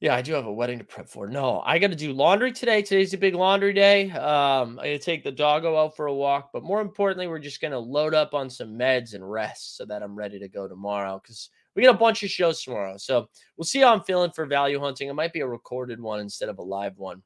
Yeah, 0.00 0.14
I 0.14 0.20
do 0.20 0.34
have 0.34 0.44
a 0.44 0.52
wedding 0.52 0.78
to 0.78 0.84
prep 0.84 1.08
for. 1.08 1.26
No, 1.26 1.62
I 1.64 1.78
got 1.78 1.88
to 1.88 1.96
do 1.96 2.12
laundry 2.12 2.52
today. 2.52 2.82
Today's 2.82 3.14
a 3.14 3.18
big 3.18 3.34
laundry 3.34 3.72
day. 3.72 4.10
Um, 4.10 4.78
I 4.78 4.92
got 4.92 4.92
to 4.92 4.98
take 4.98 5.24
the 5.24 5.32
doggo 5.32 5.74
out 5.74 5.96
for 5.96 6.06
a 6.06 6.14
walk, 6.14 6.50
but 6.52 6.62
more 6.62 6.82
importantly, 6.82 7.28
we're 7.28 7.38
just 7.38 7.62
gonna 7.62 7.78
load 7.78 8.12
up 8.12 8.34
on 8.34 8.50
some 8.50 8.78
meds 8.78 9.14
and 9.14 9.28
rest 9.28 9.76
so 9.76 9.86
that 9.86 10.02
I'm 10.02 10.14
ready 10.14 10.38
to 10.38 10.48
go 10.48 10.68
tomorrow 10.68 11.18
because 11.22 11.48
we 11.74 11.82
got 11.82 11.94
a 11.94 11.98
bunch 11.98 12.22
of 12.22 12.30
shows 12.30 12.62
tomorrow. 12.62 12.98
So 12.98 13.28
we'll 13.56 13.64
see 13.64 13.80
how 13.80 13.94
I'm 13.94 14.02
feeling 14.02 14.32
for 14.32 14.44
value 14.44 14.78
hunting. 14.78 15.08
It 15.08 15.14
might 15.14 15.32
be 15.32 15.40
a 15.40 15.46
recorded 15.46 15.98
one 16.00 16.20
instead 16.20 16.50
of 16.50 16.58
a 16.58 16.62
live 16.62 16.98
one. 16.98 17.22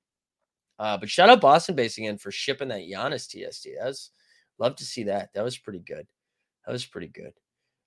Uh, 0.79 0.97
but 0.97 1.11
shout 1.11 1.29
out 1.29 1.41
Boston 1.41 1.75
Base 1.75 1.99
again 1.99 2.19
for 2.19 2.31
shipping 2.31 2.69
that 2.69 2.81
Giannis 2.81 3.27
TST. 3.29 3.69
That's 3.81 4.13
love 4.59 4.77
to 4.77 4.85
see 4.85 5.05
that. 5.05 5.31
That 5.35 5.45
was 5.45 5.59
pretty 5.59 5.81
good. 5.81 6.07
That 6.67 6.73
was 6.73 6.87
pretty 6.87 7.09
good. 7.09 7.33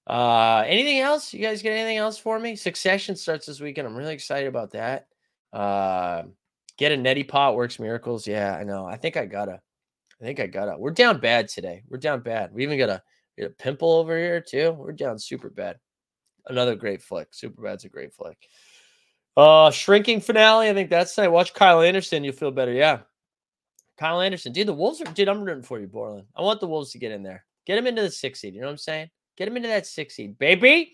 Uh, 0.05 0.63
anything 0.67 0.99
else? 0.99 1.33
You 1.33 1.41
guys 1.41 1.61
get 1.61 1.71
anything 1.71 1.97
else 1.97 2.17
for 2.17 2.39
me? 2.39 2.55
Succession 2.55 3.15
starts 3.15 3.45
this 3.45 3.61
weekend. 3.61 3.87
I'm 3.87 3.95
really 3.95 4.13
excited 4.13 4.47
about 4.47 4.71
that. 4.71 5.07
Uh, 5.51 6.23
get 6.77 6.91
a 6.91 6.95
neti 6.95 7.27
pot 7.27 7.55
works 7.55 7.79
miracles. 7.79 8.27
Yeah, 8.27 8.55
I 8.55 8.63
know. 8.63 8.85
I 8.85 8.97
think 8.97 9.17
I 9.17 9.25
gotta. 9.25 9.61
I 10.21 10.25
think 10.25 10.39
I 10.39 10.47
gotta. 10.47 10.77
We're 10.77 10.91
down 10.91 11.19
bad 11.19 11.47
today. 11.47 11.83
We're 11.89 11.97
down 11.97 12.21
bad. 12.21 12.53
We 12.53 12.63
even 12.63 12.77
got 12.77 12.89
a, 12.89 13.01
got 13.39 13.47
a 13.47 13.51
pimple 13.51 13.93
over 13.93 14.17
here 14.17 14.41
too. 14.41 14.71
We're 14.71 14.91
down 14.91 15.19
super 15.19 15.49
bad. 15.49 15.77
Another 16.47 16.75
great 16.75 17.01
flick. 17.01 17.29
Super 17.31 17.61
bad's 17.61 17.85
a 17.85 17.89
great 17.89 18.13
flick. 18.13 18.37
Uh, 19.37 19.71
shrinking 19.71 20.19
finale. 20.19 20.69
I 20.69 20.73
think 20.73 20.89
that's 20.89 21.17
I 21.17 21.27
watch 21.27 21.53
Kyle 21.53 21.81
Anderson. 21.81 22.23
You'll 22.23 22.33
feel 22.33 22.51
better. 22.51 22.73
Yeah, 22.73 22.99
Kyle 23.97 24.21
Anderson. 24.21 24.51
Dude, 24.51 24.67
the 24.67 24.73
Wolves 24.73 25.01
are. 25.01 25.05
Dude, 25.05 25.29
I'm 25.29 25.43
rooting 25.43 25.63
for 25.63 25.79
you, 25.79 25.87
Borland. 25.87 26.27
I 26.35 26.41
want 26.41 26.59
the 26.59 26.67
Wolves 26.67 26.91
to 26.91 26.99
get 26.99 27.11
in 27.11 27.23
there. 27.23 27.45
Get 27.65 27.75
them 27.75 27.87
into 27.87 28.01
the 28.01 28.11
six 28.11 28.41
seed. 28.41 28.53
You 28.53 28.61
know 28.61 28.67
what 28.67 28.73
I'm 28.73 28.77
saying? 28.77 29.09
Get 29.37 29.47
him 29.47 29.57
into 29.57 29.69
that 29.69 29.85
six 29.87 30.15
seed, 30.15 30.37
baby. 30.37 30.93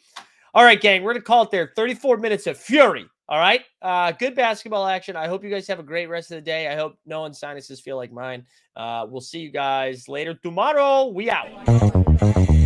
All 0.53 0.63
right, 0.63 0.79
gang, 0.79 1.03
we're 1.03 1.13
to 1.13 1.21
call 1.21 1.43
it 1.43 1.51
there. 1.51 1.71
34 1.75 2.17
minutes 2.17 2.47
of 2.47 2.57
fury. 2.57 3.05
All 3.27 3.37
right. 3.37 3.61
Uh, 3.81 4.11
good 4.11 4.33
basketball 4.33 4.87
action. 4.87 5.15
I 5.15 5.27
hope 5.27 5.43
you 5.43 5.51
guys 5.51 5.67
have 5.67 5.79
a 5.79 5.83
great 5.83 6.09
rest 6.09 6.31
of 6.31 6.35
the 6.35 6.41
day. 6.41 6.67
I 6.67 6.75
hope 6.75 6.97
no 7.05 7.19
one's 7.19 7.39
sinuses 7.39 7.79
feel 7.79 7.95
like 7.95 8.11
mine. 8.11 8.45
Uh, 8.75 9.05
we'll 9.07 9.21
see 9.21 9.39
you 9.39 9.51
guys 9.51 10.09
later 10.09 10.33
tomorrow. 10.33 11.07
We 11.07 11.29
out. 11.29 12.57